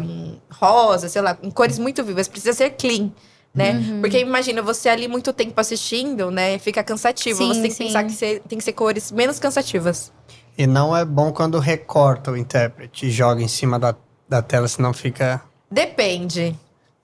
[0.50, 2.28] rosa, sei lá, cores muito vivas.
[2.28, 3.10] Precisa ser clean,
[3.54, 3.72] né?
[3.72, 4.00] Uhum.
[4.00, 6.58] Porque imagina, você ali muito tempo assistindo, né?
[6.58, 7.38] Fica cansativo.
[7.38, 7.84] Sim, você tem que sim.
[7.86, 10.12] pensar que ser- tem que ser cores menos cansativas.
[10.58, 13.94] E não é bom quando recorta o intérprete e joga em cima da,
[14.26, 15.42] da tela, senão fica.
[15.70, 16.56] Depende.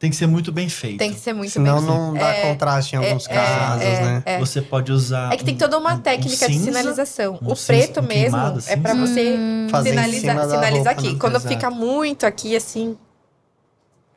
[0.03, 0.99] Tem que ser muito bem feito.
[0.99, 4.01] Tem que ser muito senão bem não dá É, contraste em alguns é, casos, é,
[4.03, 4.23] né?
[4.27, 4.39] é.
[4.41, 5.33] Você pode usar.
[5.33, 7.39] É que tem um- toda uma um- um técnica de cinza, sinalização.
[7.41, 9.07] um o preto um mesmo queimado, é pra cinza.
[9.07, 9.37] você
[9.71, 11.13] Fazer em sinalizar, sinalizar roupa, aqui.
[11.13, 11.19] né?
[11.21, 11.55] Quando Exato.
[11.55, 12.99] fica muito aqui, assim,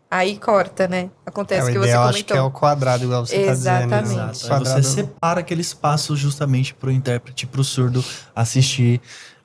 [0.09, 1.11] aí corta, né?
[1.23, 2.49] É, Acontece o que você ideal acho que é comentou.
[2.57, 4.01] o quadrado, igual você tá Exatamente.
[4.05, 4.17] dizendo.
[4.25, 4.31] né?
[4.31, 4.47] Exato.
[4.47, 8.03] Quadrado- você separa aquele espaço justamente para o intérprete, para o surdo
[8.35, 8.99] assistir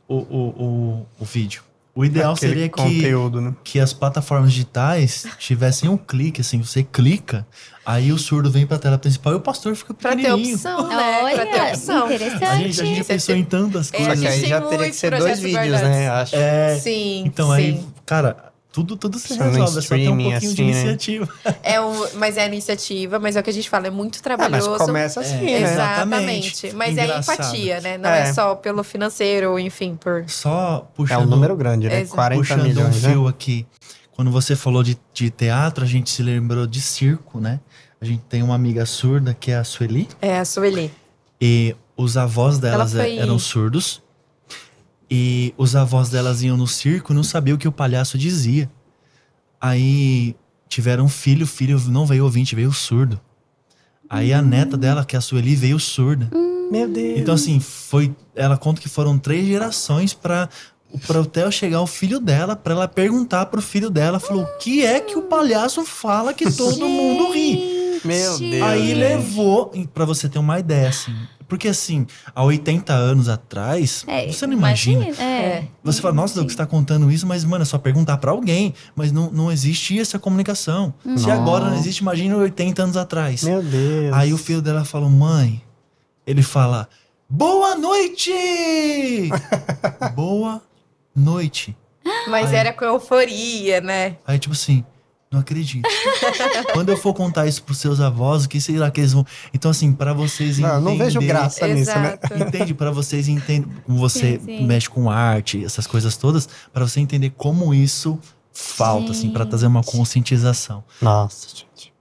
[0.08, 1.62] o, o, o, o vídeo.
[1.94, 3.54] O ideal aquele seria que, conteúdo, né?
[3.64, 7.44] que as plataformas digitais tivessem um clique, assim, você clica,
[7.84, 10.54] aí o surdo vem para a tela principal e o pastor fica Pra ter pequenininho.
[10.54, 10.94] opção, né?
[11.34, 12.06] pra ter Olha, opção.
[12.06, 12.96] A gente, a gente interessante.
[12.96, 14.20] já pensou em tantas É, Só coisas.
[14.20, 15.88] que aí já teria que ser dois vídeos, guardados.
[15.88, 16.08] né?
[16.10, 16.36] Acho.
[16.36, 17.52] É, Sim, então sim.
[17.54, 20.70] aí, cara, tudo, tudo se resolve, é só ter um pouquinho de assim, né?
[20.70, 21.28] iniciativa.
[21.62, 24.16] É o, mas é a iniciativa, mas é o que a gente fala, é muito
[24.24, 24.84] Ah, mas trabalhoso.
[24.84, 25.72] começa assim, É, né?
[25.72, 26.72] Exatamente.
[26.74, 27.34] Mas é Engraçado.
[27.34, 27.98] empatia, né?
[27.98, 28.20] Não é.
[28.28, 28.32] É.
[28.32, 30.24] só pelo financeiro, enfim, por.
[30.28, 32.00] Só É puxando um número grande, né?
[32.00, 32.14] Exato.
[32.14, 33.12] 40 puxando milhões, um né?
[33.12, 33.66] fio aqui.
[34.12, 37.58] Quando você falou de, de teatro, a gente se lembrou de circo, né?
[38.00, 40.08] A gente tem uma amiga surda que é a Sueli.
[40.22, 40.90] É, a Sueli.
[41.40, 44.02] E os avós delas foi- é- eram surdos.
[45.10, 48.70] E os avós delas iam no circo e não sabiam o que o palhaço dizia.
[49.60, 50.36] Aí
[50.68, 53.20] tiveram um filho, o filho não veio ouvinte, veio surdo.
[54.08, 56.30] Aí a neta dela, que é a Sueli, veio surda.
[56.70, 57.18] Meu Deus.
[57.18, 58.14] Então, assim, foi.
[58.34, 60.48] Ela conta que foram três gerações pra,
[61.06, 64.84] pra até chegar o filho dela, pra ela perguntar pro filho dela, falou: o que
[64.84, 68.00] é que o palhaço fala que todo mundo ri?
[68.04, 68.62] Meu Deus.
[68.62, 71.14] Aí levou, pra você ter uma ideia, assim.
[71.50, 75.04] Porque, assim, há 80 anos atrás, É, você não imagina.
[75.20, 75.64] É.
[75.82, 78.72] Você fala, nossa, Doug, você tá contando isso, mas, mano, é só perguntar pra alguém.
[78.94, 80.94] Mas não, não existia essa comunicação.
[81.02, 81.32] Se Nossa.
[81.34, 83.42] agora não existe, imagina 80 anos atrás.
[83.42, 84.12] Meu Deus.
[84.14, 85.60] Aí o filho dela falou, mãe,
[86.24, 86.88] ele fala,
[87.28, 88.32] boa noite!
[90.14, 90.62] boa
[91.14, 91.76] noite.
[92.28, 92.56] Mas Ai.
[92.56, 94.16] era com euforia, né?
[94.24, 94.84] Aí, tipo assim,
[95.32, 95.88] não acredito.
[96.72, 99.24] Quando eu for contar isso pros seus avós, o que será que eles vão.
[99.54, 100.98] Então, assim, pra vocês Não, eu entenderem.
[100.98, 102.18] não vejo graça nisso, né?
[102.46, 102.74] Entende?
[102.74, 103.76] Pra vocês entenderem.
[103.86, 104.66] Como você Sim, sim.
[104.66, 108.18] mexe com arte, essas coisas todas, pra você entender como isso
[108.52, 110.82] falta, assim, pra trazer uma conscientização.
[111.00, 111.92] Nossa, gente.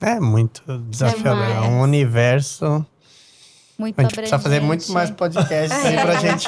[0.00, 1.42] É muito desafiador.
[1.44, 1.72] É Demais.
[1.72, 2.86] um universo.
[3.78, 6.46] Muito A gente precisa fazer muito mais podcasts aí pra gente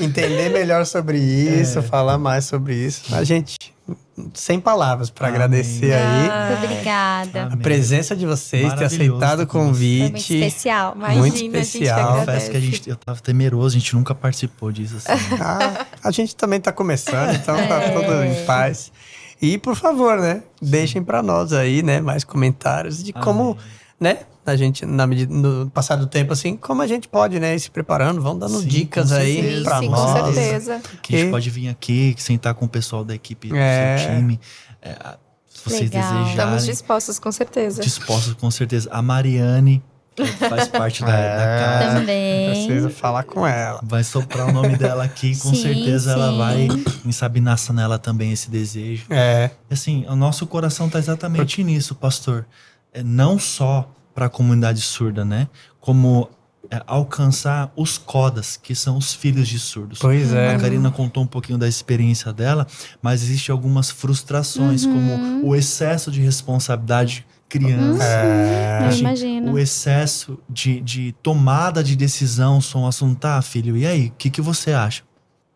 [0.00, 1.82] entender melhor sobre isso, É.
[1.82, 3.14] falar mais sobre isso.
[3.14, 3.56] A gente,
[4.34, 5.36] sem palavras pra Amém.
[5.40, 7.42] agradecer aí Ai, Muito obrigada.
[7.52, 9.50] a presença de vocês, ter aceitado o vocês.
[9.50, 10.34] Foi muito convite.
[10.38, 10.92] especial.
[10.96, 12.18] Imagina, Muito a gente que especial.
[12.20, 15.10] Confesso que a gente, eu tava temeroso, a gente nunca participou disso, assim.
[15.40, 17.90] Ah, a gente também tá começando, então tá É.
[17.90, 18.92] tudo em paz.
[19.40, 23.56] E, por favor, né, deixem pra nós aí, né, mais comentários de como, Amém.
[24.02, 27.54] Né, a gente, na medida, no passar do tempo, assim, como a gente pode, né,
[27.54, 29.88] ir se preparando, vão dando Sim, dicas aí Sim, nós.
[29.88, 30.80] com certeza.
[31.00, 33.98] Que a gente pode vir aqui, sentar com o pessoal da equipe do É.
[33.98, 34.40] seu time.
[34.82, 34.96] é,
[35.48, 36.02] se vocês Legal.
[36.02, 36.30] desejarem.
[36.30, 37.80] Estamos dispostos, com certeza.
[37.82, 38.88] dispostos, com certeza.
[38.90, 39.80] A Mariane,
[40.16, 41.58] que faz parte da, da É.
[41.60, 42.50] casa, Também.
[42.66, 43.78] Precisa falar com ela.
[43.84, 45.36] vai soprar o nome dela aqui.
[45.38, 46.38] Com Sim, certeza ela sim.
[46.38, 46.68] vai
[47.06, 49.04] ensabinar nela também esse desejo.
[49.08, 52.44] É, Assim, o nosso coração tá exatamente nisso, pastor.
[52.92, 55.48] É não só para a comunidade surda, né?
[55.80, 56.28] Como
[56.70, 59.98] é, alcançar os codas, que são os filhos de surdos.
[59.98, 60.54] Pois é.
[60.54, 62.66] A Karina contou um pouquinho da experiência dela,
[63.00, 64.92] mas existe algumas frustrações, Uhum.
[64.92, 68.02] como o excesso de responsabilidade criança.
[68.04, 68.88] É.
[68.90, 69.52] Eu imagino.
[69.52, 74.12] O excesso de, de tomada de decisão são um assunto, tá, filho, e aí, o
[74.16, 75.02] que, que você acha?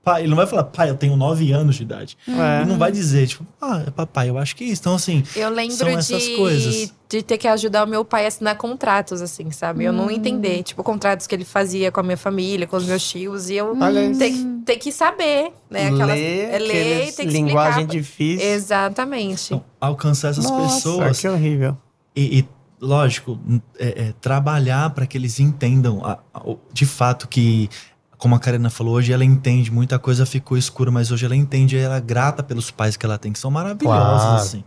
[0.07, 2.17] Pai, ele não vai falar, pai, eu tenho nove anos de idade.
[2.29, 2.61] É.
[2.61, 4.81] Ele não vai dizer, tipo, ah, papai, eu acho que é isso.
[4.81, 6.93] Então, assim, Eu lembro São essas de, coisas.
[7.09, 9.83] de ter que ajudar o meu pai a assinar contratos, assim, sabe?
[9.83, 13.03] Eu não entender, tipo, contratos que ele fazia com a minha família, com os meus
[13.05, 14.19] tios, e eu isso.
[14.21, 14.33] ter,
[14.65, 15.89] ter que saber, né?
[15.89, 17.93] Aquelas, Ler, é ler, ter que linguagem explicar.
[18.01, 18.49] difícil.
[18.49, 19.45] Exatamente.
[19.47, 21.77] então, alcançar essas Nossa, pessoas que horrível.
[22.15, 22.49] e, e,
[22.81, 23.41] lógico,
[23.77, 26.43] é, é, trabalhar para que eles entendam a- a-
[26.73, 27.69] de fato que,
[28.19, 31.77] como a Karina falou, hoje ela entende, muita coisa ficou escura, mas hoje ela entende
[31.77, 34.37] e ela é grata pelos pais que ela tem, que são maravilhosos, Claro.
[34.43, 34.65] assim.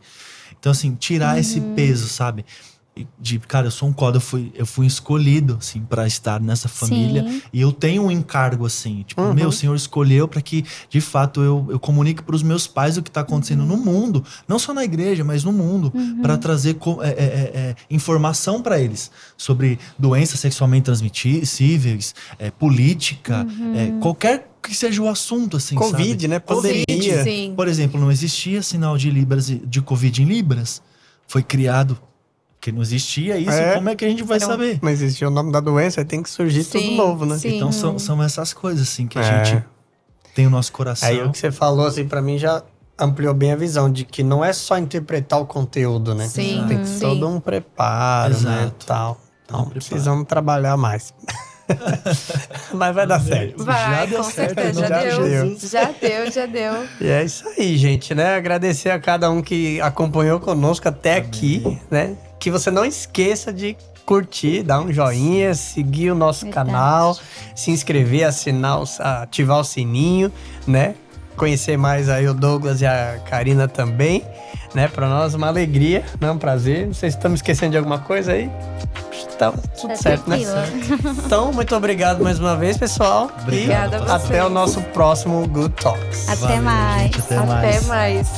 [0.60, 2.46] Então, assim, tirar esse peso, sabe?
[3.18, 6.68] De, cara, eu sou um coda, eu fui, eu fui escolhido, assim, para estar nessa
[6.68, 7.24] família.
[7.24, 7.42] Sim.
[7.54, 9.04] E eu tenho um encargo, assim.
[9.08, 9.34] Tipo, Uhum.
[9.34, 12.98] meu, o Senhor escolheu para que, de fato, eu, eu comunique para os meus pais
[12.98, 14.22] o que está acontecendo no mundo.
[14.48, 15.94] Não só na igreja, mas no mundo.
[16.22, 23.48] para trazer é, é, é, é, informação para eles sobre doenças sexualmente transmissíveis, é, política,
[23.76, 26.28] é, qualquer que seja o assunto, assim, Covid, sabe?
[26.28, 26.40] né?
[26.40, 27.24] Covid, Pandemia.
[27.24, 27.54] sim.
[27.56, 30.82] Por exemplo, não existia sinal de Libras, de Covid em Libras.
[31.28, 31.98] Foi criado.
[32.60, 33.76] Porque não existia isso, É.
[33.76, 34.48] como é que a gente vai Não.
[34.48, 34.80] saber?
[34.82, 37.38] Não existia o nome da doença, aí tem que surgir tudo Sim, novo, né?
[37.38, 37.56] sim.
[37.56, 39.46] Então são, são essas coisas, assim, que a É.
[39.46, 39.64] gente
[40.36, 41.08] tem o nosso coração.
[41.08, 42.62] Aí o que você falou, assim, pra mim já
[42.98, 46.28] ampliou bem a visão de que não é só interpretar o conteúdo, né?
[46.28, 47.00] Sim, Tem sim.
[47.00, 48.64] todo um preparo, né?
[48.64, 48.86] Exato.
[48.86, 49.22] Tal.
[49.46, 51.14] Então Um precisamos trabalhar mais.
[52.74, 53.64] Mas vai dar certo.
[53.64, 55.58] Vai, Já deu com certo, certeza, já de deu.
[55.60, 56.74] Já deu, já deu.
[57.00, 58.36] E é isso aí, gente, né?
[58.36, 62.16] Agradecer a cada um que acompanhou conosco até aqui, né?
[62.40, 63.76] Que você não esqueça de
[64.06, 66.68] curtir, dar um joinha, seguir o nosso Verdade.
[66.70, 67.18] canal,
[67.56, 70.32] se inscrever, assinar, ativar o sininho,
[70.66, 70.96] né?
[71.38, 74.26] Conhecer mais aí o Douglas e a Karina também,
[74.74, 74.88] né?
[74.88, 76.32] Para nós uma alegria, né?
[76.32, 76.88] Um prazer.
[76.88, 78.50] Não sei se estamos esquecendo de alguma coisa aí.
[79.38, 80.38] Tá tudo Tá certo, né?
[80.40, 81.16] tranquilo.
[81.26, 83.32] Então, muito obrigado mais uma vez, pessoal.
[83.44, 84.26] Obrigado e a vocês.
[84.26, 86.28] até o nosso próximo Good Talks.
[86.28, 87.02] Até Valeu, mais.
[87.04, 87.78] gente, até mais.
[87.78, 88.30] Até mais.